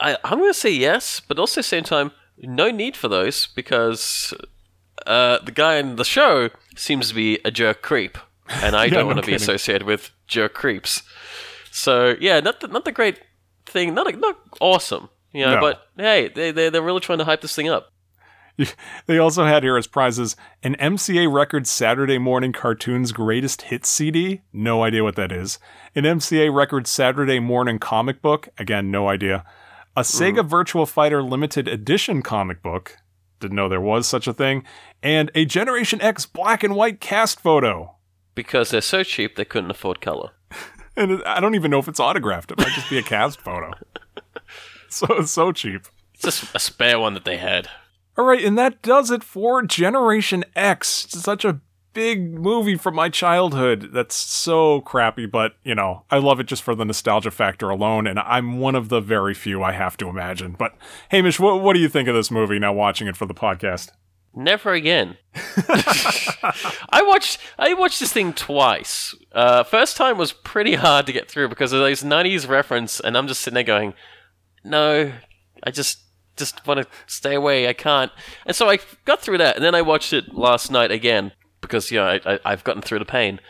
[0.00, 3.08] I, I'm going to say yes, but also at the same time, no need for
[3.08, 4.34] those because
[5.06, 8.18] uh, the guy in the show seems to be a jerk creep,
[8.48, 11.02] and I Yeah, don't want to be associated with jerk creeps.
[11.70, 13.20] So yeah, not the, not the great
[13.66, 15.56] thing, not not awesome, you know.
[15.56, 15.60] No.
[15.60, 17.92] But hey, they they they're really trying to hype this thing up.
[19.06, 24.42] They also had here as prizes an MCA Records Saturday Morning Cartoons Greatest Hits CD.
[24.52, 25.58] No idea what that is.
[25.94, 28.48] An MCA Records Saturday Morning comic book.
[28.58, 29.44] Again, no idea.
[29.96, 30.48] A Sega mm.
[30.48, 32.96] Virtua Fighter Limited Edition comic book.
[33.40, 34.64] Didn't know there was such a thing.
[35.02, 37.96] And a Generation X black and white cast photo.
[38.34, 40.30] Because they're so cheap, they couldn't afford color.
[40.96, 42.52] And I don't even know if it's autographed.
[42.52, 43.72] It might just be a cast photo.
[44.88, 45.88] So it's so cheap.
[46.16, 47.68] just a spare one that they had.
[48.16, 51.04] All right, and that does it for Generation X.
[51.04, 51.60] It's such a
[51.94, 56.62] big movie from my childhood that's so crappy, but you know, I love it just
[56.62, 60.08] for the nostalgia factor alone, and I'm one of the very few I have to
[60.08, 60.54] imagine.
[60.58, 60.76] But
[61.10, 63.90] Hamish, what, what do you think of this movie now watching it for the podcast?
[64.36, 65.16] Never again.
[65.68, 69.14] I watched I watched this thing twice.
[69.32, 73.16] Uh, first time was pretty hard to get through because of those '90s reference, and
[73.16, 73.94] I'm just sitting there going,
[74.64, 75.12] "No,
[75.62, 76.03] I just
[76.36, 77.68] just want to stay away.
[77.68, 78.12] I can't."
[78.46, 81.90] And so I got through that, and then I watched it last night again because
[81.90, 83.40] you know I, I, I've gotten through the pain.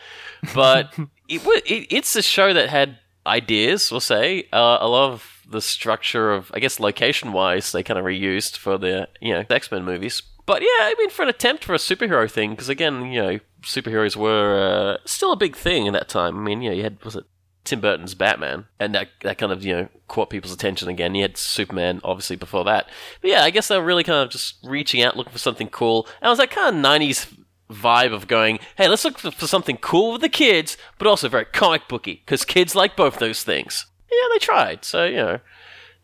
[0.53, 0.97] But
[1.29, 3.91] it, it it's a show that had ideas.
[3.91, 7.99] We'll say uh, a lot of the structure of I guess location wise they kind
[7.99, 10.23] of reused for the you know X Men movies.
[10.45, 13.39] But yeah, I mean, for an attempt for a superhero thing, because again, you know,
[13.63, 16.37] superheroes were uh, still a big thing in that time.
[16.37, 17.25] I mean, you know, you had was it
[17.65, 21.15] Tim Burton's Batman, and that that kind of you know caught people's attention again.
[21.15, 22.87] You had Superman, obviously, before that.
[23.21, 25.67] But yeah, I guess they were really kind of just reaching out, looking for something
[25.67, 26.07] cool.
[26.21, 27.35] And it was that kind of '90s
[27.69, 31.27] vibe of going, hey, let's look for for something cool with the kids, but also
[31.27, 33.87] very comic booky, because kids like both those things.
[34.11, 34.85] Yeah, they tried.
[34.85, 35.39] So you know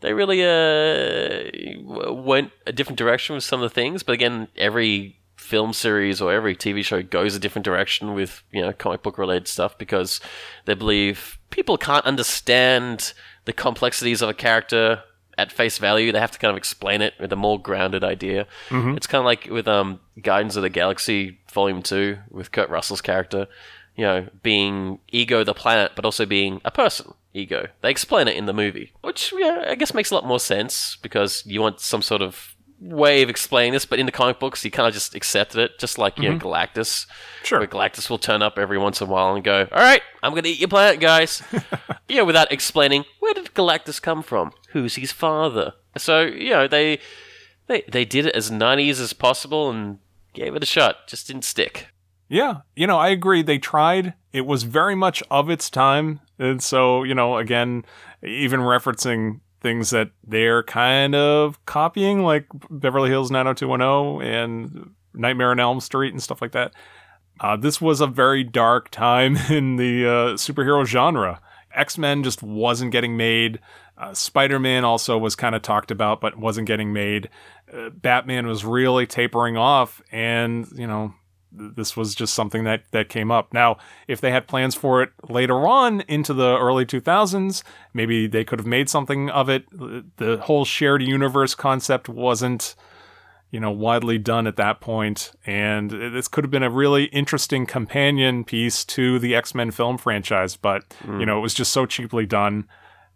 [0.00, 4.02] they really uh, went a different direction with some of the things.
[4.02, 5.20] But again, every
[5.52, 9.18] film series or every TV show goes a different direction with you know comic book
[9.18, 10.18] related stuff because
[10.64, 13.12] they believe people can't understand
[13.44, 15.02] the complexities of a character
[15.36, 16.10] at face value.
[16.10, 18.46] They have to kind of explain it with a more grounded idea.
[18.70, 18.96] Mhm.
[18.96, 23.02] It's kind of like with um, Guardians of the Galaxy Volume Two with Kurt Russell's
[23.02, 23.46] character.
[23.94, 27.66] You know, being Ego the planet, but also being a person, Ego.
[27.82, 30.96] They explain it in the movie, which yeah, I guess makes a lot more sense
[31.02, 32.51] because you want some sort of
[32.84, 35.78] way of explaining this, but in the comic books, you kind of just accepted it,
[35.78, 36.32] just like you Mhm.
[36.32, 37.06] know Galactus.
[37.44, 37.58] Sure.
[37.60, 40.34] Where Galactus will turn up every once in a while and go, "All right, I'm
[40.34, 41.42] gonna eat your planet, guys."
[42.08, 45.74] you know, without explaining where did Galactus come from, who's his father.
[45.96, 46.98] So you know they
[47.68, 49.98] they they did it as '90s as possible and
[50.34, 51.06] gave it a shot.
[51.06, 51.88] Just didn't stick.
[52.28, 53.42] Yeah, you know, I agree.
[53.42, 54.14] They tried.
[54.32, 56.20] It was very much of its time.
[56.38, 57.84] And so, you know, again,
[58.22, 65.60] even referencing things that they're kind of copying, like Beverly Hills 90210 and Nightmare on
[65.60, 66.72] Elm Street and stuff like that.
[67.40, 71.40] Uh, this was a very dark time in the uh, superhero genre.
[71.74, 73.60] X Men just wasn't getting made.
[73.96, 77.30] Uh, Spider Man also was kind of talked about, but wasn't getting made.
[77.72, 81.14] Uh, Batman was really tapering off, and, you know,
[81.52, 83.52] this was just something that that came up.
[83.52, 83.76] Now,
[84.08, 88.58] if they had plans for it later on into the early 2000s, maybe they could
[88.58, 89.66] have made something of it.
[90.16, 92.74] The whole shared universe concept wasn't
[93.50, 97.66] you know widely done at that point and this could have been a really interesting
[97.66, 101.20] companion piece to the X-Men film franchise, but hmm.
[101.20, 102.66] you know, it was just so cheaply done.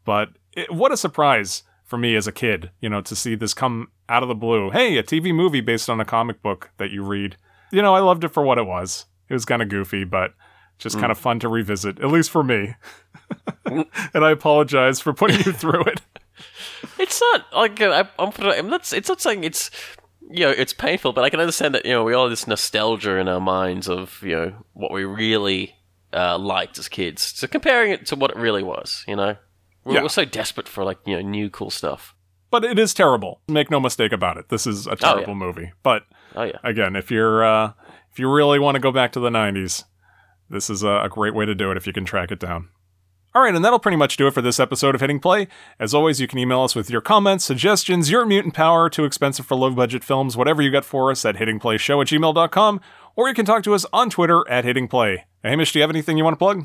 [0.05, 3.55] But it, what a surprise for me as a kid, you know, to see this
[3.55, 4.71] come out of the blue.
[4.71, 7.37] Hey, a TV movie based on a comic book that you read
[7.73, 9.07] you know, I loved it for what it was.
[9.29, 10.35] It was kind of goofy, but
[10.79, 11.01] just Mm.
[11.01, 12.75] kind of fun to revisit, at least for me.
[13.65, 16.01] and I apologize for putting you through it.
[16.99, 18.93] It's not like uh, I, I'm, I'm not.
[18.93, 19.71] It's not saying it's
[20.31, 22.47] you know it's painful, but I can understand that you know we all have this
[22.47, 25.75] nostalgia in our minds of you know what we really
[26.13, 27.23] uh, liked as kids.
[27.23, 29.37] So comparing it to what it really was, you know,
[29.85, 30.03] we're, Yeah.
[30.03, 32.15] we're so desperate for like you know new cool stuff.
[32.51, 33.41] But it is terrible.
[33.49, 34.49] Make no mistake about it.
[34.51, 35.73] This is a terrible movie.
[35.83, 36.05] But
[36.37, 36.59] Oh yeah.
[36.63, 37.73] again, if you're uh,
[38.13, 39.85] if you really want to go back to the '90s,
[40.51, 42.69] this is a, a great way to do it if you can track it down.
[43.35, 45.47] All right, and that'll pretty much do it for this episode of Hitting Play.
[45.79, 49.45] As always, you can email us with your comments, suggestions, your mutant power, too expensive
[49.45, 52.81] for low budget films, whatever you got for us at hittingplayshow at gmail.com,
[53.15, 55.27] or you can talk to us on Twitter at Hitting Play.
[55.45, 56.65] Hamish, do you have anything you want to plug?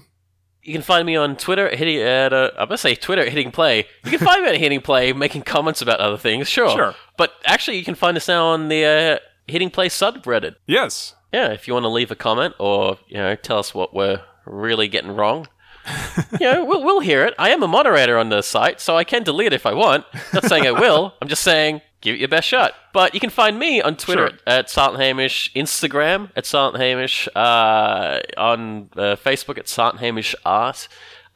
[0.63, 3.29] You can find me on Twitter at hitting at uh, I'm gonna say Twitter at
[3.29, 3.87] hitting play.
[4.05, 6.47] You can find me at hitting play, making comments about other things.
[6.47, 6.95] Sure, Sure.
[7.17, 10.55] But actually, you can find us now on the uh, hitting play subreddit.
[10.65, 11.15] Yes.
[11.33, 14.21] Yeah, if you want to leave a comment or you know tell us what we're
[14.45, 15.47] really getting wrong,
[16.39, 17.33] you know we'll we'll hear it.
[17.39, 20.05] I am a moderator on the site, so I can delete it if I want.
[20.33, 21.13] Not saying I will.
[21.21, 22.73] I'm just saying give it your best shot.
[22.93, 24.37] But you can find me on Twitter Sure.
[24.47, 30.87] at Silent Hamish, Instagram at Silent Hamish, uh, on uh, Facebook at Silent Hamish Art.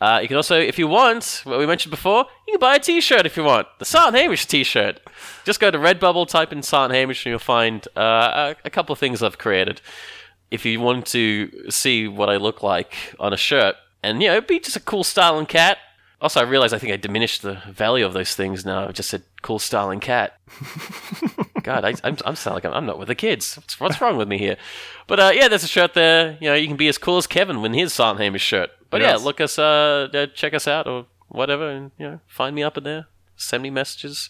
[0.01, 2.80] Uh, you can also, if you want, what we mentioned before, you can buy a
[2.80, 3.67] T-shirt if you want.
[3.80, 4.99] The Silent Hamish T-shirt.
[5.45, 8.91] Just go to Redbubble, type in Silent Hamish, and you'll find uh, a, a couple
[8.91, 9.82] of things I've created.
[10.51, 14.41] If you want to see what I look like on a shirt, and you know,
[14.41, 15.80] be just a cool styling cat.
[16.22, 18.88] Also, I realize I think I diminished the value of those things now.
[18.88, 20.38] I just said cool styling cat.
[21.64, 23.56] God, I, I'm, I'm sound like I'm, I'm not with the kids.
[23.56, 24.57] What's, what's wrong with me here?
[25.07, 26.38] But uh, yeah, there's a shirt there.
[26.40, 28.69] You know, you can be as cool as Kevin when his Silent Hamish shirt.
[28.95, 29.19] But Yes.
[29.19, 32.64] yeah, look us, uh, uh, check us out or whatever, and you know, find me
[32.64, 33.07] up in there.
[33.35, 34.30] Send me messages.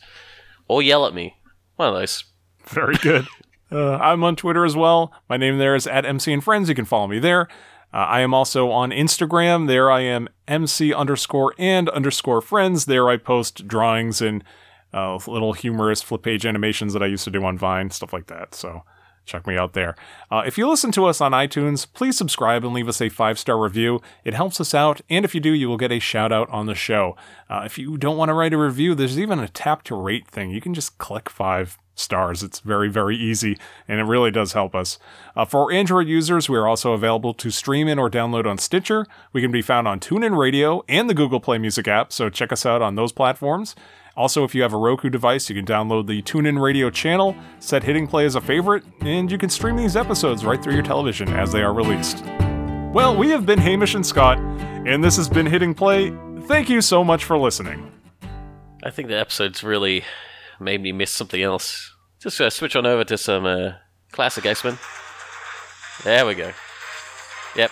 [0.67, 1.37] or yell at me.
[1.75, 2.23] One of those.
[2.65, 3.27] Very good.
[3.71, 5.13] Uh, I'm on Twitter as well.
[5.29, 6.69] My name there is at MC and Friends.
[6.69, 7.47] You can follow me there.
[7.93, 9.67] Uh, I am also on Instagram.
[9.67, 12.85] There I am MC underscore and underscore friends.
[12.85, 14.43] There I post drawings and
[14.93, 18.27] uh, little humorous flip page animations that I used to do on Vine, stuff like
[18.27, 18.55] that.
[18.55, 18.81] So
[19.25, 19.95] check me out there.
[20.31, 23.37] Uh, if you listen to us on iTunes, please subscribe and leave us a five
[23.39, 24.01] star review.
[24.23, 26.65] It helps us out, and if you do, you will get a shout out on
[26.65, 27.15] the show.
[27.49, 30.27] Uh, if you don't want to write a review, there's even a tap to rate
[30.27, 30.51] thing.
[30.51, 32.43] You can just click five stars.
[32.43, 34.99] It's very, very easy, and it really does help us.
[35.35, 39.07] Uh, for Android users, we are also available to stream in or download on Stitcher.
[39.33, 42.51] We can be found on TuneIn Radio and the Google Play Music app, so check
[42.51, 43.75] us out on those platforms.
[44.17, 47.83] Also, if you have a Roku device, you can download the TuneIn Radio channel, set
[47.83, 51.27] Hitting Play as a favorite, and you can stream these episodes right through your television
[51.33, 52.23] as they are released.
[52.93, 56.13] Well, we have been Hamish and Scott, and this has been Hitting Play.
[56.43, 57.91] Thank you so much for listening.
[58.83, 60.05] I think the episode's really
[60.61, 61.93] made me miss something else.
[62.21, 63.73] Just uh, switch on over to some uh,
[64.13, 64.77] classic X Men.
[66.05, 66.53] There we go.
[67.57, 67.71] Yep,